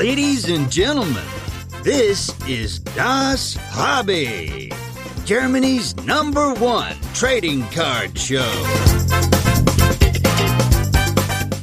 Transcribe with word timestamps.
Ladies 0.00 0.48
and 0.48 0.72
gentlemen, 0.72 1.26
this 1.82 2.32
is 2.48 2.78
Das 2.78 3.54
Hobby, 3.68 4.72
Germany's 5.26 5.94
number 6.06 6.54
one 6.54 6.96
trading 7.12 7.68
card 7.68 8.18
show. 8.18 8.50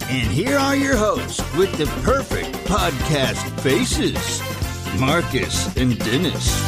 And 0.07 0.29
here 0.29 0.55
are 0.55 0.75
your 0.75 0.95
hosts 0.95 1.41
with 1.55 1.75
the 1.79 1.87
perfect 2.03 2.53
podcast 2.67 3.41
faces 3.61 4.39
Marcus 4.99 5.75
and 5.75 5.97
Dennis. 5.97 6.61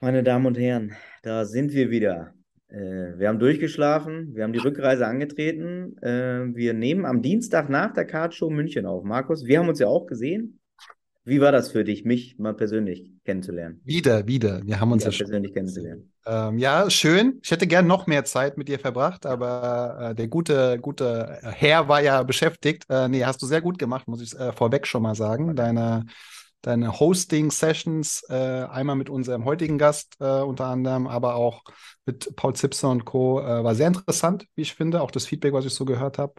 Meine 0.00 0.24
Damen 0.24 0.46
und 0.46 0.58
Herren, 0.58 0.96
da 1.22 1.44
sind 1.44 1.72
wir 1.72 1.92
wieder. 1.92 2.32
Äh, 2.70 3.18
wir 3.18 3.28
haben 3.28 3.38
durchgeschlafen, 3.38 4.34
wir 4.34 4.44
haben 4.44 4.52
die 4.52 4.58
Rückreise 4.60 5.06
angetreten. 5.06 5.96
Äh, 6.02 6.54
wir 6.54 6.72
nehmen 6.72 7.04
am 7.04 7.22
Dienstag 7.22 7.68
nach 7.68 7.92
der 7.92 8.04
Cardshow 8.04 8.50
München 8.50 8.86
auf. 8.86 9.04
Markus, 9.04 9.44
wir 9.44 9.58
haben 9.58 9.68
uns 9.68 9.80
ja 9.80 9.88
auch 9.88 10.06
gesehen. 10.06 10.60
Wie 11.24 11.40
war 11.40 11.52
das 11.52 11.70
für 11.70 11.84
dich, 11.84 12.04
mich 12.04 12.38
mal 12.38 12.54
persönlich 12.54 13.12
kennenzulernen? 13.24 13.80
Wieder, 13.84 14.26
wieder. 14.26 14.62
Wir 14.64 14.80
haben 14.80 14.90
uns 14.90 15.04
ja, 15.04 15.10
ja 15.10 15.18
persönlich 15.18 15.52
kennenzulernen. 15.52 16.10
Ähm, 16.26 16.58
ja, 16.58 16.88
schön. 16.88 17.40
Ich 17.42 17.50
hätte 17.50 17.66
gern 17.66 17.86
noch 17.86 18.06
mehr 18.06 18.24
Zeit 18.24 18.56
mit 18.56 18.68
dir 18.68 18.78
verbracht, 18.78 19.26
aber 19.26 20.10
äh, 20.10 20.14
der 20.14 20.28
gute, 20.28 20.78
gute 20.80 21.38
Herr 21.42 21.88
war 21.88 22.02
ja 22.02 22.22
beschäftigt. 22.22 22.84
Äh, 22.88 23.08
nee, 23.08 23.24
hast 23.24 23.42
du 23.42 23.46
sehr 23.46 23.60
gut 23.60 23.78
gemacht, 23.78 24.08
muss 24.08 24.22
ich 24.22 24.38
äh, 24.38 24.52
vorweg 24.52 24.86
schon 24.86 25.02
mal 25.02 25.14
sagen. 25.14 25.54
Deine 25.56 26.06
deine 26.62 26.98
Hosting-Sessions, 26.98 28.24
äh, 28.28 28.34
einmal 28.34 28.96
mit 28.96 29.10
unserem 29.10 29.44
heutigen 29.44 29.78
Gast 29.78 30.16
äh, 30.20 30.40
unter 30.40 30.66
anderem, 30.66 31.06
aber 31.06 31.36
auch 31.36 31.62
mit 32.06 32.34
Paul 32.36 32.54
Zipser 32.54 32.90
und 32.90 33.04
Co. 33.04 33.40
Äh, 33.40 33.64
war 33.64 33.74
sehr 33.74 33.88
interessant, 33.88 34.46
wie 34.54 34.62
ich 34.62 34.74
finde, 34.74 35.00
auch 35.02 35.10
das 35.10 35.26
Feedback, 35.26 35.52
was 35.52 35.64
ich 35.64 35.74
so 35.74 35.84
gehört 35.84 36.18
habe. 36.18 36.34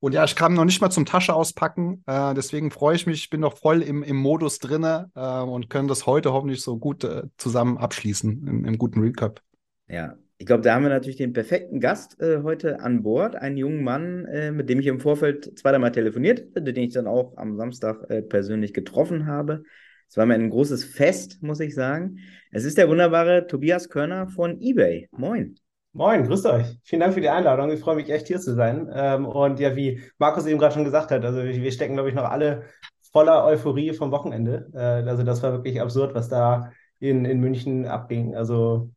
Und 0.00 0.12
ja, 0.12 0.24
ich 0.24 0.34
kam 0.36 0.54
noch 0.54 0.64
nicht 0.64 0.80
mal 0.80 0.90
zum 0.90 1.06
Tasche 1.06 1.34
auspacken, 1.34 2.02
äh, 2.06 2.34
deswegen 2.34 2.70
freue 2.70 2.96
ich 2.96 3.06
mich, 3.06 3.24
ich 3.24 3.30
bin 3.30 3.40
noch 3.40 3.56
voll 3.56 3.82
im, 3.82 4.02
im 4.02 4.16
Modus 4.16 4.58
drinne 4.58 5.10
äh, 5.14 5.40
und 5.40 5.70
können 5.70 5.88
das 5.88 6.06
heute 6.06 6.32
hoffentlich 6.32 6.62
so 6.62 6.76
gut 6.76 7.04
äh, 7.04 7.24
zusammen 7.36 7.78
abschließen 7.78 8.46
im, 8.46 8.64
im 8.64 8.78
guten 8.78 9.00
Recap. 9.00 9.40
Ja, 9.88 10.16
ich 10.42 10.46
glaube, 10.46 10.62
da 10.62 10.74
haben 10.74 10.82
wir 10.82 10.88
natürlich 10.88 11.18
den 11.18 11.32
perfekten 11.32 11.78
Gast 11.78 12.20
äh, 12.20 12.42
heute 12.42 12.80
an 12.80 13.04
Bord, 13.04 13.36
einen 13.36 13.56
jungen 13.56 13.84
Mann, 13.84 14.24
äh, 14.24 14.50
mit 14.50 14.68
dem 14.68 14.80
ich 14.80 14.88
im 14.88 14.98
Vorfeld 14.98 15.56
zweimal 15.56 15.92
telefoniert 15.92 16.48
hatte, 16.56 16.72
den 16.72 16.82
ich 16.82 16.92
dann 16.92 17.06
auch 17.06 17.36
am 17.36 17.56
Samstag 17.56 18.10
äh, 18.10 18.22
persönlich 18.22 18.74
getroffen 18.74 19.28
habe. 19.28 19.62
Es 20.08 20.16
war 20.16 20.26
mir 20.26 20.34
ein 20.34 20.50
großes 20.50 20.84
Fest, 20.84 21.44
muss 21.44 21.60
ich 21.60 21.76
sagen. 21.76 22.18
Es 22.50 22.64
ist 22.64 22.76
der 22.76 22.88
wunderbare 22.88 23.46
Tobias 23.46 23.88
Körner 23.88 24.26
von 24.26 24.60
eBay. 24.60 25.08
Moin. 25.12 25.54
Moin, 25.92 26.26
grüßt 26.26 26.46
euch. 26.46 26.76
Vielen 26.82 27.02
Dank 27.02 27.14
für 27.14 27.20
die 27.20 27.28
Einladung. 27.28 27.70
Ich 27.70 27.78
freue 27.78 27.94
mich 27.94 28.10
echt 28.10 28.26
hier 28.26 28.40
zu 28.40 28.56
sein. 28.56 28.90
Ähm, 28.92 29.26
und 29.26 29.60
ja, 29.60 29.76
wie 29.76 30.00
Markus 30.18 30.44
eben 30.46 30.58
gerade 30.58 30.74
schon 30.74 30.84
gesagt 30.84 31.12
hat, 31.12 31.24
also 31.24 31.44
wir 31.44 31.70
stecken, 31.70 31.94
glaube 31.94 32.08
ich, 32.08 32.16
noch 32.16 32.28
alle 32.28 32.64
voller 33.12 33.44
Euphorie 33.44 33.92
vom 33.92 34.10
Wochenende. 34.10 34.68
Äh, 34.74 35.08
also 35.08 35.22
das 35.22 35.40
war 35.44 35.52
wirklich 35.52 35.80
absurd, 35.80 36.16
was 36.16 36.28
da 36.28 36.72
in, 36.98 37.26
in 37.26 37.38
München 37.38 37.86
abging. 37.86 38.34
Also 38.34 38.90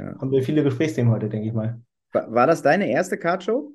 ja. 0.00 0.18
Haben 0.18 0.30
wir 0.30 0.42
viele 0.42 0.62
Gesprächsthemen 0.62 1.12
heute, 1.12 1.28
denke 1.28 1.46
ich 1.46 1.52
mal. 1.52 1.80
War, 2.12 2.32
war 2.32 2.46
das 2.46 2.62
deine 2.62 2.90
erste 2.90 3.18
Cardshow? 3.18 3.72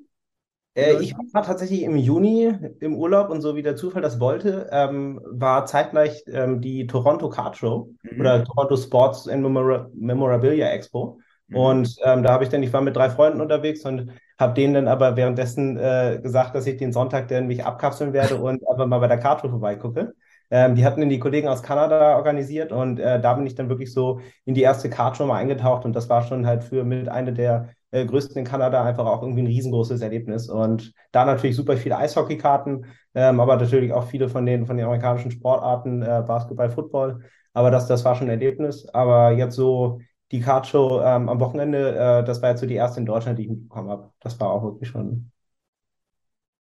Äh, 0.74 1.00
ich 1.00 1.14
war 1.32 1.42
tatsächlich 1.42 1.82
im 1.82 1.96
Juni 1.96 2.52
im 2.80 2.96
Urlaub 2.96 3.30
und 3.30 3.40
so 3.40 3.56
wie 3.56 3.62
der 3.62 3.76
Zufall 3.76 4.02
das 4.02 4.20
wollte, 4.20 4.68
ähm, 4.70 5.20
war 5.24 5.64
zeitgleich 5.64 6.22
ähm, 6.26 6.60
die 6.60 6.86
Toronto 6.86 7.30
Card 7.30 7.56
Show 7.56 7.94
mhm. 8.02 8.20
oder 8.20 8.44
Toronto 8.44 8.76
Sports 8.76 9.26
and 9.26 9.42
Memora 9.42 9.88
Memorabilia 9.94 10.68
Expo. 10.68 11.18
Mhm. 11.48 11.56
Und 11.56 11.96
ähm, 12.04 12.22
da 12.22 12.32
habe 12.32 12.44
ich 12.44 12.50
dann, 12.50 12.62
ich 12.62 12.72
war 12.74 12.82
mit 12.82 12.94
drei 12.94 13.08
Freunden 13.08 13.40
unterwegs 13.40 13.86
und 13.86 14.10
habe 14.38 14.52
denen 14.52 14.74
dann 14.74 14.88
aber 14.88 15.16
währenddessen 15.16 15.78
äh, 15.78 16.20
gesagt, 16.22 16.54
dass 16.54 16.66
ich 16.66 16.76
den 16.76 16.92
Sonntag 16.92 17.28
dann 17.28 17.46
mich 17.46 17.64
abkapseln 17.64 18.12
werde 18.12 18.36
und 18.42 18.68
einfach 18.68 18.86
mal 18.86 18.98
bei 18.98 19.08
der 19.08 19.18
Card 19.18 19.40
Show 19.40 19.48
vorbeigucke. 19.48 20.14
Ähm, 20.50 20.74
die 20.74 20.84
hatten 20.84 21.08
die 21.08 21.18
Kollegen 21.18 21.48
aus 21.48 21.62
Kanada 21.62 22.16
organisiert 22.16 22.72
und 22.72 22.98
äh, 22.98 23.20
da 23.20 23.34
bin 23.34 23.46
ich 23.46 23.54
dann 23.54 23.68
wirklich 23.68 23.92
so 23.92 24.20
in 24.44 24.54
die 24.54 24.62
erste 24.62 24.90
Card 24.90 25.16
schon 25.16 25.28
mal 25.28 25.36
eingetaucht 25.36 25.84
und 25.84 25.94
das 25.94 26.08
war 26.08 26.22
schon 26.22 26.46
halt 26.46 26.64
für 26.64 26.84
mit 26.84 27.08
eine 27.08 27.32
der 27.32 27.70
äh, 27.90 28.04
größten 28.04 28.38
in 28.38 28.44
Kanada 28.44 28.84
einfach 28.84 29.06
auch 29.06 29.22
irgendwie 29.22 29.42
ein 29.42 29.46
riesengroßes 29.46 30.00
Erlebnis 30.00 30.48
und 30.48 30.92
da 31.12 31.24
natürlich 31.24 31.56
super 31.56 31.76
viele 31.76 31.96
Eishockeykarten, 31.98 32.86
ähm, 33.14 33.40
aber 33.40 33.56
natürlich 33.56 33.92
auch 33.92 34.04
viele 34.08 34.28
von 34.28 34.46
den 34.46 34.66
von 34.66 34.76
den 34.76 34.86
amerikanischen 34.86 35.30
Sportarten, 35.30 36.02
äh, 36.02 36.22
Basketball, 36.26 36.70
Football, 36.70 37.20
aber 37.52 37.70
das, 37.70 37.86
das 37.86 38.04
war 38.04 38.14
schon 38.14 38.26
ein 38.28 38.38
Erlebnis, 38.38 38.86
aber 38.92 39.32
jetzt 39.32 39.56
so 39.56 40.00
die 40.32 40.40
Cardshow 40.40 41.00
ähm, 41.02 41.28
am 41.28 41.40
Wochenende, 41.40 41.96
äh, 41.96 42.24
das 42.24 42.42
war 42.42 42.50
jetzt 42.50 42.60
so 42.60 42.66
die 42.66 42.74
erste 42.74 43.00
in 43.00 43.06
Deutschland, 43.06 43.38
die 43.38 43.44
ich 43.44 43.48
mitbekommen 43.48 43.90
habe. 43.90 44.12
Das 44.20 44.38
war 44.40 44.50
auch 44.50 44.62
wirklich 44.62 44.88
schon. 44.90 45.30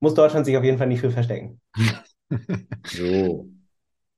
Muss 0.01 0.15
Deutschland 0.15 0.47
sich 0.47 0.57
auf 0.57 0.65
jeden 0.65 0.79
Fall 0.79 0.87
nicht 0.87 1.01
für 1.01 1.11
verstecken. 1.11 1.61
so. 2.85 3.49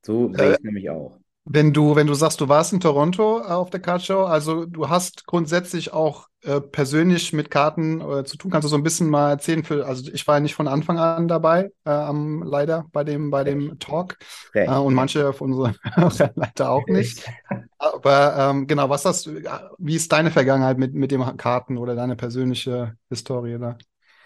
So 0.07 0.33
sehe 0.33 0.53
ich 0.53 0.59
äh, 0.59 0.63
nämlich 0.63 0.89
auch. 0.89 1.19
Wenn 1.49 1.73
du, 1.73 1.95
wenn 1.95 2.07
du 2.07 2.13
sagst, 2.13 2.41
du 2.41 2.49
warst 2.49 2.73
in 2.73 2.79
Toronto 2.79 3.39
auf 3.39 3.69
der 3.69 3.81
Card 3.81 4.03
Show, 4.03 4.23
also 4.23 4.65
du 4.65 4.89
hast 4.89 5.25
grundsätzlich 5.25 5.93
auch 5.93 6.27
äh, 6.43 6.61
persönlich 6.61 7.33
mit 7.33 7.51
Karten 7.51 7.99
äh, 8.01 8.23
zu 8.23 8.37
tun, 8.37 8.51
kannst 8.51 8.65
du 8.65 8.69
so 8.69 8.75
ein 8.77 8.83
bisschen 8.83 9.09
mal 9.09 9.31
erzählen? 9.31 9.63
Für, 9.63 9.85
also 9.85 10.09
ich 10.11 10.25
war 10.27 10.35
ja 10.35 10.39
nicht 10.39 10.55
von 10.55 10.67
Anfang 10.67 10.97
an 10.97 11.27
dabei, 11.27 11.71
äh, 11.85 12.11
leider 12.43 12.85
bei 12.93 13.03
dem, 13.03 13.31
bei 13.31 13.43
dem 13.43 13.79
Talk 13.79 14.17
äh, 14.53 14.69
und 14.69 14.93
manche 14.93 15.33
von 15.33 15.53
unseren 15.53 15.75
leider 16.35 16.69
auch 16.69 16.87
nicht. 16.87 17.29
Aber 17.77 18.35
ähm, 18.37 18.67
genau, 18.67 18.89
was 18.89 19.03
hast 19.03 19.25
du, 19.25 19.41
wie 19.77 19.95
ist 19.95 20.11
deine 20.11 20.31
Vergangenheit 20.31 20.77
mit, 20.77 20.93
mit 20.93 21.11
dem 21.11 21.37
Karten 21.37 21.77
oder 21.77 21.95
deine 21.95 22.15
persönliche 22.15 22.95
Historie 23.09 23.57
da? 23.59 23.77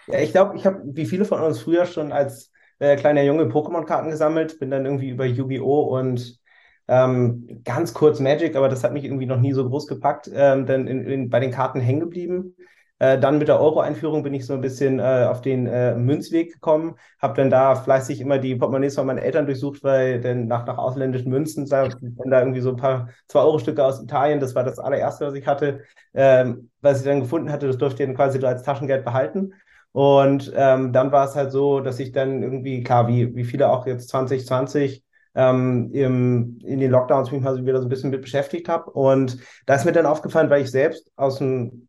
Ja, 0.06 0.20
ich 0.20 0.32
glaube, 0.32 0.56
ich 0.56 0.66
habe 0.66 0.80
wie 0.84 1.06
viele 1.06 1.24
von 1.24 1.40
uns 1.40 1.60
früher 1.60 1.86
schon 1.86 2.12
als 2.12 2.52
äh, 2.82 2.96
kleiner 2.96 3.22
Junge 3.22 3.44
Pokémon-Karten 3.44 4.10
gesammelt, 4.10 4.58
bin 4.58 4.70
dann 4.70 4.84
irgendwie 4.84 5.10
über 5.10 5.24
Yu-Gi-Oh! 5.24 5.98
und 5.98 6.40
ähm, 6.88 7.62
ganz 7.64 7.94
kurz 7.94 8.18
Magic, 8.20 8.56
aber 8.56 8.68
das 8.68 8.82
hat 8.82 8.92
mich 8.92 9.04
irgendwie 9.04 9.26
noch 9.26 9.38
nie 9.40 9.52
so 9.52 9.68
groß 9.68 9.86
gepackt, 9.86 10.28
ähm, 10.34 10.66
dann 10.66 10.88
in, 10.88 11.06
in, 11.06 11.30
bei 11.30 11.38
den 11.40 11.52
Karten 11.52 11.80
hängen 11.80 12.00
geblieben. 12.00 12.56
Äh, 12.98 13.18
dann 13.18 13.38
mit 13.38 13.48
der 13.48 13.60
Euro-Einführung 13.60 14.22
bin 14.24 14.34
ich 14.34 14.46
so 14.46 14.54
ein 14.54 14.60
bisschen 14.60 14.98
äh, 14.98 15.26
auf 15.28 15.40
den 15.40 15.66
äh, 15.66 15.94
Münzweg 15.94 16.52
gekommen, 16.54 16.96
habe 17.20 17.34
dann 17.34 17.50
da 17.50 17.76
fleißig 17.76 18.20
immer 18.20 18.38
die 18.38 18.56
Portemonnaies 18.56 18.96
von 18.96 19.06
meinen 19.06 19.18
Eltern 19.18 19.46
durchsucht, 19.46 19.82
weil 19.84 20.20
dann 20.20 20.46
nach, 20.48 20.66
nach 20.66 20.78
ausländischen 20.78 21.30
Münzen, 21.30 21.66
da, 21.66 21.88
dann 21.88 22.30
da 22.30 22.40
irgendwie 22.40 22.60
so 22.60 22.70
ein 22.70 22.76
paar 22.76 23.08
2-Euro-Stücke 23.28 23.84
aus 23.84 24.02
Italien, 24.02 24.40
das 24.40 24.54
war 24.54 24.64
das 24.64 24.78
allererste, 24.80 25.26
was 25.26 25.34
ich 25.34 25.46
hatte, 25.46 25.82
ähm, 26.14 26.70
was 26.80 26.98
ich 27.00 27.04
dann 27.04 27.20
gefunden 27.20 27.50
hatte, 27.52 27.68
das 27.68 27.78
durfte 27.78 28.02
ich 28.02 28.08
dann 28.08 28.16
quasi 28.16 28.40
so 28.40 28.46
als 28.46 28.62
Taschengeld 28.64 29.04
behalten. 29.04 29.52
Und 29.92 30.52
ähm, 30.56 30.92
dann 30.92 31.12
war 31.12 31.26
es 31.26 31.36
halt 31.36 31.52
so, 31.52 31.80
dass 31.80 31.98
ich 32.00 32.12
dann 32.12 32.42
irgendwie, 32.42 32.82
klar, 32.82 33.08
wie, 33.08 33.34
wie 33.34 33.44
viele 33.44 33.68
auch 33.70 33.86
jetzt 33.86 34.08
2020 34.08 35.04
ähm, 35.34 35.90
im, 35.92 36.58
in 36.64 36.80
den 36.80 36.90
Lockdowns 36.90 37.30
mich 37.30 37.42
mal 37.42 37.64
wieder 37.64 37.78
so 37.78 37.86
ein 37.86 37.90
bisschen 37.90 38.10
mit 38.10 38.22
beschäftigt 38.22 38.68
habe. 38.68 38.90
Und 38.90 39.38
da 39.66 39.74
ist 39.74 39.84
mir 39.84 39.92
dann 39.92 40.06
aufgefallen, 40.06 40.50
weil 40.50 40.62
ich 40.62 40.70
selbst 40.70 41.10
aus 41.16 41.38
dem 41.38 41.88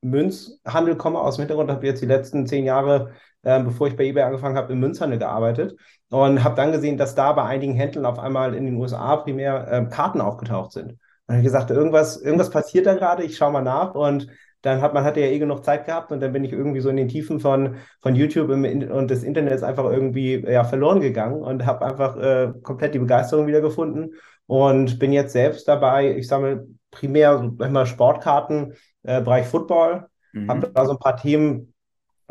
Münzhandel 0.00 0.96
komme, 0.96 1.20
aus 1.20 1.36
dem 1.36 1.42
Hintergrund, 1.42 1.70
habe 1.70 1.86
jetzt 1.86 2.02
die 2.02 2.06
letzten 2.06 2.46
zehn 2.46 2.64
Jahre, 2.64 3.12
äh, 3.42 3.62
bevor 3.62 3.88
ich 3.88 3.96
bei 3.96 4.04
eBay 4.04 4.22
angefangen 4.24 4.56
habe, 4.56 4.72
im 4.72 4.80
Münzhandel 4.80 5.18
gearbeitet 5.18 5.74
und 6.10 6.44
habe 6.44 6.54
dann 6.54 6.72
gesehen, 6.72 6.98
dass 6.98 7.14
da 7.14 7.32
bei 7.32 7.44
einigen 7.44 7.74
Händlern 7.74 8.06
auf 8.06 8.18
einmal 8.18 8.54
in 8.54 8.64
den 8.64 8.76
USA 8.76 9.16
primär 9.16 9.66
äh, 9.70 9.84
Karten 9.86 10.20
aufgetaucht 10.20 10.72
sind. 10.72 10.92
Und 11.26 11.34
habe 11.34 11.42
gesagt, 11.42 11.70
irgendwas, 11.70 12.16
irgendwas 12.20 12.50
passiert 12.50 12.86
da 12.86 12.94
gerade, 12.94 13.22
ich 13.24 13.36
schaue 13.36 13.52
mal 13.52 13.62
nach 13.62 13.94
und 13.94 14.28
dann 14.68 14.82
hat 14.82 14.94
man 14.94 15.04
hatte 15.04 15.20
ja 15.20 15.26
eh 15.26 15.38
genug 15.38 15.64
Zeit 15.64 15.86
gehabt 15.86 16.12
und 16.12 16.20
dann 16.20 16.32
bin 16.32 16.44
ich 16.44 16.52
irgendwie 16.52 16.80
so 16.80 16.90
in 16.90 16.96
den 16.96 17.08
Tiefen 17.08 17.40
von, 17.40 17.76
von 18.00 18.14
YouTube 18.14 18.50
und 18.50 19.10
des 19.10 19.22
Internets 19.22 19.62
einfach 19.62 19.84
irgendwie 19.84 20.44
ja, 20.46 20.64
verloren 20.64 21.00
gegangen 21.00 21.42
und 21.42 21.64
habe 21.66 21.86
einfach 21.86 22.16
äh, 22.16 22.52
komplett 22.62 22.94
die 22.94 22.98
Begeisterung 22.98 23.46
wiedergefunden 23.46 24.14
und 24.46 24.98
bin 24.98 25.12
jetzt 25.12 25.32
selbst 25.32 25.66
dabei. 25.66 26.16
Ich 26.16 26.28
sammle 26.28 26.66
primär 26.90 27.38
so, 27.38 27.70
mal 27.70 27.86
Sportkarten, 27.86 28.74
äh, 29.02 29.20
Bereich 29.22 29.46
Football, 29.46 30.06
mhm. 30.32 30.50
habe 30.50 30.70
da 30.72 30.84
so 30.84 30.92
ein 30.92 30.98
paar 30.98 31.16
Themen, 31.16 31.72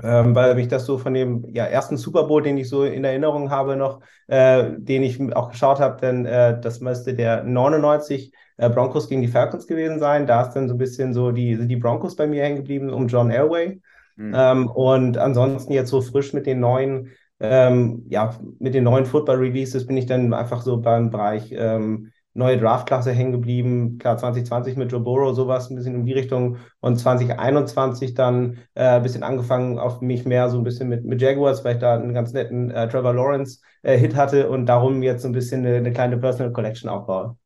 ähm, 0.03 0.35
weil 0.35 0.57
ich 0.59 0.67
das 0.67 0.85
so 0.85 0.97
von 0.97 1.13
dem 1.13 1.45
ja, 1.53 1.65
ersten 1.65 1.97
Super 1.97 2.23
Bowl, 2.25 2.41
den 2.41 2.57
ich 2.57 2.69
so 2.69 2.83
in 2.83 3.03
Erinnerung 3.03 3.49
habe 3.49 3.75
noch, 3.75 4.01
äh, 4.27 4.71
den 4.77 5.03
ich 5.03 5.19
auch 5.35 5.49
geschaut 5.49 5.79
habe, 5.79 5.99
denn 5.99 6.25
äh, 6.25 6.59
das 6.61 6.81
müsste 6.81 7.13
der 7.13 7.43
99 7.43 8.31
äh, 8.57 8.69
Broncos 8.69 9.09
gegen 9.09 9.21
die 9.21 9.27
Falcons 9.27 9.65
gewesen 9.67 9.99
sein. 9.99 10.27
Da 10.27 10.43
ist 10.43 10.53
dann 10.53 10.67
so 10.67 10.75
ein 10.75 10.79
bisschen 10.79 11.13
so 11.13 11.31
die, 11.31 11.55
sind 11.55 11.69
die 11.69 11.77
Broncos 11.77 12.15
bei 12.15 12.27
mir 12.27 12.43
hängen 12.43 12.57
geblieben 12.57 12.91
um 12.91 13.07
John 13.07 13.31
Elway. 13.31 13.81
Mhm. 14.17 14.33
Ähm, 14.35 14.67
und 14.67 15.17
ansonsten 15.17 15.73
jetzt 15.73 15.89
so 15.89 16.01
frisch 16.01 16.33
mit 16.33 16.45
den 16.45 16.59
neuen, 16.59 17.09
ähm, 17.39 18.05
ja, 18.09 18.35
mit 18.59 18.73
den 18.73 18.83
neuen 18.83 19.05
Football 19.05 19.37
Releases 19.37 19.85
bin 19.87 19.97
ich 19.97 20.05
dann 20.05 20.33
einfach 20.33 20.61
so 20.61 20.77
beim 20.77 21.09
Bereich 21.09 21.53
ähm, 21.55 22.11
neue 22.37 22.57
Draftklasse 22.57 23.11
hängen 23.11 23.31
geblieben. 23.31 23.97
Klar, 23.97 24.17
2020 24.17 24.77
mit 24.77 24.91
Joe 24.91 25.01
Burrow, 25.01 25.35
sowas 25.35 25.69
ein 25.69 25.75
bisschen 25.75 25.95
in 25.95 26.05
die 26.05 26.13
Richtung. 26.13 26.57
Und 26.79 26.97
2021 26.97 28.13
dann 28.13 28.59
äh, 28.75 28.83
ein 28.83 29.03
bisschen 29.03 29.23
angefangen 29.23 29.79
auf 29.79 30.01
mich 30.01 30.25
mehr 30.25 30.49
so 30.49 30.57
ein 30.57 30.63
bisschen 30.63 30.89
mit, 30.89 31.03
mit 31.05 31.21
Jaguars, 31.21 31.65
weil 31.65 31.75
ich 31.75 31.81
da 31.81 31.95
einen 31.95 32.13
ganz 32.13 32.33
netten 32.33 32.71
äh, 32.71 32.87
Trevor 32.87 33.13
Lawrence 33.13 33.61
äh, 33.81 33.97
Hit 33.97 34.15
hatte 34.15 34.49
und 34.49 34.67
darum 34.67 35.03
jetzt 35.03 35.23
so 35.23 35.27
ein 35.29 35.33
bisschen 35.33 35.65
eine, 35.65 35.77
eine 35.77 35.91
kleine 35.91 36.17
Personal 36.17 36.53
Collection 36.53 36.89
aufbaue. 36.89 37.37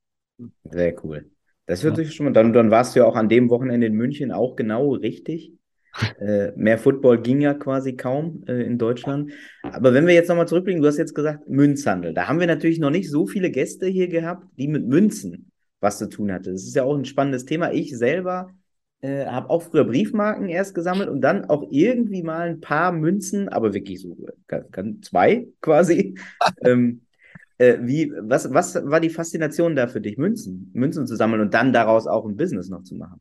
Sehr 0.63 1.03
cool. 1.03 1.29
Das 1.65 1.83
hört 1.83 1.95
sich 1.95 2.13
schon 2.13 2.25
mal. 2.25 2.33
Dann, 2.33 2.53
dann 2.53 2.71
warst 2.71 2.95
du 2.95 2.99
ja 2.99 3.05
auch 3.05 3.15
an 3.15 3.29
dem 3.29 3.49
Wochenende 3.49 3.87
in 3.87 3.93
München 3.93 4.31
auch 4.31 4.55
genau 4.55 4.93
richtig. 4.93 5.53
Äh, 6.19 6.51
mehr 6.55 6.77
Football 6.77 7.21
ging 7.21 7.41
ja 7.41 7.53
quasi 7.53 7.95
kaum 7.95 8.43
äh, 8.47 8.63
in 8.63 8.77
Deutschland. 8.77 9.31
Aber 9.63 9.93
wenn 9.93 10.07
wir 10.07 10.13
jetzt 10.13 10.29
nochmal 10.29 10.47
zurückblicken, 10.47 10.81
du 10.81 10.87
hast 10.87 10.97
jetzt 10.97 11.15
gesagt 11.15 11.49
Münzhandel. 11.49 12.13
Da 12.13 12.27
haben 12.27 12.39
wir 12.39 12.47
natürlich 12.47 12.79
noch 12.79 12.89
nicht 12.89 13.09
so 13.09 13.27
viele 13.27 13.51
Gäste 13.51 13.87
hier 13.87 14.07
gehabt, 14.07 14.45
die 14.57 14.67
mit 14.67 14.87
Münzen 14.87 15.51
was 15.79 15.97
zu 15.97 16.07
tun 16.07 16.31
hatten. 16.31 16.53
Das 16.53 16.63
ist 16.63 16.75
ja 16.75 16.83
auch 16.83 16.95
ein 16.95 17.05
spannendes 17.05 17.45
Thema. 17.45 17.71
Ich 17.71 17.97
selber 17.97 18.53
äh, 19.01 19.25
habe 19.25 19.49
auch 19.49 19.63
früher 19.63 19.83
Briefmarken 19.83 20.47
erst 20.47 20.75
gesammelt 20.75 21.09
und 21.09 21.21
dann 21.21 21.45
auch 21.45 21.67
irgendwie 21.71 22.23
mal 22.23 22.49
ein 22.49 22.61
paar 22.61 22.91
Münzen, 22.91 23.49
aber 23.49 23.73
wirklich 23.73 23.99
so 24.01 24.15
zwei 25.01 25.47
quasi. 25.61 26.15
ähm, 26.63 27.01
äh, 27.57 27.79
wie, 27.81 28.13
was, 28.21 28.53
was 28.53 28.75
war 28.75 28.99
die 28.99 29.09
Faszination 29.09 29.75
da 29.75 29.87
für 29.87 30.01
dich, 30.01 30.17
Münzen, 30.17 30.71
Münzen 30.73 31.05
zu 31.07 31.15
sammeln 31.15 31.41
und 31.41 31.53
dann 31.53 31.73
daraus 31.73 32.07
auch 32.07 32.25
ein 32.25 32.37
Business 32.37 32.69
noch 32.69 32.83
zu 32.83 32.95
machen? 32.95 33.19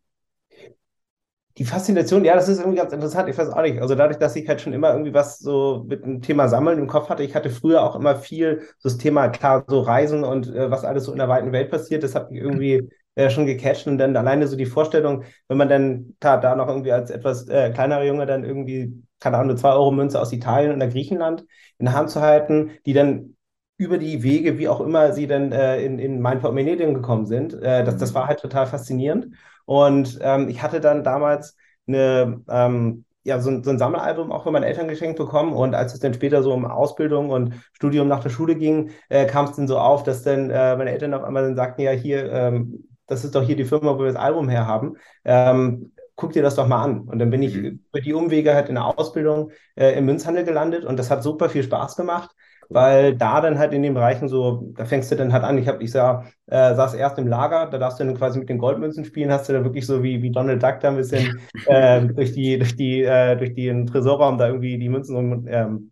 Die 1.59 1.65
Faszination, 1.65 2.25
ja, 2.25 2.35
das 2.35 2.49
ist 2.49 2.59
irgendwie 2.59 2.79
ganz 2.79 2.93
interessant. 2.93 3.29
Ich 3.29 3.37
weiß 3.37 3.51
auch 3.51 3.63
nicht. 3.63 3.81
Also 3.81 3.95
dadurch, 3.95 4.19
dass 4.19 4.37
ich 4.37 4.49
halt 4.49 4.61
schon 4.61 4.73
immer 4.73 4.93
irgendwie 4.93 5.13
was 5.13 5.39
so 5.39 5.85
mit 5.89 6.05
dem 6.05 6.23
Thema 6.23 6.49
Sammeln 6.49 6.79
im 6.79 6.87
Kopf 6.87 7.09
hatte, 7.09 7.23
ich 7.23 7.35
hatte 7.35 7.51
früher 7.51 7.83
auch 7.83 7.97
immer 7.97 8.17
viel 8.17 8.61
so 8.79 8.89
das 8.89 8.99
Thema, 8.99 9.29
klar, 9.29 9.65
so 9.67 9.81
Reisen 9.81 10.25
und 10.25 10.49
äh, 10.55 10.71
was 10.71 10.85
alles 10.85 11.05
so 11.05 11.13
in 11.13 11.19
der 11.19 11.29
weiten 11.29 11.53
Welt 11.53 11.71
passiert, 11.71 12.03
das 12.03 12.15
hat 12.15 12.31
mich 12.31 12.41
irgendwie 12.41 12.89
äh, 13.17 13.31
schon 13.31 13.47
gecatcht 13.47 13.87
und 13.89 13.99
dann 13.99 14.17
alleine 14.17 14.47
so 14.47 14.57
die 14.57 14.65
Vorstellung, 14.67 15.25
wenn 15.49 15.59
man 15.59 15.69
dann 15.69 16.15
da, 16.21 16.37
da 16.37 16.55
noch 16.55 16.69
irgendwie 16.69 16.93
als 16.93 17.11
etwas 17.11 17.49
äh, 17.49 17.71
kleinerer 17.73 18.05
Junge 18.05 18.27
dann 18.27 18.45
irgendwie, 18.45 19.03
keine 19.19 19.37
Ahnung, 19.37 19.51
eine 19.51 19.59
2 19.59 19.73
Euro 19.73 19.91
Münze 19.91 20.21
aus 20.21 20.33
Italien 20.33 20.75
oder 20.77 20.87
Griechenland 20.87 21.45
in 21.79 21.87
der 21.87 21.95
Hand 21.95 22.11
zu 22.11 22.21
halten, 22.23 22.71
die 22.87 22.93
dann 22.93 23.37
über 23.77 23.99
die 23.99 24.23
Wege, 24.23 24.59
wie 24.59 24.69
auch 24.69 24.81
immer 24.81 25.13
sie 25.13 25.27
dann 25.27 25.53
äh, 25.53 25.83
in, 25.85 25.99
in 25.99 26.21
mein 26.21 26.41
Portemonnaie 26.41 26.77
gekommen 26.77 27.27
sind. 27.27 27.55
Äh, 27.55 27.83
das, 27.85 27.97
das 27.97 28.15
war 28.15 28.27
halt 28.29 28.41
total 28.41 28.67
faszinierend. 28.67 29.35
Und 29.71 30.19
ähm, 30.21 30.49
ich 30.49 30.65
hatte 30.65 30.81
dann 30.81 31.05
damals 31.05 31.57
eine, 31.87 32.43
ähm, 32.51 33.05
ja, 33.23 33.39
so, 33.39 33.63
so, 33.63 33.71
ein 33.71 33.79
Sammelalbum 33.79 34.33
auch 34.33 34.43
von 34.43 34.53
meinen 34.53 34.65
Eltern 34.65 34.89
geschenkt 34.89 35.17
bekommen. 35.17 35.53
Und 35.53 35.77
als 35.77 35.95
es 35.95 36.01
dann 36.01 36.13
später 36.13 36.43
so 36.43 36.53
um 36.53 36.65
Ausbildung 36.65 37.31
und 37.31 37.55
Studium 37.73 38.09
nach 38.09 38.19
der 38.19 38.31
Schule 38.31 38.57
ging, 38.57 38.91
äh, 39.11 39.27
kam 39.27 39.45
es 39.45 39.55
dann 39.55 39.69
so 39.69 39.79
auf, 39.79 40.03
dass 40.03 40.25
dann 40.25 40.51
äh, 40.51 40.77
meine 40.77 40.91
Eltern 40.91 41.15
auf 41.15 41.23
einmal 41.23 41.45
dann 41.45 41.55
sagten, 41.55 41.83
ja, 41.83 41.93
hier, 41.93 42.33
ähm, 42.33 42.89
das 43.07 43.23
ist 43.23 43.37
doch 43.37 43.45
hier 43.45 43.55
die 43.55 43.65
Firma, 43.65 43.95
wo 43.95 44.01
wir 44.01 44.07
das 44.07 44.17
Album 44.17 44.49
herhaben. 44.49 44.97
Ähm, 45.25 45.93
guck 46.17 46.33
dir 46.33 46.43
das 46.43 46.57
doch 46.57 46.67
mal 46.67 46.83
an. 46.83 47.03
Und 47.03 47.21
dann 47.21 47.31
bin 47.31 47.41
ich 47.41 47.55
mhm. 47.55 47.85
über 47.93 48.01
die 48.01 48.13
Umwege 48.13 48.55
halt 48.55 48.71
in 48.71 48.75
der 48.75 48.87
Ausbildung 48.87 49.53
äh, 49.77 49.97
im 49.97 50.05
Münzhandel 50.05 50.43
gelandet 50.43 50.85
und 50.85 50.99
das 50.99 51.13
hat 51.13 51.23
super 51.23 51.49
viel 51.49 51.63
Spaß 51.63 51.95
gemacht 51.95 52.35
weil 52.71 53.17
da 53.17 53.41
dann 53.41 53.59
halt 53.59 53.73
in 53.75 53.83
den 53.83 53.95
Bereichen 53.95 54.29
so, 54.29 54.73
da 54.77 54.85
fängst 54.85 55.11
du 55.11 55.17
dann 55.17 55.33
halt 55.33 55.45
an, 55.45 55.59
ich 55.59 55.69
habe, 55.69 55.83
ich 55.83 55.91
sah, 55.91 56.25
äh, 56.47 56.75
saß 56.75 56.95
erst 56.95 57.19
im 57.19 57.27
Lager, 57.27 57.67
da 57.67 57.79
darfst 57.79 58.01
du 58.01 58.05
dann 58.05 58.17
quasi 58.17 58.39
mit 58.39 58.49
den 58.49 58.59
Goldmünzen 58.59 59.05
spielen, 59.05 59.33
hast 59.33 59.49
du 59.49 59.53
da 59.53 59.65
wirklich 59.65 59.87
so 59.87 60.03
wie, 60.03 60.23
wie 60.23 60.31
Donald 60.31 60.63
Duck 60.63 60.81
da 60.81 60.89
ein 60.89 60.97
bisschen 60.97 61.41
äh, 61.67 62.01
durch 62.07 62.33
die, 62.33 62.59
durch 62.59 62.77
die, 62.77 63.03
äh, 63.03 63.37
durch 63.37 63.55
den 63.55 63.87
Tresorraum 63.87 64.39
da 64.39 64.47
irgendwie 64.47 64.79
die 64.79 64.89
Münzen 64.89 65.47
ähm, 65.49 65.91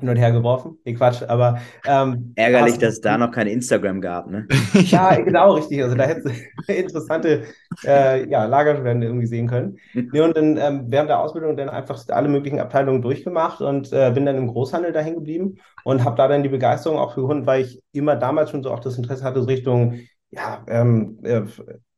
hin 0.00 0.08
und 0.08 0.16
her 0.16 0.32
geworfen. 0.32 0.78
Nee, 0.84 0.94
Quatsch, 0.94 1.22
aber. 1.26 1.60
Ähm, 1.86 2.32
Ärgerlich, 2.36 2.78
dass 2.78 2.94
es 2.94 3.00
da 3.00 3.16
noch 3.16 3.30
kein 3.30 3.46
Instagram 3.46 4.00
gab, 4.00 4.28
ne? 4.30 4.46
ja, 4.74 5.14
genau, 5.20 5.54
richtig. 5.54 5.82
Also 5.82 5.96
da 5.96 6.04
hättest 6.04 6.26
du 6.28 6.72
interessante 6.72 7.44
äh, 7.84 8.28
ja, 8.28 8.44
Lagerwände 8.44 9.06
irgendwie 9.06 9.26
sehen 9.26 9.46
können. 9.46 9.78
Nee, 9.94 10.20
und 10.20 10.36
dann 10.36 10.56
ähm, 10.56 10.84
während 10.88 11.10
der 11.10 11.20
Ausbildung 11.20 11.56
dann 11.56 11.68
einfach 11.68 12.02
alle 12.08 12.28
möglichen 12.28 12.58
Abteilungen 12.58 13.02
durchgemacht 13.02 13.60
und 13.60 13.92
äh, 13.92 14.10
bin 14.12 14.26
dann 14.26 14.36
im 14.36 14.48
Großhandel 14.48 14.92
dahin 14.92 15.14
geblieben 15.14 15.56
und 15.84 16.04
habe 16.04 16.16
da 16.16 16.28
dann 16.28 16.42
die 16.42 16.48
Begeisterung 16.48 16.98
auch 16.98 17.14
für 17.14 17.22
Hund, 17.22 17.46
weil 17.46 17.62
ich 17.62 17.82
immer 17.92 18.16
damals 18.16 18.50
schon 18.50 18.62
so 18.62 18.70
auch 18.70 18.80
das 18.80 18.96
Interesse 18.96 19.24
hatte, 19.24 19.40
so 19.40 19.46
Richtung 19.46 20.00
ja, 20.30 20.64
ähm, 20.68 21.18
äh, 21.22 21.42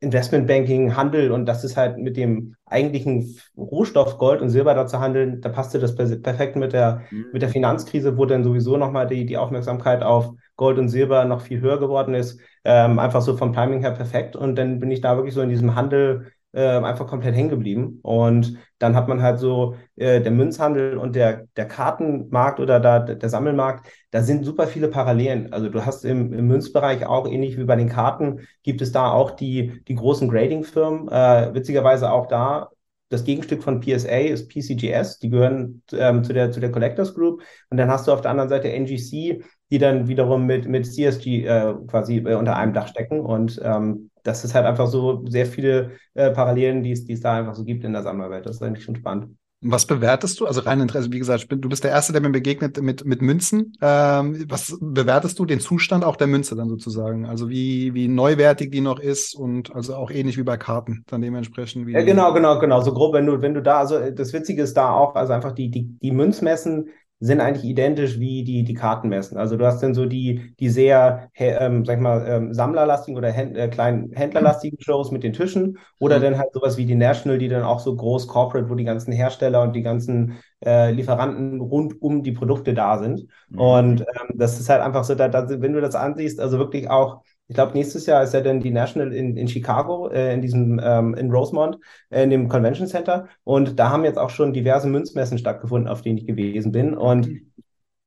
Investmentbanking, 0.00 0.96
Handel 0.96 1.30
und 1.30 1.46
das 1.46 1.62
ist 1.62 1.76
halt 1.76 1.96
mit 1.98 2.16
dem 2.16 2.56
eigentlichen 2.64 3.38
Rohstoff 3.56 4.18
Gold 4.18 4.40
und 4.40 4.50
Silber 4.50 4.74
da 4.74 4.86
zu 4.86 4.98
handeln, 4.98 5.40
da 5.40 5.48
passte 5.48 5.78
das 5.78 5.94
perfekt 5.94 6.56
mit 6.56 6.72
der, 6.72 7.02
mhm. 7.10 7.26
mit 7.32 7.42
der 7.42 7.50
Finanzkrise, 7.50 8.16
wo 8.16 8.24
dann 8.24 8.42
sowieso 8.42 8.76
nochmal 8.76 9.06
die, 9.06 9.26
die 9.26 9.36
Aufmerksamkeit 9.36 10.02
auf 10.02 10.32
Gold 10.56 10.78
und 10.78 10.88
Silber 10.88 11.24
noch 11.24 11.42
viel 11.42 11.60
höher 11.60 11.78
geworden 11.78 12.14
ist. 12.14 12.40
Ähm, 12.64 12.98
einfach 12.98 13.22
so 13.22 13.36
vom 13.36 13.52
Timing 13.52 13.80
her 13.80 13.92
perfekt 13.92 14.34
und 14.34 14.56
dann 14.56 14.80
bin 14.80 14.90
ich 14.90 15.00
da 15.00 15.16
wirklich 15.16 15.34
so 15.34 15.42
in 15.42 15.48
diesem 15.48 15.74
Handel 15.74 16.32
äh, 16.52 16.78
einfach 16.78 17.06
komplett 17.06 17.34
hängen 17.34 17.48
geblieben. 17.48 17.98
Und 18.02 18.58
dann 18.78 18.94
hat 18.94 19.08
man 19.08 19.22
halt 19.22 19.38
so 19.38 19.76
äh, 19.96 20.20
der 20.20 20.32
Münzhandel 20.32 20.96
und 20.98 21.16
der, 21.16 21.46
der 21.56 21.66
Kartenmarkt 21.66 22.60
oder 22.60 22.80
da, 22.80 22.98
der 23.00 23.28
Sammelmarkt, 23.28 23.86
da 24.10 24.22
sind 24.22 24.44
super 24.44 24.66
viele 24.66 24.88
Parallelen. 24.88 25.52
Also 25.52 25.68
du 25.68 25.84
hast 25.84 26.04
im, 26.04 26.32
im 26.32 26.46
Münzbereich 26.46 27.06
auch 27.06 27.28
ähnlich 27.28 27.58
wie 27.58 27.64
bei 27.64 27.76
den 27.76 27.88
Karten, 27.88 28.46
gibt 28.62 28.82
es 28.82 28.92
da 28.92 29.10
auch 29.10 29.30
die, 29.32 29.82
die 29.88 29.94
großen 29.94 30.28
Grading-Firmen. 30.28 31.08
Äh, 31.08 31.54
witzigerweise 31.54 32.10
auch 32.12 32.26
da 32.26 32.70
das 33.12 33.24
Gegenstück 33.24 33.62
von 33.62 33.80
PSA 33.80 34.20
ist 34.20 34.48
PCGS, 34.48 35.18
die 35.18 35.28
gehören 35.28 35.82
ähm, 35.92 36.24
zu, 36.24 36.32
der, 36.32 36.50
zu 36.50 36.60
der 36.60 36.72
Collectors 36.72 37.14
Group. 37.14 37.42
Und 37.68 37.76
dann 37.76 37.90
hast 37.90 38.08
du 38.08 38.12
auf 38.12 38.22
der 38.22 38.30
anderen 38.30 38.48
Seite 38.48 38.72
NGC, 38.72 39.44
die 39.70 39.78
dann 39.78 40.08
wiederum 40.08 40.46
mit, 40.46 40.66
mit 40.66 40.86
CSG 40.86 41.44
äh, 41.44 41.74
quasi 41.88 42.18
äh, 42.18 42.34
unter 42.34 42.56
einem 42.56 42.72
Dach 42.72 42.88
stecken. 42.88 43.20
Und 43.20 43.60
ähm, 43.62 44.10
das 44.22 44.44
ist 44.44 44.54
halt 44.54 44.66
einfach 44.66 44.86
so 44.86 45.24
sehr 45.26 45.46
viele 45.46 45.92
äh, 46.14 46.30
Parallelen, 46.30 46.82
die 46.82 46.92
es, 46.92 47.04
die 47.04 47.14
es 47.14 47.20
da 47.20 47.38
einfach 47.38 47.54
so 47.54 47.64
gibt 47.64 47.84
in 47.84 47.92
der 47.92 48.02
Sammlerwelt. 48.02 48.46
Das 48.46 48.56
ist 48.56 48.62
eigentlich 48.62 48.84
schon 48.84 48.96
spannend. 48.96 49.36
Was 49.64 49.86
bewertest 49.86 50.40
du? 50.40 50.46
Also 50.46 50.62
rein 50.62 50.80
Interesse, 50.80 51.12
wie 51.12 51.20
gesagt, 51.20 51.46
du 51.48 51.68
bist 51.68 51.84
der 51.84 51.92
Erste, 51.92 52.12
der 52.12 52.20
mir 52.20 52.30
begegnet 52.30 52.82
mit, 52.82 53.04
mit 53.04 53.22
Münzen. 53.22 53.74
Ähm, 53.80 54.44
was 54.48 54.76
bewertest 54.80 55.38
du 55.38 55.44
den 55.44 55.60
Zustand 55.60 56.04
auch 56.04 56.16
der 56.16 56.26
Münze 56.26 56.56
dann 56.56 56.68
sozusagen? 56.68 57.26
Also 57.26 57.48
wie, 57.48 57.94
wie 57.94 58.08
neuwertig 58.08 58.72
die 58.72 58.80
noch 58.80 58.98
ist 58.98 59.36
und 59.36 59.72
also 59.72 59.94
auch 59.94 60.10
ähnlich 60.10 60.36
wie 60.36 60.42
bei 60.42 60.56
Karten, 60.56 61.04
dann 61.06 61.22
dementsprechend 61.22 61.86
wie. 61.86 61.92
Ja, 61.92 62.02
genau, 62.02 62.32
genau, 62.32 62.58
genau. 62.58 62.80
So 62.80 62.92
grob, 62.92 63.14
wenn 63.14 63.26
du, 63.26 63.40
wenn 63.40 63.54
du 63.54 63.62
da, 63.62 63.78
also 63.78 64.10
das 64.10 64.32
Witzige 64.32 64.62
ist 64.62 64.76
da 64.76 64.90
auch, 64.90 65.14
also 65.14 65.32
einfach 65.32 65.52
die, 65.52 65.70
die, 65.70 65.96
die 66.02 66.10
Münzmessen 66.10 66.88
sind 67.24 67.40
eigentlich 67.40 67.64
identisch 67.64 68.18
wie 68.18 68.42
die, 68.42 68.64
die 68.64 68.74
Kartenmessen. 68.74 69.38
Also 69.38 69.56
du 69.56 69.64
hast 69.64 69.80
dann 69.80 69.94
so 69.94 70.06
die, 70.06 70.56
die 70.58 70.68
sehr, 70.68 71.30
ähm, 71.36 71.84
sag 71.84 71.96
ich 71.96 72.02
mal, 72.02 72.26
ähm, 72.26 72.52
sammlerlastigen 72.52 73.16
oder 73.16 73.30
Händ 73.30 73.56
äh, 73.56 73.68
kleinen 73.68 74.10
Händlerlastigen 74.10 74.80
Shows 74.80 75.12
mit 75.12 75.22
den 75.22 75.32
Tischen 75.32 75.78
oder 76.00 76.18
mhm. 76.18 76.22
dann 76.22 76.38
halt 76.38 76.52
sowas 76.52 76.76
wie 76.76 76.84
die 76.84 76.96
National, 76.96 77.38
die 77.38 77.46
dann 77.46 77.62
auch 77.62 77.78
so 77.78 77.94
groß 77.94 78.26
corporate, 78.26 78.68
wo 78.68 78.74
die 78.74 78.82
ganzen 78.82 79.12
Hersteller 79.12 79.62
und 79.62 79.76
die 79.76 79.82
ganzen 79.82 80.38
äh, 80.64 80.90
Lieferanten 80.90 81.60
rund 81.60 82.02
um 82.02 82.24
die 82.24 82.32
Produkte 82.32 82.74
da 82.74 82.98
sind. 82.98 83.28
Mhm. 83.50 83.60
Und 83.60 84.00
ähm, 84.00 84.34
das 84.34 84.58
ist 84.58 84.68
halt 84.68 84.82
einfach 84.82 85.04
so, 85.04 85.14
da, 85.14 85.28
da, 85.28 85.48
wenn 85.48 85.74
du 85.74 85.80
das 85.80 85.94
ansiehst, 85.94 86.40
also 86.40 86.58
wirklich 86.58 86.90
auch 86.90 87.22
ich 87.52 87.54
glaube, 87.54 87.74
nächstes 87.74 88.06
Jahr 88.06 88.22
ist 88.22 88.32
ja 88.32 88.40
dann 88.40 88.60
die 88.60 88.70
National 88.70 89.12
in, 89.12 89.36
in 89.36 89.46
Chicago, 89.46 90.08
äh, 90.08 90.32
in 90.32 90.40
diesem, 90.40 90.80
ähm, 90.82 91.12
in 91.12 91.30
Rosemont, 91.30 91.76
äh, 92.08 92.22
in 92.22 92.30
dem 92.30 92.48
Convention 92.48 92.86
Center. 92.86 93.28
Und 93.44 93.78
da 93.78 93.90
haben 93.90 94.06
jetzt 94.06 94.16
auch 94.16 94.30
schon 94.30 94.54
diverse 94.54 94.88
Münzmessen 94.88 95.36
stattgefunden, 95.36 95.86
auf 95.86 96.00
denen 96.00 96.16
ich 96.16 96.26
gewesen 96.26 96.72
bin. 96.72 96.94
Und 96.94 97.28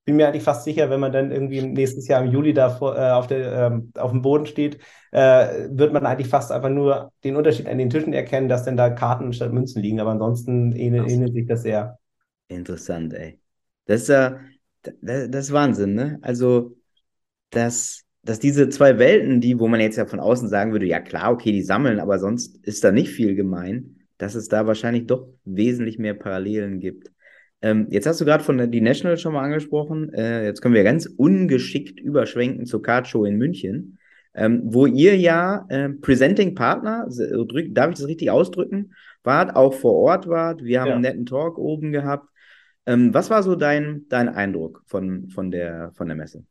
bin 0.03 0.15
mir 0.15 0.27
eigentlich 0.27 0.41
fast 0.41 0.63
sicher, 0.63 0.89
wenn 0.89 0.99
man 0.99 1.11
dann 1.11 1.31
irgendwie 1.31 1.61
nächstes 1.61 2.07
Jahr 2.07 2.23
im 2.23 2.31
Juli 2.31 2.55
da 2.55 2.71
vor, 2.71 2.97
äh, 2.97 3.11
auf, 3.11 3.27
der, 3.27 3.67
ähm, 3.67 3.91
auf 3.95 4.09
dem 4.09 4.23
Boden 4.23 4.47
steht, 4.47 4.79
äh, 5.11 5.67
wird 5.69 5.93
man 5.93 6.07
eigentlich 6.07 6.27
fast 6.27 6.51
einfach 6.51 6.69
nur 6.69 7.11
den 7.23 7.35
Unterschied 7.35 7.67
an 7.67 7.77
den 7.77 7.91
Tischen 7.91 8.13
erkennen, 8.13 8.49
dass 8.49 8.63
denn 8.63 8.77
da 8.77 8.89
Karten 8.89 9.31
statt 9.31 9.53
Münzen 9.53 9.83
liegen. 9.83 9.99
Aber 9.99 10.09
ansonsten 10.09 10.71
ähnelt, 10.71 11.07
ähnelt 11.07 11.33
sich 11.33 11.45
das 11.45 11.61
sehr. 11.61 11.99
Interessant, 12.47 13.13
ey. 13.13 13.39
Das 13.85 14.01
ist 14.01 14.07
ja, 14.07 14.39
das, 14.81 15.29
das 15.29 15.45
ist 15.45 15.53
Wahnsinn, 15.53 15.93
ne? 15.93 16.17
Also, 16.23 16.75
das 17.51 18.04
dass 18.25 18.39
diese 18.39 18.69
zwei 18.69 18.97
Welten, 18.97 19.39
die, 19.39 19.59
wo 19.59 19.67
man 19.67 19.79
jetzt 19.79 19.97
ja 19.97 20.05
von 20.07 20.19
außen 20.19 20.49
sagen 20.49 20.71
würde, 20.71 20.87
ja 20.87 20.99
klar, 20.99 21.31
okay, 21.31 21.51
die 21.51 21.61
sammeln, 21.61 21.99
aber 21.99 22.17
sonst 22.17 22.57
ist 22.65 22.83
da 22.83 22.91
nicht 22.91 23.09
viel 23.09 23.35
gemein, 23.35 23.97
dass 24.17 24.33
es 24.33 24.47
da 24.47 24.65
wahrscheinlich 24.65 25.05
doch 25.05 25.27
wesentlich 25.45 25.99
mehr 25.99 26.15
Parallelen 26.15 26.79
gibt. 26.79 27.11
Ähm, 27.61 27.87
jetzt 27.91 28.07
hast 28.07 28.19
du 28.19 28.25
gerade 28.25 28.43
von 28.43 28.57
der 28.57 28.67
die 28.67 28.81
National 28.81 29.17
schon 29.17 29.33
mal 29.33 29.43
angesprochen. 29.43 30.11
Äh, 30.13 30.45
jetzt 30.45 30.61
können 30.61 30.73
wir 30.73 30.83
ganz 30.83 31.05
ungeschickt 31.05 31.99
überschwenken 31.99 32.65
zur 32.65 32.81
Card 32.81 33.07
Show 33.07 33.25
in 33.25 33.37
München, 33.37 33.99
ähm, 34.33 34.61
wo 34.65 34.87
ihr 34.87 35.15
ja 35.17 35.65
äh, 35.69 35.89
Presenting 35.89 36.55
Partner, 36.55 37.07
darf 37.07 37.91
ich 37.91 37.97
das 37.97 38.07
richtig 38.07 38.31
ausdrücken, 38.31 38.93
wart, 39.23 39.55
auch 39.55 39.75
vor 39.75 39.93
Ort 39.93 40.27
wart. 40.27 40.63
Wir 40.63 40.81
haben 40.81 40.87
ja. 40.87 40.93
einen 40.93 41.03
netten 41.03 41.25
Talk 41.27 41.59
oben 41.59 41.91
gehabt. 41.91 42.27
Ähm, 42.87 43.13
was 43.13 43.29
war 43.29 43.43
so 43.43 43.55
dein, 43.55 44.05
dein 44.09 44.29
Eindruck 44.29 44.81
von, 44.87 45.29
von, 45.29 45.51
der, 45.51 45.91
von 45.93 46.07
der 46.07 46.17
Messe? 46.17 46.43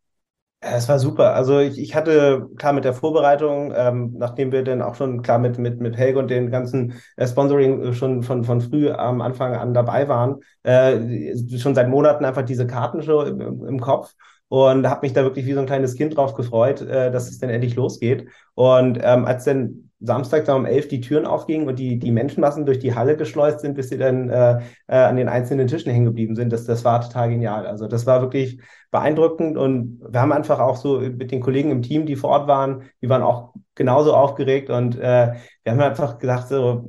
Es 0.66 0.88
war 0.88 0.98
super. 0.98 1.34
Also 1.34 1.58
ich, 1.58 1.78
ich 1.78 1.94
hatte 1.94 2.48
klar 2.56 2.72
mit 2.72 2.84
der 2.84 2.94
Vorbereitung, 2.94 3.72
ähm, 3.76 4.14
nachdem 4.16 4.50
wir 4.50 4.64
dann 4.64 4.80
auch 4.80 4.94
schon 4.94 5.20
klar 5.20 5.38
mit, 5.38 5.58
mit, 5.58 5.78
mit 5.80 5.96
Helge 5.98 6.18
und 6.18 6.30
den 6.30 6.50
ganzen 6.50 6.94
äh, 7.16 7.26
Sponsoring 7.26 7.92
schon 7.92 8.22
von, 8.22 8.44
von 8.44 8.62
früh 8.62 8.90
am 8.90 9.20
Anfang 9.20 9.54
an 9.54 9.74
dabei 9.74 10.08
waren, 10.08 10.40
äh, 10.62 11.36
schon 11.58 11.74
seit 11.74 11.88
Monaten 11.90 12.24
einfach 12.24 12.42
diese 12.46 12.66
Kartenshow 12.66 13.22
im, 13.24 13.40
im 13.66 13.78
Kopf 13.80 14.14
und 14.48 14.88
habe 14.88 15.02
mich 15.02 15.12
da 15.12 15.22
wirklich 15.22 15.44
wie 15.44 15.52
so 15.52 15.60
ein 15.60 15.66
kleines 15.66 15.96
Kind 15.96 16.16
drauf 16.16 16.34
gefreut, 16.34 16.80
äh, 16.80 17.10
dass 17.10 17.28
es 17.28 17.38
dann 17.38 17.50
endlich 17.50 17.74
losgeht. 17.76 18.26
Und 18.54 18.98
ähm, 19.02 19.26
als 19.26 19.44
dann 19.44 19.83
Samstag 20.00 20.44
da 20.44 20.54
um 20.54 20.66
elf 20.66 20.88
die 20.88 21.00
Türen 21.00 21.26
aufgingen 21.26 21.68
und 21.68 21.78
die, 21.78 21.98
die 21.98 22.10
Menschenmassen 22.10 22.66
durch 22.66 22.78
die 22.78 22.94
Halle 22.94 23.16
geschleust 23.16 23.60
sind, 23.60 23.74
bis 23.74 23.88
sie 23.88 23.98
dann 23.98 24.28
äh, 24.28 24.60
äh, 24.86 24.96
an 24.96 25.16
den 25.16 25.28
einzelnen 25.28 25.66
Tischen 25.66 25.92
hängen 25.92 26.06
geblieben 26.06 26.36
sind. 26.36 26.52
Das, 26.52 26.64
das 26.64 26.84
war 26.84 27.00
total 27.00 27.30
genial. 27.30 27.66
Also 27.66 27.86
das 27.88 28.06
war 28.06 28.20
wirklich 28.20 28.60
beeindruckend 28.90 29.56
und 29.56 30.00
wir 30.08 30.20
haben 30.20 30.32
einfach 30.32 30.60
auch 30.60 30.76
so 30.76 31.00
mit 31.00 31.30
den 31.30 31.40
Kollegen 31.40 31.70
im 31.70 31.82
Team, 31.82 32.06
die 32.06 32.16
vor 32.16 32.30
Ort 32.30 32.48
waren, 32.48 32.82
die 33.02 33.08
waren 33.08 33.22
auch 33.22 33.54
genauso 33.74 34.14
aufgeregt 34.14 34.70
und 34.70 34.96
äh, 34.96 35.34
wir 35.62 35.72
haben 35.72 35.80
einfach 35.80 36.18
gedacht, 36.18 36.48
so, 36.48 36.86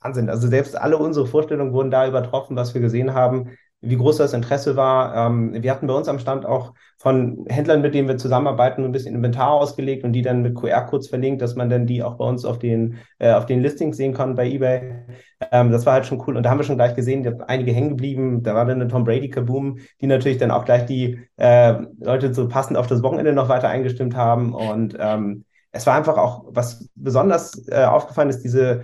Wahnsinn. 0.00 0.28
Also 0.28 0.48
selbst 0.48 0.76
alle 0.76 0.96
unsere 0.98 1.26
Vorstellungen 1.26 1.72
wurden 1.72 1.90
da 1.90 2.06
übertroffen, 2.08 2.56
was 2.56 2.74
wir 2.74 2.80
gesehen 2.80 3.14
haben 3.14 3.50
wie 3.82 3.96
groß 3.96 4.16
das 4.16 4.32
Interesse 4.32 4.76
war. 4.76 5.14
Ähm, 5.14 5.60
wir 5.60 5.70
hatten 5.72 5.88
bei 5.88 5.94
uns 5.94 6.08
am 6.08 6.20
Stand 6.20 6.46
auch 6.46 6.72
von 6.98 7.44
Händlern, 7.48 7.82
mit 7.82 7.94
denen 7.94 8.06
wir 8.06 8.16
zusammenarbeiten, 8.16 8.84
ein 8.84 8.92
bisschen 8.92 9.14
Inventar 9.16 9.50
ausgelegt 9.50 10.04
und 10.04 10.12
die 10.12 10.22
dann 10.22 10.42
mit 10.42 10.54
QR-Codes 10.54 11.08
verlinkt, 11.08 11.42
dass 11.42 11.56
man 11.56 11.68
dann 11.68 11.84
die 11.86 12.02
auch 12.02 12.14
bei 12.14 12.24
uns 12.24 12.44
auf 12.44 12.60
den, 12.60 12.98
äh, 13.18 13.32
auf 13.32 13.44
den 13.44 13.60
Listings 13.60 13.96
sehen 13.96 14.14
kann 14.14 14.36
bei 14.36 14.48
eBay. 14.48 15.04
Ähm, 15.50 15.72
das 15.72 15.84
war 15.84 15.94
halt 15.94 16.06
schon 16.06 16.22
cool. 16.26 16.36
Und 16.36 16.44
da 16.44 16.50
haben 16.50 16.58
wir 16.58 16.64
schon 16.64 16.76
gleich 16.76 16.94
gesehen, 16.94 17.24
da 17.24 17.32
einige 17.48 17.72
hängen 17.72 17.90
geblieben. 17.90 18.44
Da 18.44 18.54
war 18.54 18.64
dann 18.64 18.80
eine 18.80 18.88
Tom 18.88 19.02
Brady 19.02 19.28
Kaboom, 19.28 19.78
die 20.00 20.06
natürlich 20.06 20.38
dann 20.38 20.52
auch 20.52 20.64
gleich 20.64 20.86
die 20.86 21.18
äh, 21.36 21.74
Leute 21.98 22.32
so 22.32 22.46
passend 22.46 22.78
auf 22.78 22.86
das 22.86 23.02
Wochenende 23.02 23.32
noch 23.32 23.48
weiter 23.48 23.68
eingestimmt 23.68 24.14
haben. 24.14 24.54
Und 24.54 24.96
ähm, 25.00 25.44
es 25.72 25.86
war 25.86 25.96
einfach 25.96 26.18
auch, 26.18 26.44
was 26.48 26.88
besonders 26.94 27.66
äh, 27.68 27.84
aufgefallen 27.84 28.30
ist, 28.30 28.42
diese 28.42 28.82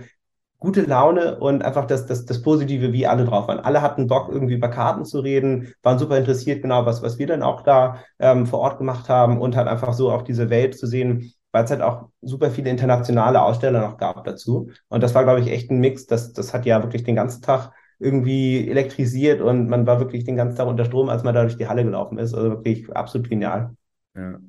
gute 0.59 0.81
Laune 0.81 1.39
und 1.39 1.63
einfach 1.63 1.85
das, 1.85 2.05
das, 2.05 2.25
das 2.25 2.41
Positive, 2.41 2.91
wie 2.93 3.07
alle 3.07 3.25
drauf 3.25 3.47
waren. 3.47 3.59
Alle 3.59 3.81
hatten 3.81 4.07
Bock, 4.07 4.29
irgendwie 4.29 4.55
über 4.55 4.67
Karten 4.69 5.05
zu 5.05 5.19
reden, 5.21 5.73
waren 5.83 5.99
super 5.99 6.17
interessiert, 6.17 6.61
genau 6.61 6.85
was, 6.85 7.01
was 7.01 7.17
wir 7.17 7.27
dann 7.27 7.43
auch 7.43 7.61
da 7.61 7.99
ähm, 8.19 8.45
vor 8.45 8.59
Ort 8.59 8.77
gemacht 8.77 9.09
haben 9.09 9.39
und 9.39 9.55
halt 9.55 9.67
einfach 9.67 9.93
so 9.93 10.11
auch 10.11 10.21
diese 10.21 10.49
Welt 10.49 10.77
zu 10.77 10.85
sehen, 10.85 11.33
weil 11.51 11.63
es 11.63 11.71
halt 11.71 11.81
auch 11.81 12.09
super 12.21 12.51
viele 12.51 12.69
internationale 12.69 13.41
Aussteller 13.41 13.81
noch 13.81 13.97
gab 13.97 14.23
dazu. 14.25 14.69
Und 14.89 15.01
das 15.01 15.15
war, 15.15 15.23
glaube 15.23 15.39
ich, 15.39 15.47
echt 15.47 15.71
ein 15.71 15.79
Mix. 15.79 16.05
Das, 16.05 16.33
das 16.33 16.53
hat 16.53 16.65
ja 16.65 16.83
wirklich 16.83 17.03
den 17.03 17.15
ganzen 17.15 17.41
Tag 17.41 17.71
irgendwie 17.99 18.69
elektrisiert 18.69 19.41
und 19.41 19.67
man 19.69 19.85
war 19.85 19.99
wirklich 19.99 20.23
den 20.23 20.35
ganzen 20.37 20.57
Tag 20.57 20.67
unter 20.67 20.85
Strom, 20.85 21.09
als 21.09 21.23
man 21.23 21.33
da 21.35 21.41
durch 21.41 21.57
die 21.57 21.67
Halle 21.67 21.83
gelaufen 21.83 22.17
ist. 22.17 22.33
Also 22.33 22.49
wirklich 22.49 22.89
absolut 22.95 23.29
genial. 23.29 23.75
Ja. 24.15 24.39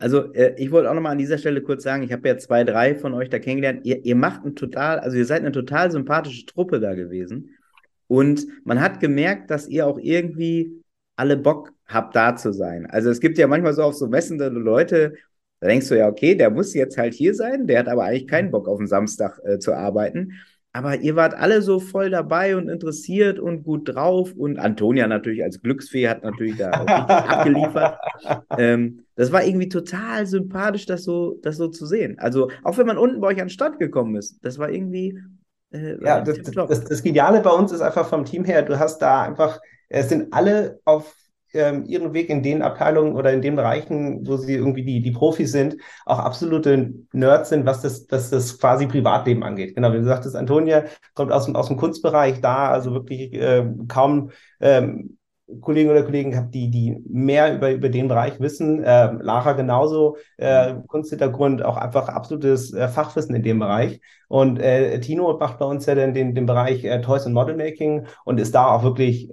Also 0.00 0.32
äh, 0.32 0.54
ich 0.56 0.72
wollte 0.72 0.90
auch 0.90 0.94
nochmal 0.94 1.12
an 1.12 1.18
dieser 1.18 1.38
Stelle 1.38 1.62
kurz 1.62 1.82
sagen, 1.82 2.02
ich 2.02 2.12
habe 2.12 2.26
ja 2.26 2.38
zwei, 2.38 2.64
drei 2.64 2.94
von 2.94 3.12
euch 3.14 3.28
da 3.28 3.38
kennengelernt. 3.38 3.84
Ihr, 3.84 4.04
ihr 4.04 4.16
macht 4.16 4.44
ein 4.44 4.56
total, 4.56 4.98
also 4.98 5.16
ihr 5.16 5.26
seid 5.26 5.42
eine 5.42 5.52
total 5.52 5.90
sympathische 5.90 6.46
Truppe 6.46 6.80
da 6.80 6.94
gewesen. 6.94 7.50
Und 8.08 8.46
man 8.64 8.80
hat 8.80 8.98
gemerkt, 8.98 9.50
dass 9.50 9.68
ihr 9.68 9.86
auch 9.86 9.98
irgendwie 9.98 10.82
alle 11.16 11.36
Bock 11.36 11.72
habt, 11.86 12.16
da 12.16 12.34
zu 12.34 12.52
sein. 12.52 12.86
Also 12.86 13.10
es 13.10 13.20
gibt 13.20 13.36
ja 13.36 13.46
manchmal 13.46 13.74
so 13.74 13.82
auf 13.82 13.94
so 13.94 14.08
messende 14.08 14.48
Leute, 14.48 15.14
da 15.60 15.68
denkst 15.68 15.88
du 15.88 15.98
ja, 15.98 16.08
okay, 16.08 16.34
der 16.34 16.48
muss 16.48 16.72
jetzt 16.72 16.96
halt 16.96 17.12
hier 17.12 17.34
sein, 17.34 17.66
der 17.66 17.80
hat 17.80 17.88
aber 17.88 18.04
eigentlich 18.04 18.26
keinen 18.26 18.50
Bock 18.50 18.68
auf 18.68 18.78
den 18.78 18.86
Samstag 18.86 19.38
äh, 19.44 19.58
zu 19.58 19.74
arbeiten. 19.74 20.32
Aber 20.72 21.00
ihr 21.00 21.16
wart 21.16 21.34
alle 21.34 21.62
so 21.62 21.80
voll 21.80 22.10
dabei 22.10 22.56
und 22.56 22.68
interessiert 22.68 23.40
und 23.40 23.64
gut 23.64 23.92
drauf. 23.92 24.32
Und 24.36 24.58
Antonia 24.58 25.08
natürlich 25.08 25.42
als 25.42 25.60
Glücksfee 25.60 26.08
hat 26.08 26.22
natürlich 26.22 26.58
da 26.58 26.70
auch 26.70 26.86
abgeliefert. 26.86 27.98
Ähm, 28.56 29.04
das 29.16 29.32
war 29.32 29.44
irgendwie 29.44 29.68
total 29.68 30.26
sympathisch, 30.26 30.86
das 30.86 31.02
so, 31.02 31.38
das 31.42 31.56
so 31.56 31.68
zu 31.68 31.86
sehen. 31.86 32.18
Also 32.20 32.50
auch 32.62 32.78
wenn 32.78 32.86
man 32.86 32.98
unten 32.98 33.20
bei 33.20 33.28
euch 33.28 33.40
an 33.40 33.46
den 33.46 33.50
Start 33.50 33.80
gekommen 33.80 34.14
ist, 34.14 34.38
das 34.44 34.58
war 34.58 34.70
irgendwie. 34.70 35.18
Äh, 35.72 36.02
ja, 36.04 36.20
das, 36.20 36.38
das, 36.42 36.84
das, 36.84 37.02
Geniale 37.02 37.40
bei 37.40 37.50
uns 37.50 37.72
ist 37.72 37.80
einfach 37.80 38.08
vom 38.08 38.24
Team 38.24 38.44
her, 38.44 38.62
du 38.62 38.78
hast 38.78 38.98
da 38.98 39.22
einfach, 39.22 39.60
es 39.88 40.08
sind 40.08 40.32
alle 40.32 40.80
auf 40.84 41.14
ähm, 41.54 41.84
ihren 41.86 42.12
Weg 42.12 42.30
in 42.30 42.42
den 42.42 42.62
Abteilungen 42.62 43.14
oder 43.14 43.32
in 43.32 43.42
den 43.42 43.56
Bereichen, 43.56 44.26
wo 44.26 44.36
sie 44.36 44.54
irgendwie 44.54 44.84
die, 44.84 45.02
die 45.02 45.10
Profis 45.10 45.52
sind, 45.52 45.76
auch 46.06 46.18
absolute 46.18 46.92
Nerds 47.12 47.50
sind, 47.50 47.66
was 47.66 47.82
das, 47.82 48.06
was 48.10 48.30
das 48.30 48.58
quasi 48.58 48.86
Privatleben 48.86 49.42
angeht. 49.42 49.74
Genau, 49.74 49.92
wie 49.92 49.98
du 49.98 50.04
sagtest, 50.04 50.36
Antonia 50.36 50.84
kommt 51.14 51.32
aus 51.32 51.46
dem, 51.46 51.56
aus 51.56 51.68
dem 51.68 51.76
Kunstbereich 51.76 52.40
da, 52.40 52.70
also 52.70 52.92
wirklich 52.92 53.32
äh, 53.34 53.66
kaum 53.88 54.30
ähm, 54.60 55.16
Kollegen 55.60 55.90
oder 55.90 56.04
Kollegen 56.04 56.30
gehabt, 56.30 56.54
die, 56.54 56.70
die 56.70 57.02
mehr 57.08 57.54
über, 57.54 57.72
über 57.72 57.88
den 57.88 58.08
Bereich 58.08 58.38
wissen. 58.40 58.82
Äh, 58.84 59.12
Lara 59.20 59.52
genauso, 59.52 60.16
äh, 60.36 60.74
Kunsthintergrund, 60.86 61.62
auch 61.64 61.76
einfach 61.76 62.08
absolutes 62.08 62.72
äh, 62.72 62.88
Fachwissen 62.88 63.34
in 63.34 63.42
dem 63.42 63.58
Bereich. 63.58 64.00
Und 64.28 64.60
äh, 64.60 65.00
Tino 65.00 65.36
macht 65.38 65.58
bei 65.58 65.64
uns 65.64 65.86
ja 65.86 65.94
dann 65.94 66.14
den, 66.14 66.34
den 66.34 66.46
Bereich 66.46 66.84
äh, 66.84 67.00
Toys 67.00 67.26
and 67.26 67.34
Model 67.34 67.56
Making 67.56 68.06
und 68.24 68.38
ist 68.38 68.54
da 68.54 68.68
auch 68.70 68.84
wirklich 68.84 69.32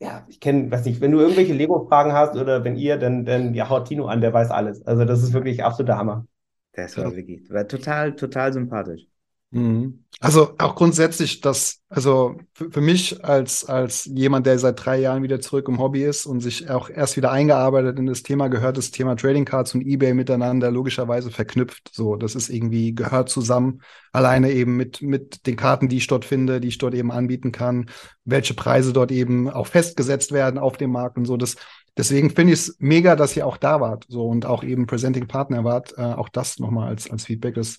ja, 0.00 0.24
ich 0.28 0.40
kenne, 0.40 0.70
weiß 0.70 0.84
nicht, 0.86 1.00
wenn 1.00 1.12
du 1.12 1.18
irgendwelche 1.20 1.52
Lego-Fragen 1.52 2.12
hast 2.12 2.36
oder 2.36 2.64
wenn 2.64 2.76
ihr, 2.76 2.96
dann, 2.98 3.24
dann 3.24 3.54
ja, 3.54 3.68
haut 3.68 3.88
Tino 3.88 4.06
an, 4.06 4.20
der 4.20 4.32
weiß 4.32 4.50
alles. 4.50 4.82
Also 4.86 5.04
das 5.04 5.22
ist 5.22 5.32
wirklich 5.32 5.62
absoluter 5.64 5.98
Hammer. 5.98 6.26
Das 6.72 6.96
war 6.96 7.14
wirklich, 7.14 7.48
total, 7.68 8.16
total 8.16 8.52
sympathisch. 8.52 9.06
Mhm. 9.52 10.04
Also 10.20 10.54
auch 10.58 10.74
grundsätzlich, 10.74 11.40
das, 11.40 11.80
also 11.88 12.36
für, 12.52 12.70
für, 12.70 12.80
mich 12.80 13.24
als, 13.24 13.64
als 13.64 14.04
jemand, 14.04 14.46
der 14.46 14.58
seit 14.58 14.84
drei 14.84 14.98
Jahren 14.98 15.22
wieder 15.22 15.40
zurück 15.40 15.66
im 15.66 15.78
Hobby 15.78 16.04
ist 16.04 16.26
und 16.26 16.40
sich 16.40 16.68
auch 16.68 16.90
erst 16.90 17.16
wieder 17.16 17.32
eingearbeitet 17.32 17.98
in 17.98 18.06
das 18.06 18.22
Thema, 18.22 18.48
gehört 18.48 18.76
das 18.76 18.90
Thema 18.90 19.16
Trading 19.16 19.46
Cards 19.46 19.74
und 19.74 19.80
Ebay 19.80 20.12
miteinander 20.12 20.70
logischerweise 20.70 21.30
verknüpft. 21.30 21.90
So, 21.92 22.16
das 22.16 22.34
ist 22.34 22.50
irgendwie, 22.50 22.94
gehört 22.94 23.30
zusammen, 23.30 23.80
alleine 24.12 24.52
eben 24.52 24.76
mit, 24.76 25.00
mit 25.00 25.46
den 25.46 25.56
Karten, 25.56 25.88
die 25.88 25.96
ich 25.96 26.06
dort 26.06 26.26
finde, 26.26 26.60
die 26.60 26.68
ich 26.68 26.78
dort 26.78 26.94
eben 26.94 27.10
anbieten 27.10 27.50
kann, 27.50 27.88
welche 28.24 28.54
Preise 28.54 28.92
dort 28.92 29.10
eben 29.10 29.48
auch 29.48 29.66
festgesetzt 29.66 30.32
werden 30.32 30.58
auf 30.58 30.76
dem 30.76 30.92
Markt 30.92 31.16
und 31.16 31.24
so. 31.24 31.38
Das, 31.38 31.56
deswegen 31.96 32.30
finde 32.30 32.52
ich 32.52 32.60
es 32.60 32.76
mega, 32.78 33.16
dass 33.16 33.36
ihr 33.36 33.46
auch 33.46 33.56
da 33.56 33.80
wart, 33.80 34.04
so 34.08 34.26
und 34.26 34.44
auch 34.44 34.62
eben 34.62 34.86
Presenting 34.86 35.26
Partner 35.26 35.64
wart. 35.64 35.94
Äh, 35.96 36.02
auch 36.02 36.28
das 36.28 36.58
nochmal 36.58 36.88
als, 36.88 37.10
als 37.10 37.24
Feedback. 37.24 37.54
Das 37.54 37.78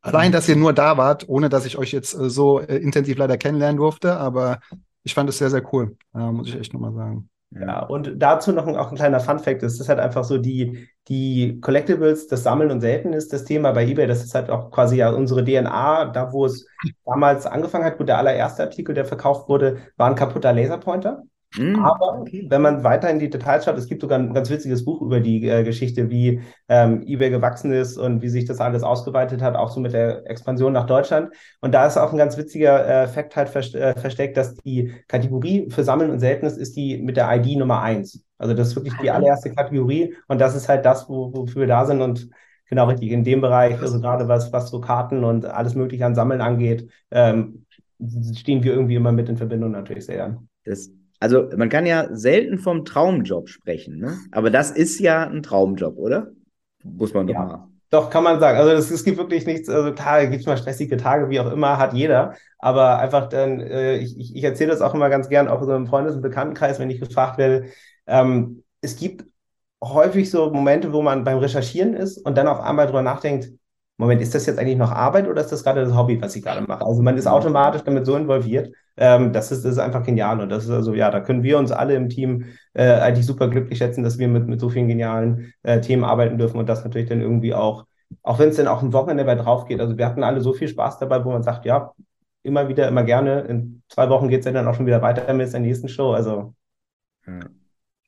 Allein, 0.00 0.32
dass 0.32 0.48
ihr 0.48 0.56
nur 0.56 0.72
da 0.72 0.96
wart, 0.96 1.28
ohne 1.28 1.48
dass 1.48 1.66
ich 1.66 1.76
euch 1.76 1.92
jetzt 1.92 2.14
äh, 2.14 2.30
so 2.30 2.60
äh, 2.60 2.76
intensiv 2.76 3.18
leider 3.18 3.36
kennenlernen 3.36 3.78
durfte, 3.78 4.16
aber 4.16 4.60
ich 5.02 5.14
fand 5.14 5.28
es 5.28 5.38
sehr, 5.38 5.50
sehr 5.50 5.62
cool, 5.72 5.96
äh, 6.14 6.18
muss 6.18 6.48
ich 6.48 6.56
echt 6.56 6.72
nochmal 6.72 6.92
sagen. 6.92 7.28
Ja, 7.50 7.80
und 7.86 8.12
dazu 8.16 8.52
noch 8.52 8.66
ein, 8.66 8.76
auch 8.76 8.90
ein 8.90 8.96
kleiner 8.96 9.20
Fun-Fact: 9.20 9.62
Es 9.62 9.80
ist 9.80 9.88
halt 9.88 9.98
einfach 9.98 10.22
so, 10.24 10.36
die, 10.36 10.86
die 11.08 11.58
Collectibles, 11.60 12.26
das 12.26 12.42
Sammeln 12.42 12.70
und 12.70 12.82
Selten 12.82 13.14
ist 13.14 13.32
das 13.32 13.44
Thema 13.44 13.72
bei 13.72 13.86
eBay. 13.86 14.06
Das 14.06 14.22
ist 14.22 14.34
halt 14.34 14.50
auch 14.50 14.70
quasi 14.70 14.96
ja 14.96 15.10
unsere 15.10 15.42
DNA, 15.42 16.06
da 16.06 16.32
wo 16.32 16.44
es 16.44 16.66
damals 17.06 17.46
angefangen 17.46 17.86
hat. 17.86 17.96
Gut, 17.96 18.08
der 18.08 18.18
allererste 18.18 18.64
Artikel, 18.64 18.94
der 18.94 19.06
verkauft 19.06 19.48
wurde, 19.48 19.78
war 19.96 20.10
ein 20.10 20.14
kaputter 20.14 20.52
Laserpointer. 20.52 21.22
Mm, 21.56 21.76
Aber 21.76 22.20
okay. 22.20 22.46
wenn 22.50 22.60
man 22.60 22.84
weiter 22.84 23.08
in 23.10 23.18
die 23.18 23.30
Details 23.30 23.64
schaut, 23.64 23.78
es 23.78 23.86
gibt 23.88 24.02
sogar 24.02 24.18
ein 24.18 24.34
ganz 24.34 24.50
witziges 24.50 24.84
Buch 24.84 25.00
über 25.00 25.20
die 25.20 25.48
äh, 25.48 25.64
Geschichte, 25.64 26.10
wie 26.10 26.40
ähm, 26.68 27.02
eBay 27.06 27.30
gewachsen 27.30 27.72
ist 27.72 27.96
und 27.96 28.20
wie 28.20 28.28
sich 28.28 28.44
das 28.44 28.60
alles 28.60 28.82
ausgeweitet 28.82 29.40
hat, 29.40 29.56
auch 29.56 29.70
so 29.70 29.80
mit 29.80 29.92
der 29.94 30.28
Expansion 30.30 30.72
nach 30.74 30.86
Deutschland. 30.86 31.32
Und 31.60 31.72
da 31.72 31.86
ist 31.86 31.96
auch 31.96 32.12
ein 32.12 32.18
ganz 32.18 32.36
witziger 32.36 33.04
äh, 33.04 33.08
Fakt 33.08 33.34
halt 33.36 33.48
vers 33.48 33.74
äh, 33.74 33.94
versteckt, 33.98 34.36
dass 34.36 34.56
die 34.56 34.92
Kategorie 35.08 35.70
für 35.70 35.84
Sammeln 35.84 36.10
und 36.10 36.20
Seltenes 36.20 36.56
ist 36.58 36.76
die 36.76 36.98
mit 36.98 37.16
der 37.16 37.34
ID 37.34 37.58
Nummer 37.58 37.80
eins. 37.80 38.22
Also 38.36 38.54
das 38.54 38.68
ist 38.68 38.76
wirklich 38.76 38.94
die 39.02 39.10
allererste 39.10 39.50
Kategorie 39.52 40.14
und 40.28 40.40
das 40.40 40.54
ist 40.54 40.68
halt 40.68 40.84
das, 40.84 41.08
wo, 41.08 41.32
wofür 41.34 41.62
wir 41.62 41.66
da 41.66 41.86
sind 41.86 42.02
und 42.02 42.28
genau 42.68 42.86
richtig 42.86 43.10
in 43.10 43.24
dem 43.24 43.40
Bereich, 43.40 43.80
also 43.80 44.00
gerade 44.00 44.28
was, 44.28 44.52
was 44.52 44.68
so 44.70 44.80
Karten 44.80 45.24
und 45.24 45.46
alles 45.46 45.74
mögliche 45.74 46.04
an 46.04 46.14
Sammeln 46.14 46.40
angeht, 46.42 46.90
ähm, 47.10 47.64
stehen 48.36 48.62
wir 48.62 48.72
irgendwie 48.74 48.94
immer 48.94 49.12
mit 49.12 49.28
in 49.28 49.36
Verbindung 49.36 49.72
natürlich 49.72 50.06
sehr. 50.06 50.40
Das 50.64 50.90
also 51.20 51.48
man 51.56 51.68
kann 51.68 51.86
ja 51.86 52.08
selten 52.10 52.58
vom 52.58 52.84
Traumjob 52.84 53.48
sprechen, 53.48 53.98
ne? 53.98 54.18
aber 54.30 54.50
das 54.50 54.70
ist 54.70 55.00
ja 55.00 55.26
ein 55.26 55.42
Traumjob, 55.42 55.96
oder? 55.96 56.28
Muss 56.84 57.14
man 57.14 57.26
doch 57.26 57.34
ja. 57.34 57.44
mal. 57.44 57.68
Doch, 57.90 58.10
kann 58.10 58.22
man 58.22 58.38
sagen. 58.38 58.58
Also 58.58 58.72
es, 58.72 58.90
es 58.90 59.02
gibt 59.02 59.16
wirklich 59.16 59.46
nichts, 59.46 59.68
also 59.68 59.92
Tage, 59.92 60.28
gibt 60.28 60.42
es 60.42 60.46
mal 60.46 60.58
stressige 60.58 60.98
Tage, 60.98 61.30
wie 61.30 61.40
auch 61.40 61.50
immer, 61.50 61.78
hat 61.78 61.94
jeder. 61.94 62.34
Aber 62.58 62.98
einfach 62.98 63.30
dann, 63.30 63.60
äh, 63.60 63.96
ich, 63.96 64.18
ich, 64.18 64.36
ich 64.36 64.44
erzähle 64.44 64.70
das 64.70 64.82
auch 64.82 64.94
immer 64.94 65.08
ganz 65.08 65.28
gern, 65.30 65.48
auch 65.48 65.62
so 65.62 65.74
im 65.74 65.86
Freundes- 65.86 66.14
und 66.14 66.20
Bekanntenkreis, 66.20 66.78
wenn 66.78 66.90
ich 66.90 67.00
gefragt 67.00 67.38
werde. 67.38 67.66
Ähm, 68.06 68.62
es 68.82 68.96
gibt 68.96 69.24
häufig 69.82 70.30
so 70.30 70.50
Momente, 70.50 70.92
wo 70.92 71.00
man 71.00 71.24
beim 71.24 71.38
Recherchieren 71.38 71.94
ist 71.94 72.18
und 72.18 72.36
dann 72.36 72.46
auf 72.46 72.60
einmal 72.60 72.86
drüber 72.86 73.02
nachdenkt, 73.02 73.50
Moment, 73.96 74.20
ist 74.20 74.34
das 74.34 74.46
jetzt 74.46 74.58
eigentlich 74.58 74.76
noch 74.76 74.92
Arbeit 74.92 75.26
oder 75.26 75.40
ist 75.40 75.50
das 75.50 75.64
gerade 75.64 75.84
das 75.84 75.94
Hobby, 75.94 76.20
was 76.20 76.36
ich 76.36 76.44
gerade 76.44 76.60
mache? 76.66 76.84
Also 76.84 77.02
man 77.02 77.16
ist 77.16 77.24
mhm. 77.24 77.32
automatisch 77.32 77.82
damit 77.82 78.06
so 78.06 78.16
involviert. 78.16 78.72
Ähm, 78.98 79.32
das, 79.32 79.52
ist, 79.52 79.64
das 79.64 79.72
ist 79.72 79.78
einfach 79.78 80.02
genial. 80.02 80.40
Und 80.40 80.48
das 80.50 80.64
ist 80.64 80.70
also, 80.70 80.94
ja, 80.94 81.10
da 81.10 81.20
können 81.20 81.42
wir 81.42 81.58
uns 81.58 81.72
alle 81.72 81.94
im 81.94 82.08
Team 82.08 82.46
äh, 82.74 82.92
eigentlich 82.92 83.26
super 83.26 83.48
glücklich 83.48 83.78
schätzen, 83.78 84.02
dass 84.02 84.18
wir 84.18 84.28
mit, 84.28 84.46
mit 84.48 84.60
so 84.60 84.68
vielen 84.68 84.88
genialen 84.88 85.52
äh, 85.62 85.80
Themen 85.80 86.04
arbeiten 86.04 86.38
dürfen 86.38 86.58
und 86.58 86.68
das 86.68 86.84
natürlich 86.84 87.08
dann 87.08 87.20
irgendwie 87.20 87.54
auch, 87.54 87.86
auch 88.22 88.38
wenn 88.38 88.48
es 88.48 88.56
dann 88.56 88.68
auch 88.68 88.82
ein 88.82 88.92
Wochenende 88.92 89.24
bei 89.24 89.34
drauf 89.34 89.66
geht. 89.66 89.80
Also 89.80 89.96
wir 89.96 90.06
hatten 90.06 90.22
alle 90.22 90.40
so 90.40 90.52
viel 90.52 90.68
Spaß 90.68 90.98
dabei, 90.98 91.24
wo 91.24 91.30
man 91.30 91.42
sagt, 91.42 91.64
ja, 91.64 91.92
immer 92.42 92.68
wieder, 92.68 92.88
immer 92.88 93.04
gerne. 93.04 93.42
In 93.42 93.82
zwei 93.88 94.08
Wochen 94.10 94.28
geht 94.28 94.40
es 94.40 94.46
ja 94.46 94.52
dann 94.52 94.66
auch 94.66 94.74
schon 94.74 94.86
wieder 94.86 95.02
weiter 95.02 95.32
mit 95.32 95.52
der 95.52 95.60
nächsten 95.60 95.88
Show. 95.88 96.12
Also. 96.12 96.54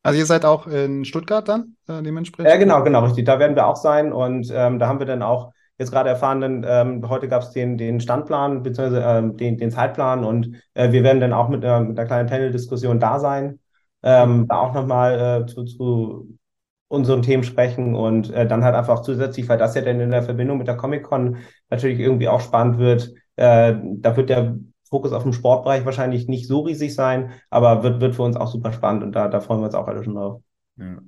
Also 0.03 0.19
ihr 0.19 0.27
seid 0.27 0.45
auch 0.45 0.67
in 0.67 1.05
Stuttgart 1.05 1.47
dann 1.47 1.77
äh, 1.87 2.03
dementsprechend? 2.03 2.51
Ja, 2.51 2.59
genau, 2.59 2.83
genau, 2.83 3.05
richtig. 3.05 3.27
Da 3.27 3.39
werden 3.39 3.55
wir 3.55 3.67
auch 3.67 3.77
sein 3.77 4.13
und 4.13 4.51
ähm, 4.53 4.79
da 4.79 4.89
haben 4.89 4.99
wir 4.99 5.07
dann 5.07 5.23
auch 5.23 5.53
jetzt 5.81 5.91
gerade 5.91 6.11
erfahren, 6.11 6.41
denn, 6.41 6.67
ähm, 6.69 7.09
heute 7.09 7.27
gab 7.27 7.43
es 7.43 7.51
den, 7.51 7.77
den 7.79 8.01
Standplan 8.01 8.63
bzw. 8.63 8.99
Ähm, 8.99 9.37
den, 9.37 9.59
den 9.59 9.71
Zeitplan 9.71 10.25
und 10.25 10.63
äh, 10.75 10.93
wir 10.93 11.03
werden 11.03 11.21
dann 11.21 11.33
auch 11.33 11.49
mit, 11.49 11.65
äh, 11.65 11.81
mit 11.81 11.99
einer 11.99 12.07
kleinen 12.07 12.29
Panel-Diskussion 12.29 13.01
da 13.01 13.19
sein, 13.19 13.59
ähm, 14.03 14.47
da 14.47 14.59
auch 14.61 14.75
nochmal 14.75 15.43
äh, 15.43 15.47
zu, 15.47 15.65
zu 15.65 16.39
unseren 16.89 17.23
Themen 17.23 17.45
sprechen 17.45 17.95
und 17.95 18.31
äh, 18.33 18.47
dann 18.47 18.63
halt 18.63 18.75
einfach 18.75 19.03
zusätzlich, 19.03 19.49
weil 19.49 19.59
das 19.59 19.75
ja 19.75 19.83
dann 19.83 20.01
in 20.01 20.11
der 20.11 20.23
Verbindung 20.23 20.59
mit 20.59 20.67
der 20.67 20.77
Comic-Con 20.77 21.39
natürlich 21.71 21.99
irgendwie 21.99 22.29
auch 22.29 22.41
spannend 22.41 22.79
wird, 22.79 23.13
äh, 23.37 23.75
da 23.83 24.17
wird 24.17 24.29
der 24.29 24.57
Fokus 24.89 25.13
auf 25.13 25.23
dem 25.23 25.33
Sportbereich 25.33 25.85
wahrscheinlich 25.85 26.29
nicht 26.29 26.47
so 26.47 26.61
riesig 26.61 26.95
sein, 26.95 27.31
aber 27.49 27.83
wird, 27.83 28.01
wird 28.01 28.17
für 28.17 28.25
uns 28.25 28.37
auch 28.37 28.49
super 28.49 28.73
spannend 28.73 29.03
und 29.03 29.13
da, 29.13 29.29
da 29.29 29.41
freuen 29.41 29.61
wir 29.61 29.67
uns 29.67 29.75
auch 29.75 29.87
alle 29.87 30.05
schon 30.05 30.15
drauf. 30.17 30.43
Ja. 30.77 30.99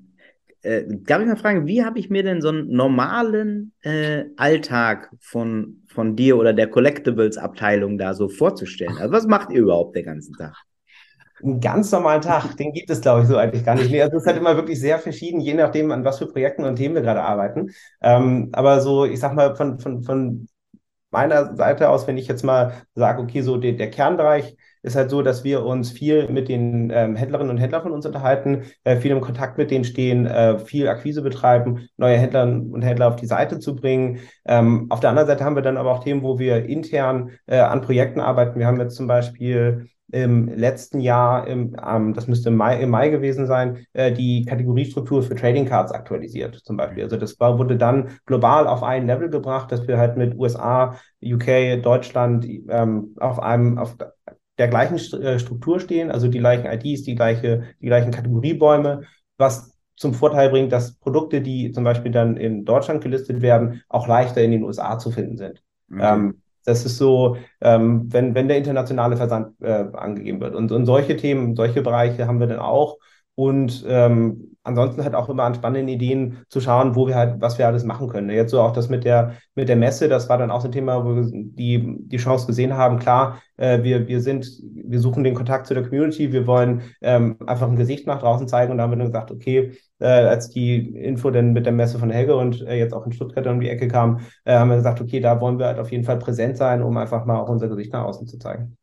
Äh, 0.62 0.84
darf 0.86 1.20
ich 1.20 1.26
mal 1.26 1.36
fragen, 1.36 1.66
wie 1.66 1.84
habe 1.84 1.98
ich 1.98 2.10
mir 2.10 2.22
denn 2.22 2.40
so 2.40 2.48
einen 2.48 2.70
normalen 2.70 3.72
äh, 3.82 4.24
Alltag 4.36 5.10
von, 5.20 5.82
von 5.88 6.16
dir 6.16 6.36
oder 6.36 6.52
der 6.52 6.68
Collectibles-Abteilung 6.68 7.98
da 7.98 8.14
so 8.14 8.28
vorzustellen? 8.28 8.96
Also 8.98 9.12
was 9.12 9.26
macht 9.26 9.50
ihr 9.50 9.60
überhaupt 9.60 9.96
den 9.96 10.04
ganzen 10.04 10.34
Tag? 10.34 10.54
Einen 11.42 11.60
ganz 11.60 11.90
normalen 11.90 12.20
Tag, 12.20 12.56
den 12.56 12.72
gibt 12.72 12.88
es, 12.90 13.00
glaube 13.00 13.22
ich, 13.22 13.28
so 13.28 13.36
eigentlich 13.36 13.64
gar 13.64 13.74
nicht. 13.74 13.90
Nee, 13.90 14.00
also 14.00 14.16
es 14.16 14.22
ist 14.22 14.28
halt 14.28 14.38
immer 14.38 14.54
wirklich 14.56 14.78
sehr 14.78 15.00
verschieden, 15.00 15.40
je 15.40 15.54
nachdem, 15.54 15.90
an 15.90 16.04
was 16.04 16.18
für 16.18 16.26
Projekten 16.26 16.64
und 16.64 16.76
Themen 16.76 16.94
wir 16.94 17.02
gerade 17.02 17.22
arbeiten. 17.22 17.70
Ähm, 18.00 18.50
aber 18.52 18.80
so, 18.80 19.04
ich 19.04 19.18
sag 19.18 19.34
mal, 19.34 19.56
von, 19.56 19.80
von, 19.80 20.02
von 20.02 20.48
meiner 21.10 21.56
Seite 21.56 21.88
aus, 21.88 22.06
wenn 22.06 22.16
ich 22.16 22.28
jetzt 22.28 22.44
mal 22.44 22.74
sage, 22.94 23.20
okay, 23.20 23.42
so 23.42 23.56
der, 23.56 23.72
der 23.72 23.90
Kernbereich 23.90 24.56
ist 24.82 24.96
halt 24.96 25.10
so, 25.10 25.22
dass 25.22 25.44
wir 25.44 25.64
uns 25.64 25.90
viel 25.90 26.28
mit 26.28 26.48
den 26.48 26.90
ähm, 26.90 27.16
Händlerinnen 27.16 27.50
und 27.50 27.58
Händlern 27.58 27.82
von 27.82 27.92
uns 27.92 28.06
unterhalten, 28.06 28.64
äh, 28.84 28.96
viel 28.96 29.12
im 29.12 29.20
Kontakt 29.20 29.58
mit 29.58 29.70
denen 29.70 29.84
stehen, 29.84 30.26
äh, 30.26 30.58
viel 30.58 30.88
Akquise 30.88 31.22
betreiben, 31.22 31.88
neue 31.96 32.16
Händlerinnen 32.18 32.72
und 32.72 32.82
Händler 32.82 33.08
auf 33.08 33.16
die 33.16 33.26
Seite 33.26 33.58
zu 33.58 33.76
bringen. 33.76 34.18
Ähm, 34.44 34.86
auf 34.90 35.00
der 35.00 35.10
anderen 35.10 35.28
Seite 35.28 35.44
haben 35.44 35.56
wir 35.56 35.62
dann 35.62 35.76
aber 35.76 35.92
auch 35.92 36.02
Themen, 36.02 36.22
wo 36.22 36.38
wir 36.38 36.64
intern 36.64 37.30
äh, 37.46 37.58
an 37.58 37.80
Projekten 37.80 38.20
arbeiten. 38.20 38.58
Wir 38.58 38.66
haben 38.66 38.80
jetzt 38.80 38.96
zum 38.96 39.06
Beispiel 39.06 39.86
im 40.12 40.48
letzten 40.48 41.00
Jahr, 41.00 41.46
im, 41.48 41.74
ähm, 41.84 42.12
das 42.12 42.28
müsste 42.28 42.50
im 42.50 42.56
Mai, 42.56 42.80
im 42.80 42.90
Mai 42.90 43.08
gewesen 43.08 43.46
sein, 43.46 43.86
äh, 43.94 44.12
die 44.12 44.44
Kategoriestruktur 44.44 45.22
für 45.22 45.34
Trading 45.34 45.64
Cards 45.66 45.90
aktualisiert, 45.90 46.56
zum 46.56 46.76
Beispiel. 46.76 47.04
Also 47.04 47.16
das 47.16 47.40
war, 47.40 47.58
wurde 47.58 47.76
dann 47.76 48.10
global 48.26 48.66
auf 48.66 48.82
ein 48.82 49.06
Level 49.06 49.30
gebracht, 49.30 49.72
dass 49.72 49.88
wir 49.88 49.96
halt 49.96 50.18
mit 50.18 50.36
USA, 50.38 50.96
UK, 51.24 51.82
Deutschland 51.82 52.46
ähm, 52.68 53.14
auf 53.18 53.40
einem, 53.40 53.78
auf 53.78 53.96
der 54.58 54.68
gleichen 54.68 54.96
äh, 55.22 55.38
Struktur 55.38 55.80
stehen, 55.80 56.10
also 56.10 56.28
die 56.28 56.38
gleichen 56.38 56.66
IDs, 56.66 57.02
die 57.02 57.14
gleiche, 57.14 57.64
die 57.80 57.86
gleichen 57.86 58.10
Kategoriebäume, 58.10 59.02
was 59.38 59.72
zum 59.96 60.14
Vorteil 60.14 60.50
bringt, 60.50 60.72
dass 60.72 60.94
Produkte, 60.94 61.40
die 61.40 61.72
zum 61.72 61.84
Beispiel 61.84 62.12
dann 62.12 62.36
in 62.36 62.64
Deutschland 62.64 63.02
gelistet 63.02 63.40
werden, 63.40 63.82
auch 63.88 64.08
leichter 64.08 64.42
in 64.42 64.50
den 64.50 64.64
USA 64.64 64.98
zu 64.98 65.10
finden 65.10 65.36
sind. 65.36 65.62
Okay. 65.90 66.14
Ähm, 66.14 66.42
das 66.64 66.84
ist 66.84 66.96
so, 66.96 67.36
ähm, 67.60 68.12
wenn, 68.12 68.34
wenn 68.34 68.48
der 68.48 68.56
internationale 68.56 69.16
Versand 69.16 69.60
äh, 69.60 69.84
angegeben 69.92 70.40
wird. 70.40 70.54
Und, 70.54 70.70
und 70.70 70.86
solche 70.86 71.16
Themen, 71.16 71.56
solche 71.56 71.82
Bereiche 71.82 72.26
haben 72.26 72.40
wir 72.40 72.46
dann 72.46 72.60
auch. 72.60 72.98
Und 73.34 73.84
ähm, 73.88 74.51
ansonsten 74.64 75.02
halt 75.02 75.14
auch 75.14 75.28
immer 75.28 75.44
an 75.44 75.54
spannenden 75.54 75.88
Ideen 75.88 76.38
zu 76.48 76.60
schauen, 76.60 76.94
wo 76.94 77.06
wir 77.06 77.14
halt, 77.14 77.40
was 77.40 77.58
wir 77.58 77.66
alles 77.66 77.84
machen 77.84 78.08
können. 78.08 78.30
Jetzt 78.30 78.50
so 78.50 78.60
auch 78.60 78.72
das 78.72 78.88
mit 78.88 79.04
der, 79.04 79.34
mit 79.54 79.68
der 79.68 79.76
Messe, 79.76 80.08
das 80.08 80.28
war 80.28 80.38
dann 80.38 80.50
auch 80.50 80.60
so 80.60 80.68
ein 80.68 80.72
Thema, 80.72 81.04
wo 81.04 81.16
wir 81.16 81.28
die, 81.32 81.96
die 81.98 82.16
Chance 82.16 82.46
gesehen 82.46 82.76
haben. 82.76 82.98
Klar, 82.98 83.42
äh, 83.56 83.82
wir, 83.82 84.08
wir 84.08 84.20
sind, 84.20 84.46
wir 84.62 85.00
suchen 85.00 85.24
den 85.24 85.34
Kontakt 85.34 85.66
zu 85.66 85.74
der 85.74 85.82
Community, 85.82 86.32
wir 86.32 86.46
wollen 86.46 86.82
ähm, 87.00 87.36
einfach 87.46 87.68
ein 87.68 87.76
Gesicht 87.76 88.06
nach 88.06 88.20
draußen 88.20 88.48
zeigen 88.48 88.72
und 88.72 88.78
da 88.78 88.84
haben 88.84 88.92
wir 88.92 88.96
dann 88.96 89.06
gesagt, 89.06 89.30
okay, 89.30 89.72
äh, 89.98 90.06
als 90.06 90.50
die 90.50 90.94
Info 90.96 91.30
dann 91.30 91.52
mit 91.52 91.66
der 91.66 91.72
Messe 91.72 91.98
von 91.98 92.10
Helge 92.10 92.36
und 92.36 92.62
äh, 92.62 92.76
jetzt 92.76 92.92
auch 92.94 93.06
in 93.06 93.12
Stuttgart 93.12 93.46
um 93.46 93.60
die 93.60 93.68
Ecke 93.68 93.88
kam, 93.88 94.20
äh, 94.44 94.54
haben 94.54 94.70
wir 94.70 94.76
gesagt, 94.76 95.00
okay, 95.00 95.20
da 95.20 95.40
wollen 95.40 95.58
wir 95.58 95.66
halt 95.66 95.78
auf 95.78 95.90
jeden 95.92 96.04
Fall 96.04 96.18
präsent 96.18 96.56
sein, 96.56 96.82
um 96.82 96.96
einfach 96.96 97.24
mal 97.24 97.38
auch 97.38 97.48
unser 97.48 97.68
Gesicht 97.68 97.92
nach 97.92 98.04
außen 98.04 98.26
zu 98.26 98.38
zeigen. 98.38 98.76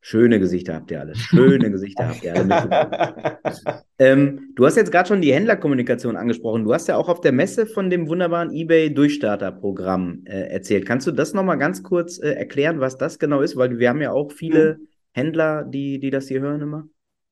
Schöne 0.00 0.38
Gesichter 0.38 0.74
habt 0.74 0.90
ihr 0.90 1.00
alle. 1.00 1.14
Schöne 1.14 1.70
Gesichter 1.70 2.08
habt 2.08 2.22
ihr 2.22 2.34
alle. 2.34 3.38
ähm, 3.98 4.52
du 4.54 4.64
hast 4.64 4.76
jetzt 4.76 4.92
gerade 4.92 5.08
schon 5.08 5.20
die 5.20 5.32
Händlerkommunikation 5.32 6.16
angesprochen. 6.16 6.64
Du 6.64 6.72
hast 6.72 6.86
ja 6.88 6.96
auch 6.96 7.08
auf 7.08 7.20
der 7.20 7.32
Messe 7.32 7.66
von 7.66 7.90
dem 7.90 8.08
wunderbaren 8.08 8.52
eBay 8.52 8.94
Durchstarter-Programm 8.94 10.22
äh, 10.24 10.50
erzählt. 10.50 10.86
Kannst 10.86 11.06
du 11.06 11.12
das 11.12 11.34
nochmal 11.34 11.58
ganz 11.58 11.82
kurz 11.82 12.18
äh, 12.18 12.30
erklären, 12.30 12.80
was 12.80 12.96
das 12.96 13.18
genau 13.18 13.40
ist? 13.40 13.56
Weil 13.56 13.78
wir 13.78 13.88
haben 13.88 14.00
ja 14.00 14.12
auch 14.12 14.30
viele 14.30 14.78
mhm. 14.78 14.88
Händler, 15.12 15.64
die, 15.64 15.98
die 15.98 16.10
das 16.10 16.28
hier 16.28 16.40
hören 16.40 16.60
immer. 16.60 16.88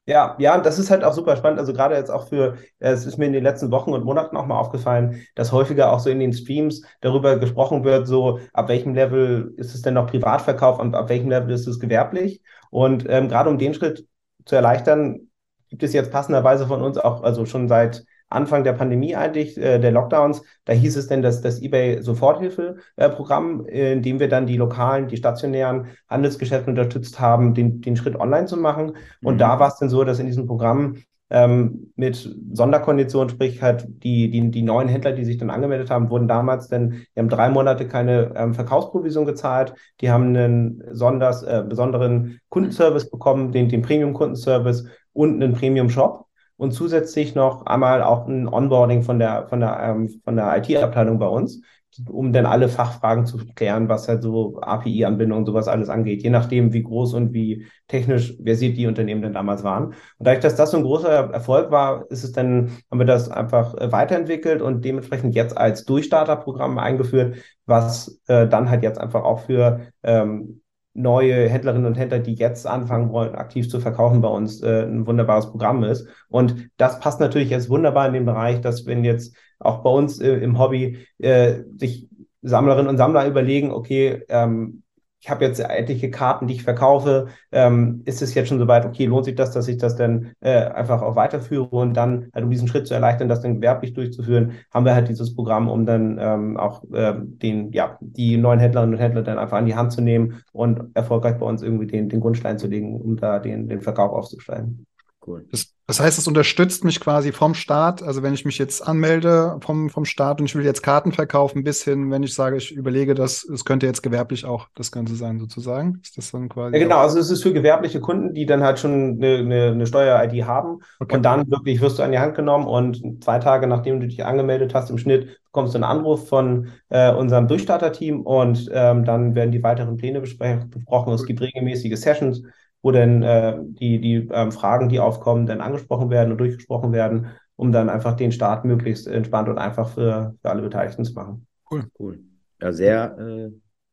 Ja, 0.08 0.36
ja, 0.38 0.58
das 0.60 0.78
ist 0.78 0.90
halt 0.90 1.02
auch 1.02 1.12
super 1.14 1.36
spannend. 1.36 1.58
Also 1.58 1.72
gerade 1.72 1.96
jetzt 1.96 2.10
auch 2.10 2.28
für, 2.28 2.54
äh, 2.78 2.90
es 2.92 3.06
ist 3.06 3.18
mir 3.18 3.26
in 3.26 3.32
den 3.32 3.42
letzten 3.42 3.72
Wochen 3.72 3.92
und 3.92 4.04
Monaten 4.04 4.36
auch 4.36 4.46
mal 4.46 4.56
aufgefallen, 4.58 5.26
dass 5.34 5.50
häufiger 5.50 5.92
auch 5.92 5.98
so 5.98 6.10
in 6.10 6.20
den 6.20 6.32
Streams 6.32 6.82
darüber 7.00 7.38
gesprochen 7.38 7.82
wird, 7.82 8.06
so 8.06 8.38
ab 8.52 8.68
welchem 8.68 8.94
Level 8.94 9.52
ist 9.56 9.74
es 9.74 9.82
denn 9.82 9.94
noch 9.94 10.06
Privatverkauf 10.06 10.78
und 10.78 10.94
ab 10.94 11.08
welchem 11.08 11.28
Level 11.28 11.50
ist 11.50 11.66
es 11.66 11.80
gewerblich. 11.80 12.40
Und 12.70 13.04
ähm, 13.08 13.28
gerade 13.28 13.50
um 13.50 13.58
den 13.58 13.74
Schritt 13.74 14.06
zu 14.44 14.54
erleichtern, 14.54 15.28
gibt 15.70 15.82
es 15.82 15.92
jetzt 15.92 16.12
passenderweise 16.12 16.68
von 16.68 16.82
uns 16.82 16.98
auch, 16.98 17.22
also 17.24 17.44
schon 17.44 17.68
seit 17.68 18.04
Anfang 18.28 18.64
der 18.64 18.72
Pandemie 18.72 19.14
eigentlich, 19.14 19.56
äh, 19.56 19.78
der 19.78 19.92
Lockdowns, 19.92 20.42
da 20.64 20.72
hieß 20.72 20.96
es 20.96 21.06
denn, 21.06 21.22
dass 21.22 21.42
das 21.42 21.62
eBay 21.62 22.02
Soforthilfe-Programm, 22.02 23.66
äh, 23.66 23.92
in 23.92 24.02
dem 24.02 24.18
wir 24.18 24.28
dann 24.28 24.46
die 24.46 24.56
lokalen, 24.56 25.08
die 25.08 25.16
stationären 25.16 25.86
Handelsgeschäfte 26.08 26.70
unterstützt 26.70 27.20
haben, 27.20 27.54
den, 27.54 27.80
den 27.80 27.96
Schritt 27.96 28.16
online 28.16 28.46
zu 28.46 28.56
machen. 28.56 28.96
Und 29.22 29.34
mhm. 29.34 29.38
da 29.38 29.60
war 29.60 29.68
es 29.68 29.78
dann 29.78 29.88
so, 29.88 30.02
dass 30.02 30.18
in 30.18 30.26
diesem 30.26 30.46
Programm 30.46 30.96
ähm, 31.30 31.92
mit 31.96 32.36
Sonderkonditionen, 32.52 33.28
sprich 33.28 33.60
halt 33.62 33.86
die, 33.88 34.30
die, 34.30 34.50
die 34.50 34.62
neuen 34.62 34.88
Händler, 34.88 35.12
die 35.12 35.24
sich 35.24 35.38
dann 35.38 35.50
angemeldet 35.50 35.90
haben, 35.90 36.10
wurden 36.10 36.28
damals 36.28 36.68
dann, 36.68 36.90
die 37.14 37.20
haben 37.20 37.28
drei 37.28 37.48
Monate 37.50 37.88
keine 37.88 38.32
ähm, 38.36 38.54
Verkaufsprovision 38.54 39.26
gezahlt, 39.26 39.74
die 40.00 40.10
haben 40.10 40.36
einen 40.36 40.84
sonders, 40.92 41.42
äh, 41.42 41.64
besonderen 41.68 42.40
Kundenservice 42.48 43.10
bekommen, 43.10 43.50
den, 43.50 43.68
den 43.68 43.82
Premium-Kundenservice 43.82 44.86
und 45.12 45.42
einen 45.42 45.54
Premium-Shop 45.54 46.25
und 46.56 46.72
zusätzlich 46.72 47.34
noch 47.34 47.66
einmal 47.66 48.02
auch 48.02 48.26
ein 48.26 48.48
Onboarding 48.48 49.02
von 49.02 49.18
der, 49.18 49.46
von 49.48 49.60
der, 49.60 49.78
ähm, 49.80 50.20
von 50.24 50.36
der 50.36 50.56
IT-Abteilung 50.56 51.18
bei 51.18 51.26
uns, 51.26 51.62
um 52.08 52.32
dann 52.32 52.46
alle 52.46 52.68
Fachfragen 52.68 53.26
zu 53.26 53.38
klären, 53.54 53.88
was 53.88 54.08
halt 54.08 54.22
so 54.22 54.58
API-Anbindung 54.60 55.38
und 55.38 55.46
sowas 55.46 55.68
alles 55.68 55.88
angeht, 55.88 56.22
je 56.22 56.30
nachdem, 56.30 56.72
wie 56.72 56.82
groß 56.82 57.14
und 57.14 57.32
wie 57.32 57.66
technisch 57.88 58.36
versiert 58.42 58.76
die 58.76 58.86
Unternehmen 58.86 59.22
denn 59.22 59.32
damals 59.32 59.64
waren. 59.64 59.86
Und 59.86 59.94
dadurch, 60.18 60.42
dass 60.42 60.56
das 60.56 60.70
so 60.70 60.76
ein 60.78 60.82
großer 60.82 61.32
Erfolg 61.32 61.70
war, 61.70 62.10
ist 62.10 62.24
es 62.24 62.32
dann, 62.32 62.70
haben 62.90 62.98
wir 62.98 63.06
das 63.06 63.30
einfach 63.30 63.74
äh, 63.76 63.92
weiterentwickelt 63.92 64.60
und 64.62 64.84
dementsprechend 64.84 65.34
jetzt 65.34 65.56
als 65.56 65.84
Durchstarterprogramm 65.84 66.78
eingeführt, 66.78 67.36
was 67.66 68.20
äh, 68.26 68.46
dann 68.46 68.70
halt 68.70 68.82
jetzt 68.82 68.98
einfach 69.00 69.24
auch 69.24 69.40
für 69.40 69.80
ähm, 70.02 70.60
neue 70.96 71.48
Händlerinnen 71.48 71.86
und 71.86 71.98
Händler, 71.98 72.18
die 72.18 72.34
jetzt 72.34 72.66
anfangen 72.66 73.10
wollen, 73.10 73.34
aktiv 73.34 73.68
zu 73.68 73.80
verkaufen, 73.80 74.20
bei 74.20 74.28
uns 74.28 74.62
äh, 74.62 74.82
ein 74.82 75.06
wunderbares 75.06 75.50
Programm 75.50 75.84
ist. 75.84 76.08
Und 76.28 76.70
das 76.78 77.00
passt 77.00 77.20
natürlich 77.20 77.50
jetzt 77.50 77.68
wunderbar 77.68 78.06
in 78.08 78.14
den 78.14 78.26
Bereich, 78.26 78.60
dass 78.60 78.86
wenn 78.86 79.04
jetzt 79.04 79.36
auch 79.58 79.82
bei 79.82 79.90
uns 79.90 80.20
äh, 80.20 80.32
im 80.32 80.58
Hobby 80.58 81.06
äh, 81.18 81.60
sich 81.76 82.08
Sammlerinnen 82.42 82.88
und 82.88 82.96
Sammler 82.96 83.26
überlegen, 83.26 83.70
okay, 83.70 84.22
ähm, 84.28 84.82
ich 85.26 85.30
habe 85.30 85.44
jetzt 85.44 85.58
etliche 85.58 86.08
Karten, 86.08 86.46
die 86.46 86.54
ich 86.54 86.62
verkaufe. 86.62 87.26
Ähm, 87.50 88.02
ist 88.04 88.22
es 88.22 88.32
jetzt 88.34 88.48
schon 88.48 88.60
soweit, 88.60 88.86
okay, 88.86 89.06
lohnt 89.06 89.24
sich 89.24 89.34
das, 89.34 89.50
dass 89.50 89.66
ich 89.66 89.76
das 89.76 89.96
dann 89.96 90.30
äh, 90.38 90.66
einfach 90.66 91.02
auch 91.02 91.16
weiterführe 91.16 91.66
und 91.66 91.94
dann, 91.94 92.30
halt, 92.32 92.44
um 92.44 92.50
diesen 92.52 92.68
Schritt 92.68 92.86
zu 92.86 92.94
erleichtern, 92.94 93.28
das 93.28 93.40
dann 93.40 93.56
gewerblich 93.56 93.92
durchzuführen, 93.92 94.52
haben 94.72 94.84
wir 94.84 94.94
halt 94.94 95.08
dieses 95.08 95.34
Programm, 95.34 95.68
um 95.68 95.84
dann 95.84 96.18
ähm, 96.20 96.56
auch 96.56 96.84
äh, 96.92 97.14
den, 97.18 97.72
ja, 97.72 97.98
die 98.00 98.36
neuen 98.36 98.60
Händlerinnen 98.60 98.94
und 98.94 99.00
Händler 99.00 99.22
dann 99.22 99.38
einfach 99.38 99.56
an 99.58 99.66
die 99.66 99.74
Hand 99.74 99.90
zu 99.90 100.00
nehmen 100.00 100.44
und 100.52 100.94
erfolgreich 100.94 101.38
bei 101.38 101.46
uns 101.46 101.60
irgendwie 101.60 101.88
den, 101.88 102.08
den 102.08 102.20
Grundstein 102.20 102.56
zu 102.56 102.68
legen, 102.68 103.00
um 103.00 103.16
da 103.16 103.40
den, 103.40 103.68
den 103.68 103.80
Verkauf 103.80 104.12
aufzusteigen. 104.12 104.86
Cool. 105.26 105.44
Das, 105.50 105.75
das 105.86 106.00
heißt, 106.00 106.18
es 106.18 106.26
unterstützt 106.26 106.84
mich 106.84 106.98
quasi 106.98 107.30
vom 107.30 107.54
Start. 107.54 108.02
Also 108.02 108.24
wenn 108.24 108.34
ich 108.34 108.44
mich 108.44 108.58
jetzt 108.58 108.86
anmelde 108.86 109.56
vom, 109.60 109.88
vom 109.88 110.04
Start 110.04 110.40
und 110.40 110.46
ich 110.46 110.54
will 110.56 110.64
jetzt 110.64 110.82
Karten 110.82 111.12
verkaufen, 111.12 111.62
bis 111.62 111.84
hin, 111.84 112.10
wenn 112.10 112.24
ich 112.24 112.34
sage, 112.34 112.56
ich 112.56 112.72
überlege, 112.72 113.14
dass 113.14 113.44
es 113.44 113.64
könnte 113.64 113.86
jetzt 113.86 114.02
gewerblich 114.02 114.44
auch 114.44 114.66
das 114.74 114.90
Ganze 114.90 115.14
sein, 115.14 115.38
sozusagen. 115.38 116.00
Ist 116.02 116.18
das 116.18 116.32
dann 116.32 116.48
quasi? 116.48 116.76
Ja, 116.76 116.82
genau. 116.82 116.98
Also 116.98 117.20
es 117.20 117.30
ist 117.30 117.44
für 117.44 117.52
gewerbliche 117.52 118.00
Kunden, 118.00 118.34
die 118.34 118.46
dann 118.46 118.64
halt 118.64 118.80
schon 118.80 119.18
eine, 119.22 119.38
eine, 119.38 119.66
eine 119.72 119.86
Steuer-ID 119.86 120.44
haben. 120.44 120.80
Okay. 120.98 121.16
Und 121.16 121.22
dann 121.22 121.48
wirklich 121.48 121.80
wirst 121.80 122.00
du 122.00 122.02
an 122.02 122.10
die 122.10 122.18
Hand 122.18 122.34
genommen 122.34 122.66
und 122.66 123.22
zwei 123.22 123.38
Tage 123.38 123.68
nachdem 123.68 124.00
du 124.00 124.08
dich 124.08 124.24
angemeldet 124.24 124.74
hast, 124.74 124.90
im 124.90 124.98
Schnitt 124.98 125.38
bekommst 125.44 125.74
du 125.74 125.78
einen 125.78 125.84
Anruf 125.84 126.28
von 126.28 126.66
äh, 126.88 127.12
unserem 127.12 127.46
Durchstarter-Team 127.46 128.22
und 128.22 128.68
ähm, 128.72 129.04
dann 129.04 129.36
werden 129.36 129.52
die 129.52 129.62
weiteren 129.62 129.96
Pläne 129.96 130.20
besprochen. 130.20 131.12
Es 131.12 131.24
gibt 131.24 131.40
regelmäßige 131.40 131.96
Sessions 131.96 132.42
wo 132.82 132.90
dann 132.92 133.22
äh, 133.22 133.58
die, 133.60 134.00
die 134.00 134.28
ähm, 134.32 134.52
Fragen, 134.52 134.88
die 134.88 135.00
aufkommen, 135.00 135.46
dann 135.46 135.60
angesprochen 135.60 136.10
werden 136.10 136.32
und 136.32 136.38
durchgesprochen 136.38 136.92
werden, 136.92 137.28
um 137.56 137.72
dann 137.72 137.88
einfach 137.88 138.14
den 138.14 138.32
Start 138.32 138.64
möglichst 138.64 139.06
entspannt 139.06 139.48
und 139.48 139.58
einfach 139.58 139.88
für, 139.88 140.34
für 140.40 140.50
alle 140.50 140.62
Beteiligten 140.62 141.04
zu 141.04 141.14
machen. 141.14 141.46
Cool. 141.70 141.84
Cool. 141.98 142.20
Ja, 142.60 142.72
sehr 142.72 143.18
äh, 143.18 143.50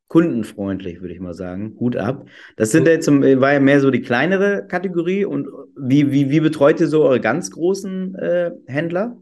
kundenfreundlich, 0.08 1.02
würde 1.02 1.13
ich 1.13 1.19
mal 1.19 1.34
sagen. 1.34 1.76
Hut 1.80 1.98
ab. 1.98 2.26
Das 2.56 2.72
sind 2.72 2.88
jetzt 2.88 3.06
zum, 3.06 3.24
war 3.24 3.54
ja 3.54 3.60
mehr 3.60 3.80
so 3.80 3.89
die 3.89 4.02
kleinere 4.02 4.67
Kategorie. 4.67 5.26
Und 5.26 5.48
wie, 5.76 6.12
wie, 6.12 6.30
wie 6.30 6.39
betreut 6.39 6.80
ihr 6.80 6.88
so 6.88 7.04
eure 7.04 7.19
ganz 7.19 7.50
großen 7.52 8.15
äh, 8.15 8.52
Händler? 8.67 9.17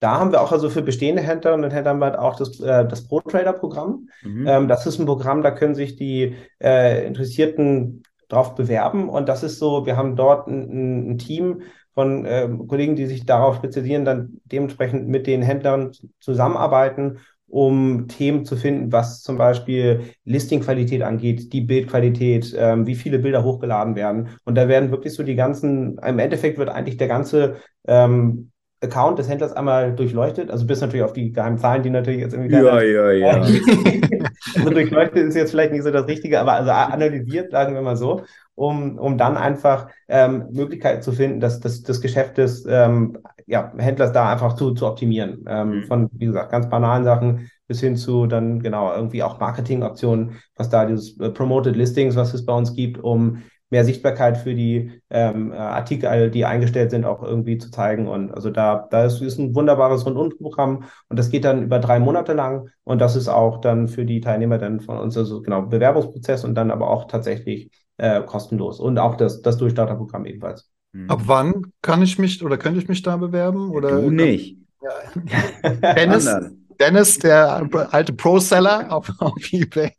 Da 0.00 0.18
haben 0.18 0.32
wir 0.32 0.42
auch 0.42 0.52
also 0.52 0.68
für 0.68 0.82
bestehende 0.82 1.22
Händlerinnen 1.22 1.64
und 1.64 1.70
Händler 1.70 1.92
haben 1.92 2.00
wir 2.00 2.06
halt 2.06 2.18
auch 2.18 2.36
das, 2.36 2.60
äh, 2.60 2.86
das 2.86 3.08
Pro-Trader-Programm. 3.08 4.08
Mhm. 4.24 4.46
Ähm, 4.46 4.68
das 4.68 4.86
ist 4.86 4.98
ein 4.98 5.06
Programm, 5.06 5.42
da 5.42 5.52
können 5.52 5.74
sich 5.74 5.96
die 5.96 6.34
äh, 6.62 7.06
interessierten 7.06 8.02
drauf 8.28 8.54
bewerben. 8.54 9.08
Und 9.08 9.28
das 9.28 9.42
ist 9.42 9.58
so, 9.58 9.86
wir 9.86 9.96
haben 9.96 10.16
dort 10.16 10.48
ein, 10.48 11.12
ein 11.12 11.18
Team 11.18 11.62
von 11.94 12.24
äh, 12.26 12.48
Kollegen, 12.68 12.96
die 12.96 13.06
sich 13.06 13.24
darauf 13.24 13.56
spezialisieren, 13.56 14.04
dann 14.04 14.40
dementsprechend 14.44 15.08
mit 15.08 15.26
den 15.26 15.42
Händlern 15.42 15.92
zusammenarbeiten, 16.20 17.18
um 17.48 18.08
Themen 18.08 18.44
zu 18.44 18.56
finden, 18.56 18.92
was 18.92 19.22
zum 19.22 19.38
Beispiel 19.38 20.02
Listingqualität 20.24 21.02
angeht, 21.02 21.52
die 21.52 21.60
Bildqualität, 21.60 22.54
ähm, 22.58 22.86
wie 22.86 22.96
viele 22.96 23.18
Bilder 23.18 23.44
hochgeladen 23.44 23.94
werden. 23.94 24.28
Und 24.44 24.56
da 24.56 24.68
werden 24.68 24.90
wirklich 24.90 25.14
so 25.14 25.22
die 25.22 25.36
ganzen, 25.36 25.98
im 25.98 26.18
Endeffekt 26.18 26.58
wird 26.58 26.68
eigentlich 26.68 26.96
der 26.96 27.08
ganze 27.08 27.56
ähm, 27.86 28.50
Account 28.82 29.18
des 29.18 29.28
Händlers 29.28 29.52
einmal 29.52 29.94
durchleuchtet, 29.94 30.50
also 30.50 30.66
bis 30.66 30.80
natürlich 30.80 31.04
auf 31.04 31.12
die 31.12 31.32
geheimen 31.32 31.58
Zahlen, 31.58 31.82
die 31.82 31.90
natürlich 31.90 32.20
jetzt 32.20 32.34
irgendwie 32.34 32.54
Ja, 32.56 32.82
ja, 32.82 33.10
ja. 33.12 33.46
also 34.54 34.70
durchleuchtet 34.70 35.28
ist 35.28 35.34
jetzt 35.34 35.50
vielleicht 35.50 35.72
nicht 35.72 35.82
so 35.82 35.90
das 35.90 36.06
Richtige, 36.06 36.40
aber 36.40 36.52
also 36.52 36.70
analysiert, 36.70 37.50
sagen 37.50 37.74
wir 37.74 37.82
mal 37.82 37.96
so, 37.96 38.22
um, 38.54 38.98
um 38.98 39.18
dann 39.18 39.36
einfach 39.36 39.88
ähm, 40.08 40.46
Möglichkeiten 40.50 41.02
zu 41.02 41.12
finden, 41.12 41.40
dass 41.40 41.60
das, 41.60 41.82
das 41.82 42.00
Geschäft 42.00 42.38
des 42.38 42.64
ähm, 42.68 43.18
ja, 43.46 43.72
Händlers 43.76 44.12
da 44.12 44.30
einfach 44.32 44.54
zu, 44.54 44.72
zu 44.72 44.86
optimieren. 44.86 45.44
Ähm, 45.46 45.66
Mhm. 45.66 45.84
Von, 45.84 46.10
wie 46.12 46.26
gesagt, 46.26 46.50
ganz 46.50 46.68
banalen 46.68 47.04
Sachen 47.04 47.50
bis 47.66 47.80
hin 47.80 47.96
zu 47.96 48.26
dann 48.26 48.60
genau 48.60 48.94
irgendwie 48.94 49.22
auch 49.22 49.40
Marketingoptionen, 49.40 50.36
was 50.56 50.70
da 50.70 50.86
dieses 50.86 51.18
äh, 51.20 51.30
Promoted 51.30 51.76
Listings, 51.76 52.16
was 52.16 52.32
es 52.34 52.44
bei 52.44 52.52
uns 52.52 52.74
gibt, 52.74 52.98
um 53.02 53.42
mehr 53.70 53.84
Sichtbarkeit 53.84 54.38
für 54.38 54.54
die 54.54 55.02
ähm, 55.10 55.52
äh, 55.52 55.56
Artikel, 55.56 56.30
die 56.30 56.44
eingestellt 56.44 56.90
sind, 56.90 57.04
auch 57.04 57.22
irgendwie 57.22 57.58
zu 57.58 57.70
zeigen. 57.70 58.06
Und 58.06 58.32
also 58.32 58.50
da, 58.50 58.86
da 58.90 59.04
ist, 59.04 59.20
ist 59.20 59.38
ein 59.38 59.54
wunderbares 59.54 60.06
Rundumprogramm 60.06 60.84
und 61.08 61.18
das 61.18 61.30
geht 61.30 61.44
dann 61.44 61.64
über 61.64 61.78
drei 61.78 61.98
Monate 61.98 62.32
lang 62.32 62.68
und 62.84 63.00
das 63.00 63.16
ist 63.16 63.28
auch 63.28 63.60
dann 63.60 63.88
für 63.88 64.04
die 64.04 64.20
Teilnehmer 64.20 64.58
dann 64.58 64.80
von 64.80 64.98
uns, 64.98 65.16
also 65.16 65.42
genau, 65.42 65.62
Bewerbungsprozess 65.62 66.44
und 66.44 66.54
dann 66.54 66.70
aber 66.70 66.88
auch 66.90 67.08
tatsächlich 67.08 67.70
äh, 67.96 68.22
kostenlos 68.22 68.78
und 68.78 68.98
auch 68.98 69.16
das, 69.16 69.42
das 69.42 69.56
Durchstarterprogramm 69.56 70.26
ebenfalls. 70.26 70.70
Mhm. 70.92 71.10
Ab 71.10 71.22
wann 71.24 71.72
kann 71.82 72.02
ich 72.02 72.18
mich 72.18 72.44
oder 72.44 72.58
könnte 72.58 72.80
ich 72.80 72.88
mich 72.88 73.02
da 73.02 73.16
bewerben? 73.16 73.70
Oder 73.70 74.00
du 74.00 74.10
nicht. 74.10 74.58
Dennis, 75.82 76.26
Anderen. 76.26 76.68
Dennis, 76.78 77.18
der 77.18 77.68
alte 77.90 78.12
Pro-Seller 78.12 78.92
auf, 78.92 79.10
auf 79.18 79.52
eBay. 79.52 79.92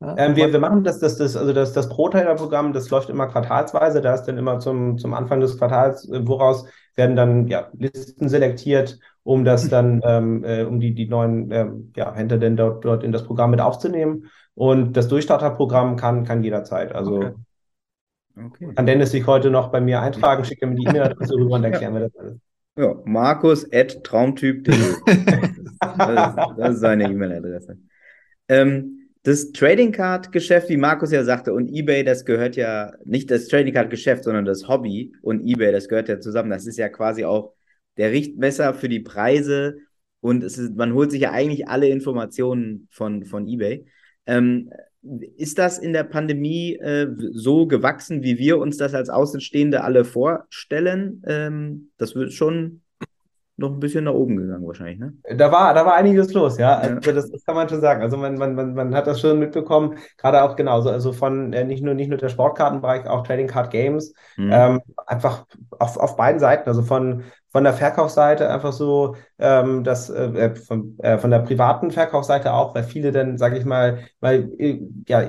Ähm, 0.00 0.36
wir, 0.36 0.52
wir 0.52 0.58
machen 0.60 0.84
das, 0.84 0.98
das, 0.98 1.16
das, 1.16 1.36
also 1.36 1.52
das, 1.52 1.72
das 1.72 1.88
Pro-Trader-Programm, 1.88 2.72
das 2.72 2.90
läuft 2.90 3.08
immer 3.08 3.26
quartalsweise. 3.26 4.00
Da 4.00 4.14
ist 4.14 4.24
dann 4.24 4.38
immer 4.38 4.58
zum, 4.58 4.98
zum 4.98 5.14
Anfang 5.14 5.40
des 5.40 5.56
Quartals, 5.58 6.08
äh, 6.10 6.26
woraus 6.26 6.66
werden 6.94 7.16
dann 7.16 7.46
ja, 7.48 7.70
Listen 7.72 8.28
selektiert, 8.28 8.98
um 9.22 9.44
das 9.44 9.68
dann, 9.68 10.00
ähm, 10.04 10.44
äh, 10.44 10.64
um 10.64 10.78
die, 10.80 10.94
die 10.94 11.08
neuen 11.08 11.50
ähm, 11.50 11.92
ja, 11.96 12.14
Händler 12.14 12.38
denn 12.38 12.56
dort, 12.56 12.84
dort 12.84 13.02
in 13.02 13.12
das 13.12 13.24
Programm 13.24 13.50
mit 13.50 13.60
aufzunehmen. 13.60 14.30
Und 14.54 14.96
das 14.96 15.08
Durchstarterprogramm 15.08 15.96
kann, 15.96 16.24
kann 16.24 16.44
jederzeit. 16.44 16.94
Also 16.94 17.16
Okay. 17.16 17.34
Okay. 18.36 18.74
kann 18.74 18.86
Dennis 18.86 19.12
sich 19.12 19.26
heute 19.26 19.50
noch 19.50 19.68
bei 19.68 19.80
mir 19.80 20.00
eintragen, 20.00 20.44
schickt 20.44 20.62
mir 20.64 20.74
die 20.74 20.84
E-Mail-Adresse 20.84 21.34
rüber 21.34 21.54
und 21.54 21.62
dann 21.62 21.72
klären 21.72 21.94
wir 21.94 22.00
das 22.00 22.16
alles. 22.16 22.40
Ja, 22.76 22.94
Markus 23.04 23.72
at 23.72 24.02
traumtyp.de. 24.02 24.74
Das 25.96 26.30
ist, 26.30 26.58
das 26.58 26.74
ist 26.74 26.80
seine 26.80 27.04
E-Mail-Adresse. 27.04 27.76
Ähm, 28.48 29.03
das 29.24 29.52
Trading 29.52 29.90
Card 29.90 30.32
Geschäft, 30.32 30.68
wie 30.68 30.76
Markus 30.76 31.10
ja 31.10 31.24
sagte, 31.24 31.54
und 31.54 31.68
eBay, 31.68 32.04
das 32.04 32.26
gehört 32.26 32.56
ja 32.56 32.92
nicht 33.04 33.30
das 33.30 33.48
Trading 33.48 33.72
Card 33.72 33.90
Geschäft, 33.90 34.24
sondern 34.24 34.44
das 34.44 34.68
Hobby 34.68 35.14
und 35.22 35.46
eBay, 35.46 35.72
das 35.72 35.88
gehört 35.88 36.10
ja 36.10 36.20
zusammen. 36.20 36.50
Das 36.50 36.66
ist 36.66 36.76
ja 36.76 36.90
quasi 36.90 37.24
auch 37.24 37.54
der 37.96 38.12
Richtmesser 38.12 38.74
für 38.74 38.90
die 38.90 39.00
Preise 39.00 39.78
und 40.20 40.44
es 40.44 40.58
ist, 40.58 40.76
man 40.76 40.92
holt 40.92 41.10
sich 41.10 41.22
ja 41.22 41.32
eigentlich 41.32 41.68
alle 41.68 41.88
Informationen 41.88 42.86
von, 42.90 43.24
von 43.24 43.48
eBay. 43.48 43.86
Ähm, 44.26 44.70
ist 45.36 45.58
das 45.58 45.78
in 45.78 45.94
der 45.94 46.04
Pandemie 46.04 46.76
äh, 46.76 47.08
so 47.32 47.66
gewachsen, 47.66 48.22
wie 48.22 48.38
wir 48.38 48.58
uns 48.58 48.76
das 48.76 48.94
als 48.94 49.08
Außenstehende 49.08 49.84
alle 49.84 50.04
vorstellen? 50.04 51.22
Ähm, 51.26 51.90
das 51.96 52.14
wird 52.14 52.32
schon 52.34 52.82
noch 53.56 53.70
ein 53.72 53.80
bisschen 53.80 54.04
nach 54.04 54.12
oben 54.14 54.36
gegangen, 54.36 54.66
wahrscheinlich, 54.66 54.98
ne? 54.98 55.14
Da 55.36 55.50
war, 55.52 55.72
da 55.74 55.86
war 55.86 55.94
einiges 55.94 56.32
los, 56.34 56.58
ja. 56.58 56.80
Ja. 56.82 56.96
Also 56.96 57.12
das, 57.12 57.30
das 57.30 57.44
kann 57.44 57.54
man 57.54 57.68
schon 57.68 57.80
sagen. 57.80 58.02
Also 58.02 58.16
man, 58.16 58.34
man, 58.36 58.54
man, 58.54 58.74
man 58.74 58.94
hat 58.94 59.06
das 59.06 59.20
schon 59.20 59.38
mitbekommen, 59.38 59.98
gerade 60.18 60.42
auch 60.42 60.56
genauso, 60.56 60.90
also 60.90 61.12
von 61.12 61.52
äh, 61.52 61.64
nicht 61.64 61.82
nur, 61.82 61.94
nicht 61.94 62.08
nur 62.08 62.18
der 62.18 62.28
Sportkartenbereich, 62.28 63.06
auch 63.06 63.26
Trading 63.26 63.46
Card 63.46 63.70
Games, 63.70 64.14
Mhm. 64.36 64.50
ähm, 64.52 64.80
einfach 65.06 65.46
auf, 65.78 65.96
auf 65.96 66.16
beiden 66.16 66.40
Seiten, 66.40 66.68
also 66.68 66.82
von, 66.82 67.22
von 67.52 67.64
der 67.64 67.72
Verkaufsseite 67.72 68.50
einfach 68.50 68.72
so, 68.72 69.14
ähm, 69.38 69.84
das, 69.84 70.10
äh, 70.10 70.54
von, 70.56 70.98
äh, 70.98 71.18
von 71.18 71.30
der 71.30 71.38
privaten 71.40 71.90
Verkaufsseite 71.92 72.52
auch, 72.52 72.74
weil 72.74 72.82
viele 72.84 73.12
dann, 73.12 73.38
sage 73.38 73.56
ich 73.58 73.64
mal, 73.64 74.00
weil 74.20 74.50
äh, 74.58 74.80
ja, 75.06 75.22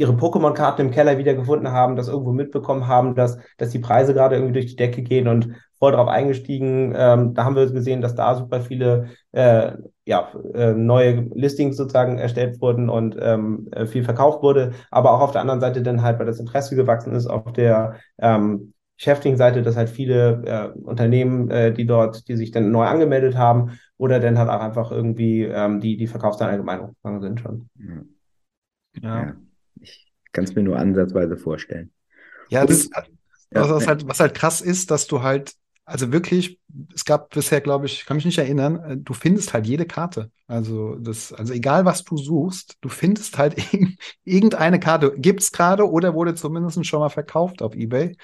ihre 0.00 0.12
Pokémon-Karten 0.12 0.80
im 0.80 0.90
Keller 0.90 1.18
wiedergefunden 1.18 1.70
haben, 1.70 1.94
das 1.94 2.08
irgendwo 2.08 2.32
mitbekommen 2.32 2.88
haben, 2.88 3.14
dass, 3.14 3.38
dass 3.58 3.70
die 3.70 3.78
Preise 3.78 4.14
gerade 4.14 4.36
irgendwie 4.36 4.54
durch 4.54 4.66
die 4.66 4.76
Decke 4.76 5.02
gehen 5.02 5.28
und 5.28 5.54
voll 5.78 5.92
drauf 5.92 6.08
eingestiegen. 6.08 6.94
Ähm, 6.96 7.34
da 7.34 7.44
haben 7.44 7.54
wir 7.54 7.70
gesehen, 7.70 8.00
dass 8.00 8.14
da 8.14 8.34
super 8.34 8.60
viele 8.62 9.08
äh, 9.32 9.72
ja, 10.06 10.32
äh, 10.54 10.72
neue 10.72 11.28
Listings 11.34 11.76
sozusagen 11.76 12.18
erstellt 12.18 12.60
wurden 12.62 12.88
und 12.88 13.16
ähm, 13.20 13.68
äh, 13.72 13.86
viel 13.86 14.02
verkauft 14.02 14.42
wurde, 14.42 14.72
aber 14.90 15.12
auch 15.12 15.20
auf 15.20 15.32
der 15.32 15.42
anderen 15.42 15.60
Seite 15.60 15.82
dann 15.82 16.02
halt, 16.02 16.18
weil 16.18 16.26
das 16.26 16.40
Interesse 16.40 16.76
gewachsen 16.76 17.12
ist, 17.12 17.26
auf 17.26 17.52
der 17.52 17.96
ähm, 18.18 18.72
geschäftlichen 18.96 19.36
Seite, 19.36 19.62
dass 19.62 19.76
halt 19.76 19.90
viele 19.90 20.42
äh, 20.44 20.78
Unternehmen, 20.78 21.50
äh, 21.50 21.72
die 21.72 21.86
dort, 21.86 22.26
die 22.28 22.36
sich 22.36 22.50
dann 22.50 22.70
neu 22.70 22.84
angemeldet 22.84 23.36
haben 23.36 23.78
oder 23.98 24.18
dann 24.18 24.38
halt 24.38 24.48
auch 24.48 24.60
einfach 24.60 24.90
irgendwie 24.90 25.44
ähm, 25.44 25.80
die, 25.80 25.96
die 25.96 26.06
Verkaufszahlen 26.06 26.52
allgemein 26.52 26.82
hochgegangen 26.82 27.20
sind 27.20 27.40
schon. 27.40 27.68
Ja. 27.78 29.02
Ja. 29.02 29.49
Ich 29.80 30.10
kann 30.32 30.44
es 30.44 30.54
mir 30.54 30.62
nur 30.62 30.78
ansatzweise 30.78 31.36
vorstellen. 31.36 31.92
Ja, 32.48 32.64
das, 32.64 32.88
Ja, 33.54 33.62
was, 33.62 33.70
was, 33.70 33.86
halt, 33.88 34.08
was 34.08 34.20
halt 34.20 34.34
krass 34.34 34.60
ist, 34.62 34.90
dass 34.90 35.06
du 35.08 35.22
halt, 35.22 35.54
also 35.86 36.12
wirklich, 36.12 36.60
es 36.94 37.04
gab 37.04 37.30
bisher, 37.30 37.60
glaube 37.60 37.86
ich, 37.86 38.06
kann 38.06 38.16
mich 38.16 38.26
nicht 38.26 38.38
erinnern, 38.38 38.76
äh, 38.84 38.96
du 38.98 39.14
findest 39.14 39.54
halt 39.54 39.66
jede 39.66 39.86
Karte. 39.86 40.32
Also 40.48 40.96
das, 40.96 41.32
also 41.32 41.52
egal 41.54 41.84
was 41.86 42.04
du 42.04 42.16
suchst, 42.16 42.76
du 42.82 42.88
findest 42.88 43.38
halt 43.38 43.58
irg- 43.72 43.98
irgendeine 44.24 44.80
Karte, 44.80 45.14
gibt's 45.18 45.52
gerade 45.52 45.88
oder 45.90 46.14
wurde 46.14 46.34
zumindest 46.36 46.84
schon 46.86 47.00
mal 47.00 47.10
verkauft 47.10 47.62
auf 47.62 47.74
eBay. 47.76 48.16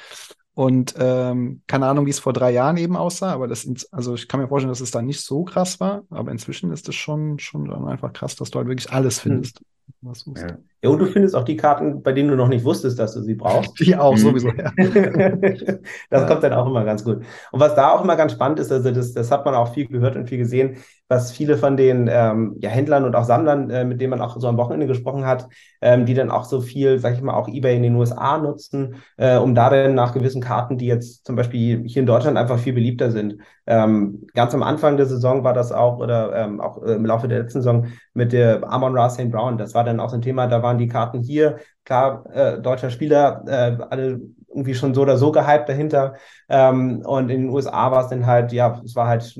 Und 0.55 0.95
ähm, 0.99 1.63
keine 1.67 1.87
Ahnung, 1.87 2.07
wie 2.07 2.11
es 2.11 2.19
vor 2.21 2.33
drei 2.33 2.51
Jahren 2.53 2.79
eben 2.79 2.97
aussah, 2.97 3.33
aber 3.33 3.47
das, 3.49 3.69
also 3.93 4.15
ich 4.15 4.29
kann 4.29 4.41
mir 4.41 4.49
vorstellen, 4.49 4.71
dass 4.73 4.81
es 4.81 4.91
da 4.91 5.03
nicht 5.03 5.21
so 5.23 5.45
krass 5.45 5.81
war, 5.81 6.05
aber 6.11 6.31
inzwischen 6.33 6.73
ist 6.73 6.89
es 6.89 6.95
schon, 6.95 7.39
schon 7.39 7.71
einfach 7.89 8.13
krass, 8.13 8.37
dass 8.37 8.51
du 8.51 8.59
halt 8.59 8.69
wirklich 8.69 8.91
alles 8.93 9.21
findest, 9.21 9.61
was 10.01 10.25
du 10.25 10.31
suchst. 10.31 10.49
Ja. 10.51 10.59
Ja, 10.87 10.92
und 10.92 10.99
du 11.01 11.07
findest 11.07 11.35
auch 11.35 11.44
die 11.44 11.57
Karten, 11.57 12.03
bei 12.03 12.12
denen 12.12 12.29
du 12.31 12.37
noch 12.37 12.49
nicht 12.49 12.64
wusstest, 12.64 12.99
dass 12.99 13.12
du 13.14 13.20
sie 13.22 13.35
brauchst. 13.35 13.79
Die 13.81 13.96
auch 13.96 14.16
Mhm. 14.16 14.18
sowieso, 14.18 14.53
ja. 14.57 14.72
das 16.11 16.27
kommt 16.27 16.42
dann 16.42 16.53
auch 16.53 16.66
immer 16.66 16.85
ganz 16.85 17.05
gut. 17.05 17.22
Und 17.53 17.61
was 17.61 17.75
da 17.75 17.90
auch 17.92 18.03
immer 18.05 18.16
ganz 18.16 18.33
spannend 18.33 18.61
ist, 18.61 18.70
also 18.72 18.90
das, 18.90 19.12
das 19.12 19.31
hat 19.31 19.44
man 19.44 19.55
auch 19.55 19.72
viel 19.75 19.87
gehört 19.88 20.16
und 20.16 20.29
viel 20.29 20.38
gesehen, 20.38 20.77
was 21.09 21.33
viele 21.33 21.57
von 21.57 21.77
den 21.77 22.09
ähm, 22.11 22.57
ja, 22.61 22.70
Händlern 22.70 23.05
und 23.05 23.14
auch 23.14 23.25
Sammlern, 23.25 23.70
äh, 23.70 23.85
mit 23.85 24.01
denen 24.01 24.11
man 24.11 24.20
auch 24.20 24.38
so 24.38 24.49
am 24.49 24.57
Wochenende 24.57 24.87
gesprochen 24.87 25.25
hat, 25.25 25.49
ähm, 25.81 26.05
die 26.07 26.14
dann 26.14 26.31
auch 26.31 26.44
so 26.44 26.61
viel, 26.61 26.99
sag 26.99 27.14
ich 27.14 27.22
mal, 27.22 27.35
auch 27.35 27.49
eBay 27.49 27.77
in 27.77 27.83
den 27.83 27.94
USA 27.94 28.38
nutzen, 28.38 28.96
äh, 29.16 29.37
um 29.37 29.55
da 29.55 29.70
dann 29.70 29.94
nach 29.94 30.14
gewissen 30.14 30.42
Karten, 30.42 30.79
die 30.79 30.87
jetzt 30.87 31.25
zum 31.27 31.37
Beispiel 31.37 31.83
hier 31.87 32.01
in 32.01 32.07
Deutschland 32.07 32.37
einfach 32.37 32.59
viel 32.59 32.72
beliebter 32.72 33.11
sind. 33.11 33.37
Ähm, 33.66 34.27
ganz 34.35 34.55
am 34.55 34.62
Anfang 34.62 34.96
der 34.96 35.07
Saison 35.07 35.44
war 35.44 35.53
das 35.53 35.72
auch, 35.72 35.99
oder 35.99 36.35
ähm, 36.37 36.61
auch 36.61 36.83
äh, 36.83 36.94
im 36.94 37.07
Laufe 37.07 37.29
der 37.29 37.40
letzten 37.40 37.61
Saison 37.61 37.87
mit 38.14 38.33
der 38.33 38.62
Amon 38.70 38.96
Ra 38.96 39.09
St. 39.11 39.31
Brown. 39.31 39.59
Das 39.59 39.75
war 39.75 39.85
dann 39.85 40.01
auch 40.01 40.11
so 40.11 40.16
ein 40.16 40.22
Thema, 40.22 40.46
da 40.46 40.62
waren 40.62 40.76
die 40.79 40.89
Karten 40.89 41.23
hier, 41.23 41.59
klar, 41.85 42.25
äh, 42.33 42.61
deutscher 42.61 42.91
Spieler, 42.91 43.43
äh, 43.47 43.77
alle 43.91 44.21
irgendwie 44.49 44.75
schon 44.75 44.95
so 44.95 45.03
oder 45.03 45.19
so 45.19 45.33
gehypt 45.33 45.69
dahinter. 45.69 46.15
Ähm, 46.49 47.03
und 47.05 47.29
in 47.31 47.43
den 47.43 47.51
USA 47.51 47.91
war 47.91 48.05
es 48.05 48.09
dann 48.09 48.25
halt, 48.27 48.53
ja, 48.53 48.81
es 48.85 48.97
war 48.97 49.07
halt 49.07 49.37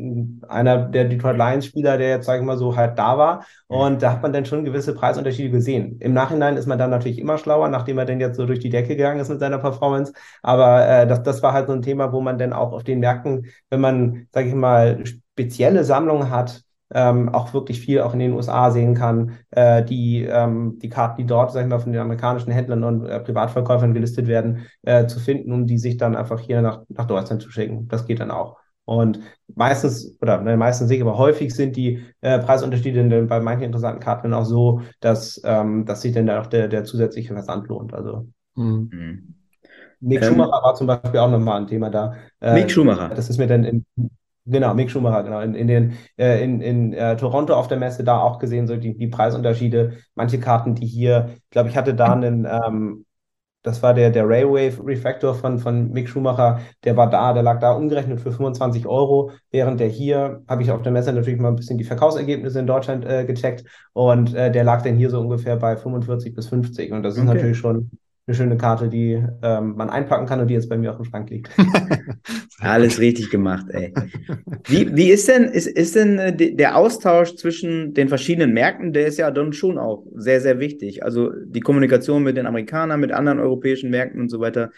einer 0.49 0.79
der 0.89 1.05
Detroit 1.05 1.37
Lions 1.39 1.67
Spieler, 1.67 1.97
der 1.97 2.11
jetzt, 2.11 2.27
sage 2.27 2.41
ich 2.41 2.47
mal 2.47 2.59
so, 2.59 2.77
halt 2.77 2.99
da 2.99 3.17
war. 3.17 3.45
Und 3.67 4.03
da 4.03 4.13
hat 4.13 4.23
man 4.23 4.33
dann 4.33 4.45
schon 4.45 4.65
gewisse 4.65 4.95
Preisunterschiede 4.95 5.51
gesehen. 5.51 5.99
Im 6.01 6.13
Nachhinein 6.13 6.57
ist 6.57 6.67
man 6.67 6.79
dann 6.79 6.91
natürlich 6.91 7.19
immer 7.19 7.39
schlauer, 7.39 7.69
nachdem 7.69 7.99
er 7.99 8.05
dann 8.05 8.21
jetzt 8.21 8.37
so 8.37 8.47
durch 8.47 8.61
die 8.61 8.69
Decke 8.71 8.89
gegangen 8.97 9.21
ist 9.21 9.29
mit 9.31 9.41
seiner 9.41 9.59
Performance. 9.59 10.13
Aber 10.43 10.87
äh, 10.87 11.07
das, 11.07 11.23
das 11.23 11.43
war 11.43 11.53
halt 11.53 11.67
so 11.69 11.73
ein 11.73 11.83
Thema, 11.83 12.13
wo 12.13 12.21
man 12.21 12.39
dann 12.39 12.53
auch 12.53 12.73
auf 12.73 12.85
den 12.85 13.01
Märkten, 13.01 13.47
wenn 13.71 13.81
man, 13.81 14.29
sage 14.33 14.49
ich 14.49 14.55
mal, 14.55 15.05
spezielle 15.07 15.85
Sammlungen 15.85 16.31
hat, 16.31 16.63
ähm, 16.95 17.29
auch 17.31 17.53
wirklich 17.53 17.81
viel 17.81 18.01
auch 18.01 18.13
in 18.13 18.21
den 18.21 18.33
USA 18.33 18.71
sehen 18.71 18.95
kann, 18.95 19.39
äh, 19.51 19.85
die, 19.85 20.25
ähm, 20.25 20.79
die 20.81 20.89
Karten, 20.89 21.19
die 21.23 21.27
dort, 21.27 21.53
sag 21.53 21.63
ich 21.63 21.69
mal, 21.69 21.79
von 21.81 21.93
den 21.93 22.01
amerikanischen 22.01 22.53
Händlern 22.53 22.85
und 22.85 23.07
äh, 23.07 23.21
Privatverkäufern 23.21 23.95
gelistet 23.95 24.27
werden, 24.29 24.67
äh, 24.83 25.07
zu 25.07 25.19
finden, 25.21 25.53
um 25.53 25.67
die 25.67 25.79
sich 25.79 25.97
dann 25.97 26.17
einfach 26.17 26.41
hier 26.41 26.63
nach, 26.63 26.83
nach 26.89 27.07
Deutschland 27.07 27.43
zu 27.43 27.51
schicken. 27.51 27.89
Das 27.89 28.07
geht 28.07 28.21
dann 28.21 28.31
auch. 28.31 28.57
Und 28.85 29.19
meistens, 29.57 30.17
oder 30.21 30.41
ne, 30.41 30.57
meistens 30.57 30.89
nicht, 30.89 31.03
aber 31.03 31.19
häufig 31.19 31.53
sind 31.53 31.75
die 31.75 32.05
äh, 32.21 32.39
Preisunterschiede 32.39 33.09
dann 33.09 33.27
bei 33.27 33.41
manchen 33.41 33.65
interessanten 33.65 34.01
Karten 34.01 34.31
dann 34.31 34.41
auch 34.41 34.45
so, 34.45 34.83
dass, 35.01 35.41
ähm, 35.45 35.85
dass 35.87 36.03
sich 36.03 36.13
dann 36.13 36.31
auch 36.31 36.47
der, 36.47 36.69
der 36.69 36.85
zusätzliche 36.85 37.33
Versand 37.33 37.67
lohnt. 37.67 37.93
Also 37.93 38.29
Mhm. 38.57 39.35
Mick 40.01 40.25
Ähm, 40.25 40.35
Schumacher 40.35 40.63
war 40.63 40.75
zum 40.75 40.87
Beispiel 40.87 41.21
auch 41.21 41.31
nochmal 41.31 41.61
ein 41.61 41.67
Thema 41.67 41.91
da. 41.91 42.15
Äh, 42.41 42.55
Mick 42.55 42.71
Schumacher. 42.71 43.09
Das 43.09 43.29
ist 43.31 43.39
mir 43.39 43.47
dann 43.47 43.65
in, 43.65 43.87
genau, 44.47 44.75
Mick 44.75 44.91
Schumacher, 44.91 45.23
genau, 45.25 45.41
in, 45.41 45.55
in 45.55 45.67
den, 45.67 45.95
äh, 46.19 46.43
in, 46.43 46.61
in 46.61 46.93
äh, 46.93 47.17
Toronto 47.17 47.55
auf 47.55 47.69
der 47.69 47.79
Messe 47.79 48.05
da 48.05 48.19
auch 48.21 48.39
gesehen, 48.39 48.67
so 48.67 48.77
die, 48.77 48.97
die 48.97 49.09
Preisunterschiede. 49.09 49.99
Manche 50.15 50.41
Karten, 50.41 50.75
die 50.75 50.87
hier, 50.87 51.31
ich 51.37 51.51
glaube, 51.51 51.69
ich 51.69 51.77
hatte 51.77 51.95
da 51.95 52.13
einen, 52.15 52.47
ähm, 52.47 53.05
das 53.63 53.83
war 53.83 53.95
der, 53.95 54.11
der 54.11 54.29
Railway 54.29 54.69
Refractor 54.85 55.35
von, 55.35 55.59
von 55.59 55.91
Mick 55.93 56.09
Schumacher, 56.09 56.61
der 56.85 56.97
war 56.97 57.11
da, 57.11 57.33
der 57.33 57.43
lag 57.43 57.59
da 57.61 57.73
umgerechnet 57.73 58.21
für 58.21 58.33
25 58.33 58.87
Euro, 58.87 59.33
während 59.51 59.81
der 59.81 59.89
hier, 59.89 60.43
habe 60.49 60.63
ich 60.63 60.71
auf 60.71 60.83
der 60.83 60.93
Messe 60.93 61.13
natürlich 61.13 61.41
mal 61.41 61.49
ein 61.49 61.57
bisschen 61.57 61.79
die 61.79 61.85
Verkaufsergebnisse 61.85 62.61
in 62.61 62.67
Deutschland 62.69 63.05
äh, 63.05 63.25
gecheckt 63.27 63.65
und 63.93 64.35
äh, 64.35 64.53
der 64.53 64.65
lag 64.65 64.83
dann 64.83 64.97
hier 64.97 65.11
so 65.11 65.21
ungefähr 65.21 65.57
bei 65.57 65.77
45 65.77 66.35
bis 66.35 66.49
50 66.49 66.93
und 66.93 67.03
das 67.03 67.17
ist 67.17 67.25
Okay. 67.25 67.27
natürlich 67.27 67.59
schon 67.59 67.91
eine 68.27 68.35
schöne 68.37 68.57
Karte, 68.57 68.89
die 68.89 69.23
ähm, 69.43 69.77
man 69.77 69.89
einpacken 69.89 70.27
kann 70.27 70.41
und 70.41 70.49
die 70.49 70.55
jetzt 70.55 70.69
bei 70.69 70.77
mir 70.77 70.91
auf 70.91 70.97
dem 70.97 71.05
Schrank 71.05 71.31
liegt. 71.31 71.49
Alles 72.59 72.99
richtig 72.99 73.31
gemacht, 73.31 73.67
ey. 73.71 73.93
Wie, 74.65 74.97
wie 74.97 75.11
ist 75.11 75.29
denn, 75.29 75.45
ist, 75.45 75.69
ist 75.69 75.95
denn 75.95 76.19
äh, 76.19 76.35
der 76.35 76.77
Austausch 76.77 77.37
zwischen 77.37 77.95
den 77.95 78.09
verschiedenen 78.09 78.53
Märkten, 78.53 78.93
der 78.93 79.07
ist 79.07 79.19
ja 79.19 79.31
dann 79.31 79.53
schon 79.53 79.79
auch 79.79 80.05
sehr, 80.15 80.41
sehr 80.41 80.59
wichtig. 80.59 81.05
Also 81.05 81.31
die 81.45 81.61
Kommunikation 81.61 82.25
mit 82.25 82.37
den 82.37 82.47
Amerikanern, 82.47 82.99
mit 82.99 83.13
anderen 83.13 83.39
europäischen 83.39 83.91
Märkten 83.91 84.21
und 84.21 84.29
so 84.29 84.41
weiter. 84.41 84.73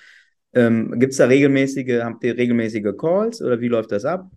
Ähm, 0.53 0.99
Gibt 0.99 1.13
es 1.13 1.19
da 1.19 1.27
regelmäßige, 1.27 2.03
habt 2.03 2.25
ihr 2.25 2.37
regelmäßige 2.37 2.95
Calls 2.99 3.41
oder 3.41 3.61
wie 3.61 3.69
läuft 3.69 3.93
das 3.93 4.05
ab? 4.05 4.31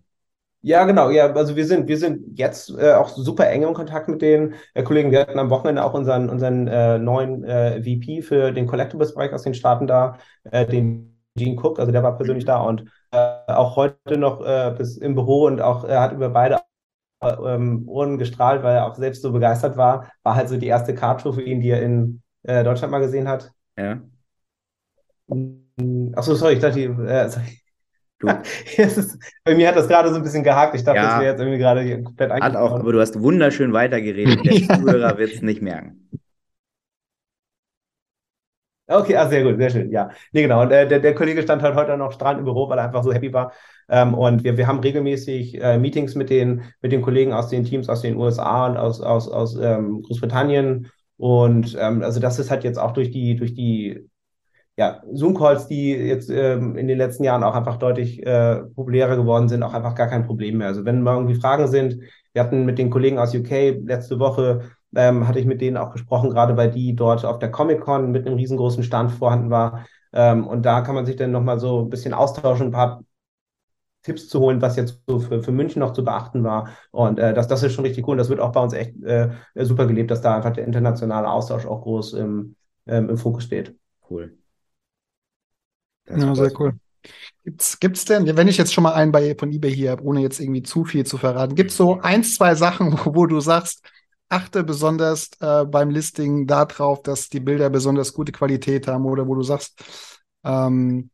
Ja, 0.64 0.84
genau. 0.84 1.10
Ja, 1.10 1.32
also 1.32 1.56
wir 1.56 1.66
sind, 1.66 1.88
wir 1.88 1.98
sind 1.98 2.38
jetzt 2.38 2.70
äh, 2.78 2.92
auch 2.92 3.08
super 3.08 3.48
eng 3.50 3.62
im 3.64 3.74
Kontakt 3.74 4.08
mit 4.08 4.22
den 4.22 4.54
äh, 4.74 4.84
Kollegen. 4.84 5.10
Wir 5.10 5.20
hatten 5.20 5.38
am 5.40 5.50
Wochenende 5.50 5.82
auch 5.84 5.92
unseren, 5.92 6.28
unseren 6.30 6.68
äh, 6.68 6.98
neuen 6.98 7.42
äh, 7.42 7.82
VP 7.82 8.22
für 8.22 8.52
den 8.52 8.68
Collectibles-Bereich 8.68 9.32
aus 9.32 9.42
den 9.42 9.54
Staaten 9.54 9.88
da, 9.88 10.18
äh, 10.44 10.64
den 10.64 11.18
Gene 11.34 11.56
Cook. 11.60 11.80
Also 11.80 11.90
der 11.90 12.04
war 12.04 12.16
persönlich 12.16 12.44
da 12.44 12.60
und 12.62 12.84
äh, 13.10 13.16
auch 13.48 13.74
heute 13.74 14.16
noch 14.18 14.40
bis 14.76 14.96
im 14.98 15.14
Büro 15.16 15.46
und 15.46 15.60
auch 15.60 15.82
er 15.84 16.00
hat 16.00 16.12
über 16.12 16.28
beide 16.30 16.60
ähm, 17.22 17.88
Ohren 17.88 18.18
gestrahlt, 18.18 18.62
weil 18.62 18.76
er 18.76 18.86
auch 18.86 18.94
selbst 18.96 19.22
so 19.22 19.32
begeistert 19.32 19.76
war. 19.76 20.10
War 20.22 20.36
halt 20.36 20.48
so 20.48 20.56
die 20.56 20.66
erste 20.68 20.94
Card-Tour 20.94 21.34
für 21.34 21.42
ihn, 21.42 21.60
die 21.60 21.70
er 21.70 21.82
in 21.82 22.22
Deutschland 22.44 22.90
mal 22.92 23.00
gesehen 23.00 23.28
hat. 23.28 23.52
Ja. 23.78 24.00
Achso, 26.16 26.34
sorry, 26.34 26.54
ich 26.54 26.60
dachte, 26.60 26.80
äh, 26.80 27.28
sorry. 27.28 27.61
bei 29.44 29.54
mir 29.54 29.68
hat 29.68 29.76
das 29.76 29.88
gerade 29.88 30.10
so 30.10 30.16
ein 30.16 30.22
bisschen 30.22 30.44
gehakt. 30.44 30.74
Ich 30.74 30.84
dachte, 30.84 30.98
ja, 30.98 31.04
das 31.04 31.20
wäre 31.20 31.32
jetzt 31.32 31.40
irgendwie 31.40 31.58
gerade 31.58 32.02
komplett 32.02 32.30
Hat 32.32 32.56
auch, 32.56 32.72
aber 32.72 32.92
du 32.92 33.00
hast 33.00 33.20
wunderschön 33.20 33.72
weitergeredet. 33.72 34.44
Der 34.44 34.52
Zuhörer 34.78 35.18
wird 35.18 35.34
es 35.34 35.42
nicht 35.42 35.62
merken. 35.62 36.08
Okay, 38.88 39.16
ah, 39.16 39.28
sehr 39.28 39.42
gut, 39.42 39.58
sehr 39.58 39.70
schön. 39.70 39.90
Ja, 39.90 40.10
nee, 40.32 40.42
genau. 40.42 40.62
Und 40.62 40.70
äh, 40.70 40.86
der, 40.86 41.00
der 41.00 41.14
Kollege 41.14 41.42
stand 41.42 41.62
halt 41.62 41.74
heute 41.76 41.96
noch 41.96 42.12
strahlend 42.12 42.40
im 42.40 42.44
Büro, 42.44 42.68
weil 42.68 42.78
er 42.78 42.84
einfach 42.84 43.02
so 43.02 43.12
happy 43.12 43.32
war. 43.32 43.52
Ähm, 43.88 44.12
und 44.12 44.44
wir, 44.44 44.56
wir 44.56 44.66
haben 44.66 44.80
regelmäßig 44.80 45.60
äh, 45.60 45.78
Meetings 45.78 46.14
mit 46.14 46.30
den, 46.30 46.62
mit 46.82 46.92
den 46.92 47.00
Kollegen 47.00 47.32
aus 47.32 47.48
den 47.48 47.64
Teams 47.64 47.88
aus 47.88 48.02
den 48.02 48.16
USA 48.16 48.66
und 48.66 48.76
aus, 48.76 49.00
aus, 49.00 49.28
aus 49.28 49.56
ähm, 49.56 50.02
Großbritannien. 50.02 50.90
Und 51.16 51.76
ähm, 51.80 52.02
also 52.02 52.20
das 52.20 52.38
ist 52.38 52.50
halt 52.50 52.64
jetzt 52.64 52.78
auch 52.78 52.92
durch 52.92 53.10
die, 53.10 53.36
durch 53.36 53.54
die 53.54 54.10
ja, 54.76 55.02
Zoom-Calls, 55.12 55.68
die 55.68 55.90
jetzt 55.92 56.30
ähm, 56.30 56.76
in 56.76 56.88
den 56.88 56.98
letzten 56.98 57.24
Jahren 57.24 57.44
auch 57.44 57.54
einfach 57.54 57.76
deutlich 57.76 58.24
äh, 58.26 58.62
populärer 58.74 59.16
geworden 59.16 59.48
sind, 59.48 59.62
auch 59.62 59.74
einfach 59.74 59.94
gar 59.94 60.08
kein 60.08 60.26
Problem 60.26 60.58
mehr. 60.58 60.68
Also 60.68 60.84
wenn 60.84 61.02
mal 61.02 61.14
irgendwie 61.14 61.34
Fragen 61.34 61.68
sind, 61.68 61.98
wir 62.32 62.42
hatten 62.42 62.64
mit 62.64 62.78
den 62.78 62.90
Kollegen 62.90 63.18
aus 63.18 63.34
UK 63.34 63.70
letzte 63.84 64.18
Woche, 64.18 64.70
ähm, 64.94 65.28
hatte 65.28 65.38
ich 65.38 65.46
mit 65.46 65.60
denen 65.60 65.76
auch 65.76 65.90
gesprochen, 65.92 66.30
gerade 66.30 66.56
weil 66.56 66.70
die 66.70 66.94
dort 66.96 67.24
auf 67.24 67.38
der 67.38 67.50
Comic-Con 67.50 68.10
mit 68.10 68.26
einem 68.26 68.36
riesengroßen 68.36 68.82
Stand 68.82 69.12
vorhanden 69.12 69.50
war. 69.50 69.86
Ähm, 70.12 70.46
und 70.46 70.62
da 70.64 70.80
kann 70.82 70.94
man 70.94 71.06
sich 71.06 71.16
dann 71.16 71.32
nochmal 71.32 71.58
so 71.60 71.82
ein 71.82 71.90
bisschen 71.90 72.14
austauschen, 72.14 72.66
ein 72.68 72.72
paar 72.72 73.02
Tipps 74.02 74.28
zu 74.28 74.40
holen, 74.40 74.60
was 74.60 74.76
jetzt 74.76 75.00
so 75.06 75.20
für, 75.20 75.42
für 75.42 75.52
München 75.52 75.80
noch 75.80 75.92
zu 75.92 76.04
beachten 76.04 76.42
war. 76.42 76.70
Und 76.90 77.18
äh, 77.18 77.34
das, 77.34 77.46
das 77.46 77.62
ist 77.62 77.72
schon 77.72 77.84
richtig 77.84 78.06
cool. 78.06 78.12
Und 78.12 78.18
das 78.18 78.28
wird 78.30 78.40
auch 78.40 78.52
bei 78.52 78.60
uns 78.60 78.72
echt 78.72 79.00
äh, 79.04 79.30
super 79.54 79.86
gelebt, 79.86 80.10
dass 80.10 80.22
da 80.22 80.34
einfach 80.36 80.52
der 80.52 80.64
internationale 80.64 81.30
Austausch 81.30 81.66
auch 81.66 81.82
groß 81.82 82.14
im, 82.14 82.56
ähm, 82.86 83.10
im 83.10 83.16
Fokus 83.16 83.44
steht. 83.44 83.76
Cool. 84.10 84.36
Das 86.04 86.22
ja, 86.22 86.34
sehr 86.34 86.60
cool. 86.60 86.74
Gibt's, 87.44 87.80
gibt's 87.80 88.04
denn, 88.04 88.36
wenn 88.36 88.48
ich 88.48 88.56
jetzt 88.56 88.72
schon 88.72 88.84
mal 88.84 88.94
einen 88.94 89.12
bei, 89.12 89.34
von 89.38 89.52
eBay 89.52 89.74
hier 89.74 89.90
habe, 89.92 90.04
ohne 90.04 90.20
jetzt 90.20 90.40
irgendwie 90.40 90.62
zu 90.62 90.84
viel 90.84 91.04
zu 91.04 91.18
verraten, 91.18 91.54
gibt 91.54 91.70
es 91.70 91.76
so 91.76 92.00
ein, 92.00 92.22
zwei 92.24 92.54
Sachen, 92.54 92.92
wo, 93.04 93.14
wo 93.14 93.26
du 93.26 93.40
sagst, 93.40 93.82
achte 94.28 94.64
besonders 94.64 95.30
äh, 95.40 95.64
beim 95.64 95.90
Listing 95.90 96.46
darauf, 96.46 97.02
dass 97.02 97.28
die 97.28 97.40
Bilder 97.40 97.70
besonders 97.70 98.12
gute 98.14 98.32
Qualität 98.32 98.86
haben 98.86 99.04
oder 99.06 99.26
wo 99.26 99.34
du 99.34 99.42
sagst, 99.42 99.82
ähm, 100.44 101.10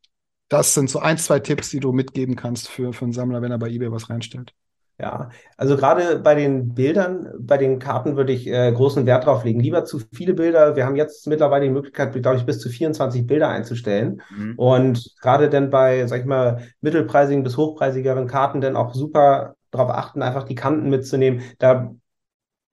das 0.48 0.74
sind 0.74 0.90
so 0.90 1.00
ein, 1.00 1.18
zwei 1.18 1.40
Tipps, 1.40 1.70
die 1.70 1.80
du 1.80 1.92
mitgeben 1.92 2.36
kannst 2.36 2.68
für, 2.68 2.92
für 2.92 3.04
einen 3.04 3.12
Sammler, 3.12 3.42
wenn 3.42 3.52
er 3.52 3.58
bei 3.58 3.68
eBay 3.68 3.90
was 3.92 4.10
reinstellt. 4.10 4.54
Ja, 5.00 5.30
also 5.56 5.76
gerade 5.76 6.18
bei 6.18 6.34
den 6.34 6.74
Bildern, 6.74 7.28
bei 7.38 7.56
den 7.56 7.78
Karten 7.78 8.16
würde 8.16 8.32
ich 8.32 8.48
äh, 8.48 8.72
großen 8.72 9.06
Wert 9.06 9.26
drauf 9.26 9.44
legen. 9.44 9.60
Lieber 9.60 9.84
zu 9.84 10.00
viele 10.12 10.34
Bilder. 10.34 10.74
Wir 10.74 10.86
haben 10.86 10.96
jetzt 10.96 11.28
mittlerweile 11.28 11.66
die 11.66 11.70
Möglichkeit, 11.70 12.12
glaube 12.20 12.36
ich, 12.36 12.44
bis 12.44 12.58
zu 12.58 12.68
24 12.68 13.24
Bilder 13.24 13.48
einzustellen. 13.48 14.20
Mhm. 14.36 14.54
Und 14.56 15.14
gerade 15.20 15.48
dann 15.50 15.70
bei, 15.70 16.04
sag 16.08 16.20
ich 16.20 16.26
mal, 16.26 16.62
mittelpreisigen 16.80 17.44
bis 17.44 17.56
hochpreisigeren 17.56 18.26
Karten 18.26 18.60
dann 18.60 18.74
auch 18.74 18.92
super 18.92 19.54
darauf 19.70 19.90
achten, 19.90 20.20
einfach 20.20 20.42
die 20.42 20.56
Kanten 20.56 20.90
mitzunehmen. 20.90 21.42
Da 21.58 21.94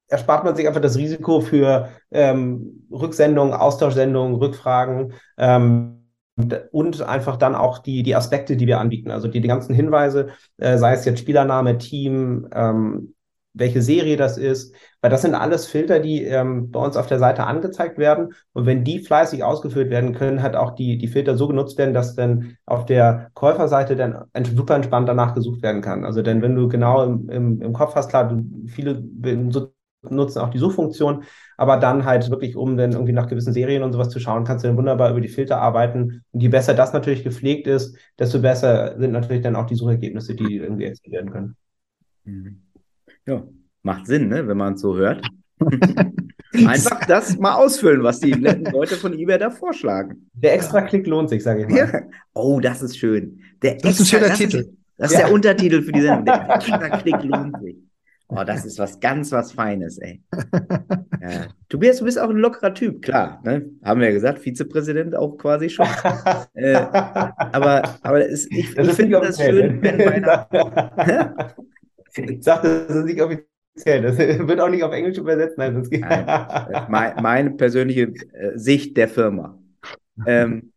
erspart 0.08 0.44
man 0.44 0.56
sich 0.56 0.68
einfach 0.68 0.82
das 0.82 0.98
Risiko 0.98 1.42
für 1.42 1.90
ähm, 2.10 2.88
Rücksendungen, 2.92 3.54
Austauschsendungen, 3.54 4.36
Rückfragen. 4.36 5.14
Ähm, 5.38 5.95
und 6.72 7.02
einfach 7.02 7.38
dann 7.38 7.56
auch 7.56 7.80
die, 7.80 8.04
die 8.04 8.16
Aspekte, 8.16 8.58
die 8.58 8.68
wir 8.68 8.80
anbieten. 8.80 9.12
Also 9.12 9.28
die, 9.28 9.42
die 9.42 9.48
ganzen 9.48 9.74
Hinweise, 9.74 10.30
äh, 10.58 10.78
sei 10.78 10.94
es 10.94 11.06
jetzt 11.06 11.20
Spielername, 11.20 11.78
Team, 11.78 12.48
ähm, 12.54 13.14
welche 13.54 13.82
Serie 13.82 14.18
das 14.18 14.38
ist, 14.38 14.76
weil 15.00 15.10
das 15.10 15.22
sind 15.22 15.34
alles 15.34 15.66
Filter, 15.66 16.00
die 16.00 16.24
ähm, 16.24 16.72
bei 16.72 16.80
uns 16.82 16.98
auf 16.98 17.08
der 17.08 17.20
Seite 17.20 17.46
angezeigt 17.46 17.98
werden. 17.98 18.34
Und 18.52 18.66
wenn 18.66 18.84
die 18.84 19.00
fleißig 19.00 19.46
ausgeführt 19.46 19.90
werden, 19.90 20.14
können 20.14 20.44
halt 20.44 20.58
auch 20.58 20.72
die, 20.76 20.98
die 20.98 21.08
Filter 21.08 21.38
so 21.38 21.48
genutzt 21.48 21.78
werden, 21.78 21.94
dass 21.94 22.16
dann 22.16 22.58
auf 22.66 22.86
der 22.86 23.32
Käuferseite 23.34 23.96
dann 23.96 24.26
super 24.54 24.76
entspannt 24.76 25.08
danach 25.08 25.34
gesucht 25.34 25.62
werden 25.64 25.82
kann. 25.82 26.04
Also 26.04 26.22
denn 26.22 26.42
wenn 26.42 26.56
du 26.56 26.68
genau 26.68 27.04
im, 27.06 27.30
im, 27.30 27.62
im 27.62 27.72
Kopf 27.72 27.96
hast, 27.96 28.10
klar, 28.10 28.28
du, 28.28 28.44
viele 28.68 29.02
nutzen 30.10 30.42
auch 30.42 30.50
die 30.50 30.60
Suchfunktion, 30.60 31.24
aber 31.58 31.78
dann 31.78 32.06
halt 32.06 32.30
wirklich, 32.30 32.56
um 32.56 32.78
dann 32.78 32.92
irgendwie 32.92 33.14
nach 33.14 33.28
gewissen 33.28 33.54
Serien 33.54 33.84
und 33.84 33.94
sowas 33.94 34.10
zu 34.10 34.20
schauen, 34.20 34.44
kannst 34.44 34.64
du 34.64 34.68
dann 34.68 34.78
wunderbar 34.78 35.12
über 35.12 35.22
die 35.22 35.28
Filter 35.28 35.60
arbeiten. 35.60 36.24
Und 36.32 36.40
je 36.40 36.50
besser 36.50 36.74
das 36.74 36.94
natürlich 36.94 37.24
gepflegt 37.24 37.68
ist, 37.68 37.98
desto 38.20 38.42
besser 38.42 38.96
sind 38.98 39.12
natürlich 39.12 39.44
dann 39.44 39.56
auch 39.56 39.66
die 39.66 39.76
Suchergebnisse, 39.76 40.36
die 40.36 40.58
irgendwie 40.58 40.86
erzielt 40.86 41.14
werden 41.14 41.32
können. 41.32 41.56
Mhm. 42.26 42.62
Ja, 43.26 43.44
macht 43.82 44.08
Sinn, 44.08 44.28
ne, 44.28 44.48
wenn 44.48 44.58
man 44.58 44.74
es 44.74 44.82
so 44.82 44.96
hört. 44.96 45.26
Einfach 46.54 47.06
das 47.06 47.38
mal 47.38 47.56
ausfüllen, 47.56 48.04
was 48.04 48.20
die 48.20 48.34
netten 48.34 48.72
Leute 48.72 48.96
von 48.96 49.14
eBay 49.14 49.38
da 49.38 49.50
vorschlagen. 49.50 50.30
Der 50.34 50.54
extra 50.54 50.82
Klick 50.82 51.06
lohnt 51.08 51.30
sich, 51.30 51.44
sage 51.44 51.62
ich 51.64 51.68
mal. 51.68 51.78
Ja. 51.78 52.02
Oh, 52.34 52.60
das 52.60 52.82
ist 52.82 52.98
schön. 52.98 53.42
Der 53.62 53.76
das 53.76 53.84
extra, 53.84 53.90
ist 53.90 54.00
ein 54.00 54.06
schöner 54.06 54.34
Titel. 54.36 54.58
Ist, 54.58 54.70
das 54.98 55.12
ist 55.12 55.20
ja. 55.20 55.26
der 55.26 55.34
Untertitel 55.34 55.82
für 55.82 55.92
die 55.92 56.02
Sendung. 56.02 56.26
Der 56.26 56.50
extra 56.56 56.90
Klick 56.98 57.24
lohnt 57.24 57.62
sich. 57.62 57.76
Oh, 58.28 58.44
das 58.44 58.66
ist 58.66 58.80
was 58.80 59.00
ganz 59.00 59.32
was 59.32 59.52
Feines, 59.52 59.98
ey. 60.00 60.22
Ja. 61.22 61.48
Tobias, 61.70 61.98
du 61.98 62.06
bist 62.06 62.20
auch 62.20 62.30
ein 62.30 62.38
lockerer 62.38 62.72
Typ, 62.74 63.02
klar. 63.02 63.42
Ne? 63.44 63.68
Haben 63.84 64.00
wir 64.00 64.10
ja 64.10 64.14
gesagt, 64.14 64.38
Vizepräsident 64.40 65.16
auch 65.16 65.38
quasi 65.38 65.70
schon. 65.70 65.88
äh, 66.54 66.76
aber 66.76 67.98
aber 68.04 68.30
es, 68.30 68.46
ich, 68.52 68.78
ich 68.78 68.92
finde 68.92 69.20
das 69.22 69.42
schön, 69.42 69.82
wenn 69.82 69.98
meiner. 69.98 70.48
ich 72.16 72.44
sag, 72.44 72.62
das 72.62 72.96
ist 72.96 73.06
nicht 73.06 73.22
offiziell. 73.22 74.04
Das 74.04 74.20
wird 74.20 74.60
auch 74.60 74.70
nicht 74.70 74.84
auf 74.84 74.94
Englisch 74.94 75.18
übersetzt. 75.18 75.58
Nein, 75.58 75.74
sonst 75.74 75.90
geht 75.90 76.02
Nein, 76.02 76.26
meine, 76.90 77.22
meine 77.22 77.52
persönliche 77.52 78.14
äh, 78.34 78.52
Sicht 78.54 78.96
der 78.96 79.08
Firma. 79.08 79.58
Ähm, 80.28 80.74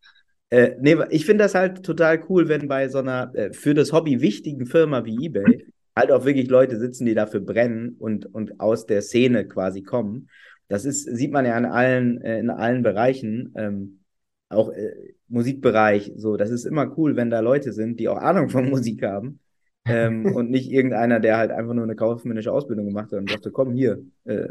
äh, 0.49 0.77
nee, 0.81 0.97
ich 1.11 1.27
finde 1.27 1.45
das 1.45 1.55
halt 1.55 1.85
total 1.85 2.25
cool, 2.31 2.49
wenn 2.49 2.69
bei 2.69 2.89
so 2.89 3.01
einer 3.01 3.35
äh, 3.35 3.53
für 3.53 3.75
das 3.75 3.93
Hobby 3.93 4.23
wichtigen 4.23 4.65
Firma 4.65 5.05
wie 5.05 5.27
eBay 5.27 5.67
halt 5.99 6.11
auch 6.11 6.25
wirklich 6.25 6.49
Leute 6.49 6.79
sitzen, 6.79 7.07
die 7.07 7.15
dafür 7.15 7.41
brennen 7.41 7.97
und, 7.99 8.27
und 8.27 8.61
aus 8.61 8.87
der 8.87 9.03
Szene 9.03 9.47
quasi 9.47 9.83
kommen. 9.83 10.29
Das 10.69 10.85
ist, 10.85 11.05
sieht 11.05 11.33
man 11.33 11.47
ja 11.47 11.57
in 11.57 11.65
allen, 11.65 12.21
äh, 12.23 12.39
in 12.39 12.51
allen 12.51 12.83
Bereichen, 12.83 13.53
ähm, 13.57 14.01
auch 14.49 14.71
äh, 14.71 15.15
Musikbereich, 15.29 16.13
so, 16.17 16.37
das 16.37 16.51
ist 16.51 16.65
immer 16.65 16.97
cool, 16.99 17.17
wenn 17.17 17.31
da 17.31 17.41
Leute 17.41 17.73
sind, 17.73 18.01
die 18.01 18.09
auch 18.09 18.19
Ahnung 18.19 18.49
von 18.49 18.69
Musik 18.71 19.03
haben. 19.03 19.41
ähm, 19.85 20.27
und 20.35 20.51
nicht 20.51 20.71
irgendeiner, 20.71 21.21
der 21.21 21.37
halt 21.37 21.51
einfach 21.51 21.75
nur 21.75 21.85
eine 21.85 21.97
kaufmännische 21.97 22.53
Ausbildung 22.53 22.87
gemacht 22.87 23.13
hat 23.13 23.19
und 23.19 23.31
dachte, 23.31 23.51
komm 23.51 23.73
hier, 23.73 24.03
äh, 24.25 24.49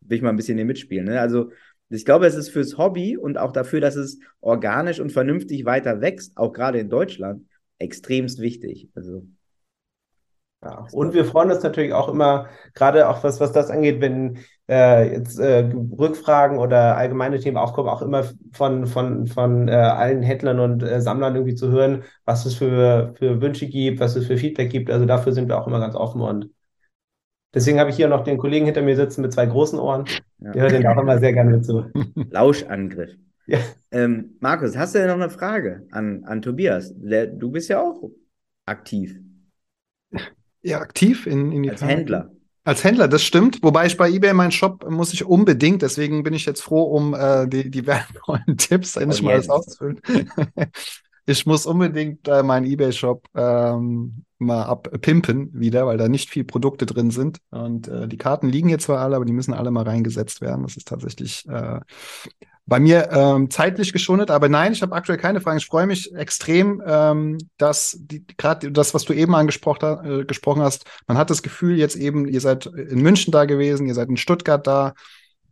will 0.00 0.16
ich 0.16 0.22
mal 0.22 0.30
ein 0.30 0.36
bisschen 0.36 0.58
hier 0.58 0.66
mitspielen. 0.66 1.06
Ne? 1.06 1.20
Also 1.20 1.50
ich 1.88 2.04
glaube, 2.04 2.26
es 2.26 2.34
ist 2.34 2.50
fürs 2.50 2.78
Hobby 2.78 3.16
und 3.16 3.38
auch 3.38 3.52
dafür, 3.52 3.80
dass 3.80 3.96
es 3.96 4.18
organisch 4.40 5.00
und 5.00 5.12
vernünftig 5.12 5.64
weiter 5.64 6.00
wächst, 6.00 6.36
auch 6.36 6.52
gerade 6.52 6.78
in 6.80 6.90
Deutschland, 6.90 7.46
extremst 7.78 8.40
wichtig. 8.40 8.88
Also 8.94 9.26
ja, 10.64 10.86
und 10.92 11.14
wir 11.14 11.24
freuen 11.24 11.50
uns 11.50 11.62
natürlich 11.62 11.92
auch 11.92 12.08
immer, 12.08 12.48
gerade 12.74 13.08
auch 13.08 13.22
was, 13.22 13.40
was 13.40 13.52
das 13.52 13.70
angeht, 13.70 14.00
wenn 14.00 14.38
äh, 14.68 15.12
jetzt 15.12 15.38
äh, 15.38 15.70
Rückfragen 15.98 16.58
oder 16.58 16.96
allgemeine 16.96 17.38
Themen 17.38 17.56
aufkommen, 17.56 17.88
auch 17.88 18.02
immer 18.02 18.24
von, 18.52 18.86
von, 18.86 19.26
von 19.26 19.68
äh, 19.68 19.72
allen 19.72 20.22
Händlern 20.22 20.58
und 20.58 20.82
äh, 20.82 21.00
Sammlern 21.00 21.36
irgendwie 21.36 21.54
zu 21.54 21.70
hören, 21.70 22.04
was 22.24 22.46
es 22.46 22.54
für, 22.56 23.14
für 23.16 23.40
Wünsche 23.40 23.68
gibt, 23.68 24.00
was 24.00 24.16
es 24.16 24.26
für 24.26 24.38
Feedback 24.38 24.70
gibt. 24.70 24.90
Also 24.90 25.06
dafür 25.06 25.32
sind 25.32 25.48
wir 25.48 25.60
auch 25.60 25.66
immer 25.66 25.78
ganz 25.78 25.94
offen 25.94 26.20
und 26.20 26.50
deswegen 27.54 27.78
habe 27.78 27.90
ich 27.90 27.96
hier 27.96 28.08
noch 28.08 28.24
den 28.24 28.38
Kollegen 28.38 28.64
hinter 28.66 28.82
mir 28.82 28.96
sitzen 28.96 29.22
mit 29.22 29.32
zwei 29.32 29.46
großen 29.46 29.78
Ohren. 29.78 30.06
Ja. 30.38 30.52
Der 30.52 30.62
hört 30.62 30.72
den 30.72 30.86
auch 30.86 31.00
immer 31.00 31.18
sehr 31.18 31.32
gerne 31.32 31.60
zu. 31.60 31.84
Lauschangriff. 32.30 33.10
Ja. 33.46 33.58
Ähm, 33.92 34.36
Markus, 34.40 34.76
hast 34.76 34.94
du 34.94 34.98
denn 34.98 35.08
noch 35.08 35.14
eine 35.14 35.30
Frage 35.30 35.86
an, 35.92 36.24
an 36.24 36.42
Tobias? 36.42 36.92
Der, 36.96 37.26
du 37.28 37.52
bist 37.52 37.68
ja 37.68 37.80
auch 37.80 38.10
aktiv. 38.64 39.16
Ja, 40.66 40.80
aktiv 40.80 41.26
in, 41.26 41.52
in 41.52 41.70
Als 41.70 41.80
Händler. 41.80 42.32
Als 42.64 42.82
Händler, 42.82 43.06
das 43.06 43.22
stimmt. 43.22 43.62
Wobei 43.62 43.86
ich 43.86 43.96
bei 43.96 44.10
eBay 44.10 44.32
meinen 44.32 44.50
Shop 44.50 44.84
muss 44.90 45.12
ich 45.12 45.24
unbedingt, 45.24 45.82
deswegen 45.82 46.24
bin 46.24 46.34
ich 46.34 46.44
jetzt 46.44 46.60
froh 46.60 46.82
um 46.82 47.14
äh, 47.14 47.46
die, 47.46 47.70
die 47.70 47.86
wertvollen 47.86 48.42
Tipps, 48.58 48.96
endlich 48.96 49.22
mal 49.22 49.36
das 49.36 49.48
auszufüllen. 49.48 50.00
ich 51.26 51.46
muss 51.46 51.66
unbedingt 51.66 52.26
äh, 52.26 52.42
meinen 52.42 52.66
eBay-Shop 52.66 53.28
ähm, 53.36 54.24
mal 54.38 54.64
abpimpen 54.64 55.50
wieder, 55.52 55.86
weil 55.86 55.98
da 55.98 56.08
nicht 56.08 56.30
viel 56.30 56.42
Produkte 56.42 56.84
drin 56.84 57.12
sind. 57.12 57.38
Und 57.50 57.86
äh, 57.86 58.08
die 58.08 58.18
Karten 58.18 58.48
liegen 58.48 58.68
jetzt 58.68 58.86
zwar 58.86 58.98
alle, 58.98 59.14
aber 59.14 59.24
die 59.24 59.32
müssen 59.32 59.54
alle 59.54 59.70
mal 59.70 59.84
reingesetzt 59.84 60.40
werden. 60.40 60.64
Das 60.64 60.76
ist 60.76 60.88
tatsächlich 60.88 61.46
äh, 61.48 61.78
bei 62.66 62.80
mir 62.80 63.10
ähm, 63.12 63.48
zeitlich 63.48 63.92
geschondet, 63.92 64.30
aber 64.30 64.48
nein, 64.48 64.72
ich 64.72 64.82
habe 64.82 64.94
aktuell 64.94 65.18
keine 65.18 65.40
Fragen. 65.40 65.58
Ich 65.58 65.66
freue 65.66 65.86
mich 65.86 66.12
extrem, 66.14 66.82
ähm, 66.84 67.38
dass 67.58 68.00
gerade 68.36 68.72
das, 68.72 68.92
was 68.92 69.04
du 69.04 69.12
eben 69.12 69.36
angesprochen 69.36 70.20
äh, 70.22 70.24
gesprochen 70.24 70.62
hast, 70.62 70.84
man 71.06 71.16
hat 71.16 71.30
das 71.30 71.42
Gefühl, 71.42 71.78
jetzt 71.78 71.94
eben, 71.94 72.26
ihr 72.26 72.40
seid 72.40 72.66
in 72.66 73.02
München 73.02 73.30
da 73.30 73.44
gewesen, 73.44 73.86
ihr 73.86 73.94
seid 73.94 74.08
in 74.08 74.16
Stuttgart 74.16 74.66
da. 74.66 74.94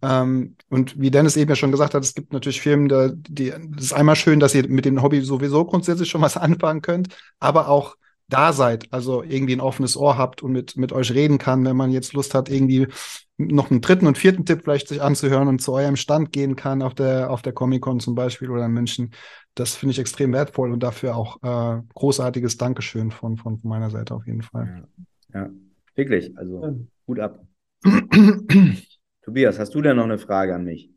Ähm, 0.03 0.57
und 0.70 1.00
wie 1.00 1.12
Dennis 1.12 1.37
eben 1.37 1.50
ja 1.50 1.57
schon 1.57 1.70
gesagt 1.70 1.94
hat, 1.94 2.03
es 2.03 2.14
gibt 2.14 2.33
natürlich 2.33 2.61
Firmen, 2.61 2.88
da, 2.88 3.11
die, 3.14 3.50
das 3.50 3.85
ist 3.85 3.92
einmal 3.92 4.16
schön, 4.16 4.40
dass 4.40 4.55
ihr 4.55 4.68
mit 4.68 4.85
dem 4.85 5.00
Hobby 5.00 5.20
sowieso 5.20 5.64
grundsätzlich 5.64 6.11
schon 6.11 6.20
was 6.20 6.37
anfangen 6.37 6.83
könnt, 6.83 7.14
aber 7.38 7.68
auch 7.68 7.94
da 8.28 8.52
seid, 8.52 8.92
also 8.92 9.22
irgendwie 9.22 9.54
ein 9.54 9.60
offenes 9.60 9.96
Ohr 9.96 10.16
habt 10.16 10.42
und 10.42 10.52
mit, 10.52 10.76
mit 10.76 10.92
euch 10.92 11.12
reden 11.12 11.38
kann, 11.38 11.64
wenn 11.64 11.76
man 11.76 11.90
jetzt 11.90 12.12
Lust 12.14 12.34
hat, 12.34 12.48
irgendwie 12.48 12.87
noch 13.37 13.70
einen 13.70 13.80
dritten 13.80 14.06
und 14.06 14.16
vierten 14.16 14.44
Tipp 14.44 14.62
vielleicht 14.62 14.88
sich 14.88 15.02
anzuhören 15.02 15.48
und 15.48 15.60
zu 15.60 15.72
eurem 15.72 15.96
Stand 15.96 16.32
gehen 16.32 16.56
kann 16.56 16.82
auf 16.82 16.94
der, 16.94 17.30
auf 17.30 17.42
der 17.42 17.52
Comic-Con 17.52 18.00
zum 18.00 18.14
Beispiel 18.14 18.50
oder 18.50 18.64
in 18.64 18.72
München. 18.72 19.10
Das 19.54 19.74
finde 19.76 19.92
ich 19.92 19.98
extrem 19.98 20.32
wertvoll 20.32 20.72
und 20.72 20.82
dafür 20.82 21.16
auch 21.16 21.42
äh, 21.42 21.82
großartiges 21.94 22.56
Dankeschön 22.56 23.10
von, 23.10 23.37
von 23.37 23.60
meiner 23.62 23.90
Seite 23.90 24.14
auf 24.14 24.26
jeden 24.26 24.42
Fall. 24.42 24.87
Ja, 25.32 25.40
ja. 25.42 25.50
wirklich, 25.94 26.37
also 26.38 26.87
gut 27.06 27.20
ab. 27.20 27.44
Tobias, 29.22 29.58
hast 29.58 29.74
du 29.74 29.82
denn 29.82 29.96
noch 29.96 30.04
eine 30.04 30.18
Frage 30.18 30.54
an 30.54 30.64
mich? 30.64 30.90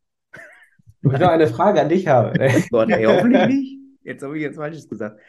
Du 1.02 1.10
noch 1.10 1.30
eine 1.30 1.48
Frage 1.48 1.82
an 1.82 1.90
dich 1.90 2.08
habe. 2.08 2.38
Gott, 2.70 2.90
ey, 2.90 3.06
hoffentlich 3.06 3.48
nicht. 3.48 3.78
Jetzt 4.04 4.24
habe 4.24 4.38
ich 4.38 4.44
jetzt 4.44 4.56
Falsches 4.56 4.88
gesagt. 4.88 5.20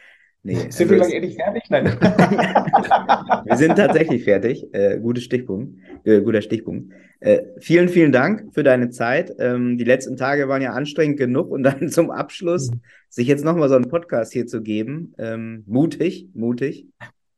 Nee, 0.41 0.55
sind 0.69 0.89
also 0.91 1.09
wir 1.09 1.15
endlich 1.15 1.35
fertig? 1.35 1.63
Nein. 1.69 1.85
wir 3.45 3.57
sind 3.57 3.75
tatsächlich 3.75 4.23
fertig. 4.23 4.73
Äh, 4.73 4.97
gutes 4.99 5.25
Stichpunkt, 5.25 5.77
äh, 6.05 6.21
guter 6.21 6.41
Stichpunkt. 6.41 6.93
Äh, 7.19 7.41
vielen, 7.59 7.89
vielen 7.89 8.13
Dank 8.13 8.53
für 8.53 8.63
deine 8.63 8.89
Zeit. 8.89 9.35
Ähm, 9.37 9.77
die 9.77 9.83
letzten 9.83 10.15
Tage 10.15 10.47
waren 10.47 10.61
ja 10.61 10.71
anstrengend 10.71 11.17
genug 11.17 11.51
und 11.51 11.63
dann 11.63 11.89
zum 11.89 12.09
Abschluss 12.09 12.71
mhm. 12.71 12.79
sich 13.09 13.27
jetzt 13.27 13.43
nochmal 13.43 13.67
so 13.67 13.75
einen 13.75 13.89
Podcast 13.89 14.31
hier 14.31 14.47
zu 14.47 14.61
geben. 14.61 15.13
Ähm, 15.17 15.63
mutig, 15.67 16.29
mutig. 16.33 16.87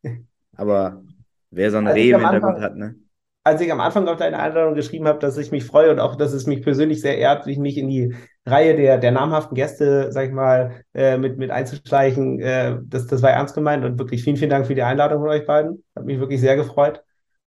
Aber 0.56 1.04
wer 1.50 1.72
so 1.72 1.78
einen 1.78 1.88
also 1.88 2.00
Reh 2.00 2.12
im 2.12 2.20
Hintergrund 2.20 2.60
hat, 2.60 2.78
ne? 2.78 2.96
Als 3.44 3.62
ich 3.62 3.72
am 3.72 3.80
Anfang 3.80 4.08
auf 4.08 4.18
deine 4.18 4.40
Einladung 4.40 4.76
geschrieben 4.76 5.08
habe, 5.08 5.20
dass 5.20 5.38
ich 5.38 5.52
mich 5.52 5.64
freue 5.64 5.92
und 5.92 6.00
auch, 6.00 6.16
dass 6.16 6.32
es 6.34 6.46
mich 6.46 6.62
persönlich 6.62 7.02
sehr 7.02 7.18
ehrt, 7.18 7.44
sich 7.44 7.58
mich 7.58 7.78
in 7.78 7.90
die 7.90 8.14
Reihe 8.46 8.76
der, 8.76 8.98
der 8.98 9.12
namhaften 9.12 9.56
Gäste, 9.56 10.12
sag 10.12 10.28
ich 10.28 10.32
mal, 10.32 10.84
äh, 10.94 11.18
mit, 11.18 11.38
mit 11.38 11.50
einzuschleichen, 11.50 12.40
äh, 12.40 12.78
das, 12.84 13.08
das 13.08 13.22
war 13.22 13.32
ernst 13.32 13.56
gemeint 13.56 13.84
und 13.84 13.98
wirklich 13.98 14.24
vielen, 14.24 14.38
vielen 14.38 14.50
Dank 14.52 14.68
für 14.68 14.76
die 14.76 14.84
Einladung 14.84 15.22
von 15.22 15.30
euch 15.30 15.46
beiden. 15.46 15.84
Hat 15.96 16.06
mich 16.06 16.20
wirklich 16.20 16.40
sehr 16.40 16.56
gefreut. 16.56 17.04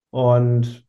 Und 0.09 0.85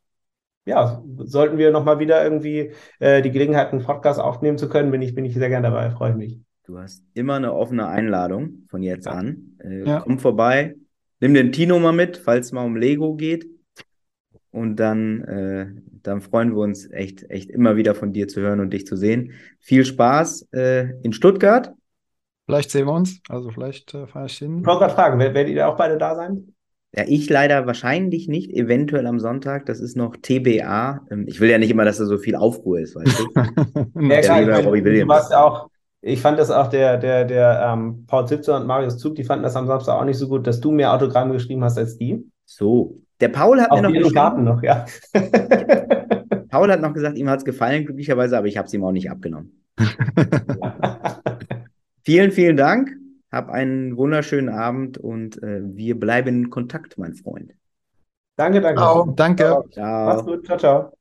ja, 0.64 1.02
sollten 1.18 1.58
wir 1.58 1.70
nochmal 1.70 2.00
wieder 2.00 2.22
irgendwie 2.22 2.72
äh, 2.98 3.22
die 3.22 3.30
Gelegenheit, 3.30 3.72
einen 3.72 3.84
Podcast 3.84 4.20
aufnehmen 4.20 4.58
zu 4.58 4.68
können, 4.68 4.90
bin 4.90 5.02
ich, 5.02 5.14
bin 5.14 5.24
ich 5.24 5.34
sehr 5.34 5.48
gerne 5.48 5.68
dabei, 5.68 5.90
freue 5.90 6.14
mich. 6.14 6.40
Du 6.64 6.78
hast 6.78 7.04
immer 7.14 7.34
eine 7.34 7.52
offene 7.52 7.86
Einladung 7.86 8.66
von 8.68 8.82
jetzt 8.82 9.06
an. 9.06 9.56
Äh, 9.62 9.84
ja. 9.84 10.00
Komm 10.00 10.18
vorbei, 10.18 10.74
nimm 11.20 11.34
den 11.34 11.52
Tino 11.52 11.78
mal 11.78 11.92
mit, 11.92 12.16
falls 12.16 12.46
es 12.46 12.52
mal 12.52 12.64
um 12.64 12.76
Lego 12.76 13.14
geht. 13.14 13.55
Und 14.56 14.76
dann, 14.76 15.20
äh, 15.24 15.66
dann 16.02 16.22
freuen 16.22 16.56
wir 16.56 16.62
uns 16.62 16.90
echt, 16.90 17.28
echt 17.28 17.50
immer 17.50 17.76
wieder 17.76 17.94
von 17.94 18.14
dir 18.14 18.26
zu 18.26 18.40
hören 18.40 18.60
und 18.60 18.72
dich 18.72 18.86
zu 18.86 18.96
sehen. 18.96 19.32
Viel 19.60 19.84
Spaß 19.84 20.48
äh, 20.52 20.98
in 21.02 21.12
Stuttgart. 21.12 21.74
Vielleicht 22.46 22.70
sehen 22.70 22.86
wir 22.86 22.94
uns. 22.94 23.20
Also 23.28 23.50
vielleicht 23.50 23.92
äh, 23.92 24.06
fahre 24.06 24.26
ich 24.26 24.38
hin. 24.38 24.60
Ich 24.60 24.66
wollte 24.66 24.80
gerade 24.80 24.94
fragen, 24.94 25.18
werdet 25.18 25.48
ihr 25.48 25.68
auch 25.68 25.76
beide 25.76 25.98
da 25.98 26.14
sein? 26.14 26.54
Ja, 26.96 27.04
ich 27.06 27.28
leider 27.28 27.66
wahrscheinlich 27.66 28.28
nicht, 28.28 28.50
eventuell 28.50 29.06
am 29.06 29.20
Sonntag. 29.20 29.66
Das 29.66 29.78
ist 29.78 29.94
noch 29.94 30.16
TBA. 30.16 31.02
Ähm, 31.10 31.26
ich 31.28 31.38
will 31.38 31.50
ja 31.50 31.58
nicht 31.58 31.70
immer, 31.70 31.84
dass 31.84 31.98
da 31.98 32.06
so 32.06 32.16
viel 32.16 32.34
Aufruhr 32.34 32.80
ist, 32.80 32.96
weißt 32.96 33.18
du? 33.18 33.24
ja, 34.08 34.20
klar, 34.22 34.40
ich 34.40 34.46
meine, 34.46 35.00
du 35.00 35.08
warst 35.08 35.32
ja 35.32 35.44
auch, 35.44 35.68
ich 36.00 36.22
fand 36.22 36.38
das 36.38 36.50
auch 36.50 36.68
der, 36.68 36.96
der, 36.96 37.26
der 37.26 37.74
ähm, 37.74 38.06
Paul 38.06 38.26
Zipzer 38.26 38.56
und 38.56 38.66
Marius 38.66 38.96
Zug, 38.96 39.16
die 39.16 39.24
fanden 39.24 39.42
das 39.42 39.54
am 39.54 39.66
Samstag 39.66 40.00
auch 40.00 40.04
nicht 40.06 40.16
so 40.16 40.28
gut, 40.28 40.46
dass 40.46 40.62
du 40.62 40.70
mehr 40.70 40.94
Autogramme 40.94 41.34
geschrieben 41.34 41.62
hast 41.62 41.76
als 41.76 41.98
die. 41.98 42.24
So, 42.46 43.02
der 43.20 43.28
Paul 43.28 43.60
hat 43.60 43.70
Auf 43.70 43.82
mir 43.82 44.00
noch 44.00 44.12
Karten 44.12 44.44
noch, 44.44 44.62
ja. 44.62 44.84
Paul 46.48 46.70
hat 46.70 46.80
noch 46.80 46.92
gesagt, 46.92 47.18
ihm 47.18 47.28
hat 47.28 47.38
es 47.38 47.44
gefallen, 47.44 47.84
glücklicherweise, 47.84 48.36
aber 48.36 48.46
ich 48.46 48.56
habe 48.56 48.66
es 48.66 48.74
ihm 48.74 48.84
auch 48.84 48.92
nicht 48.92 49.10
abgenommen. 49.10 49.64
vielen, 52.04 52.30
vielen 52.30 52.56
Dank. 52.56 52.90
Hab 53.32 53.50
einen 53.50 53.96
wunderschönen 53.96 54.48
Abend 54.48 54.98
und 54.98 55.42
äh, 55.42 55.60
wir 55.62 55.98
bleiben 55.98 56.28
in 56.28 56.50
Kontakt, 56.50 56.96
mein 56.98 57.14
Freund. 57.14 57.52
Danke, 58.36 58.60
danke. 58.60 58.80
Ciao, 58.80 59.12
danke. 59.16 59.64
Ciao. 59.72 60.06
Mach's 60.06 60.24
gut. 60.24 60.46
Ciao, 60.46 60.58
ciao. 60.58 60.96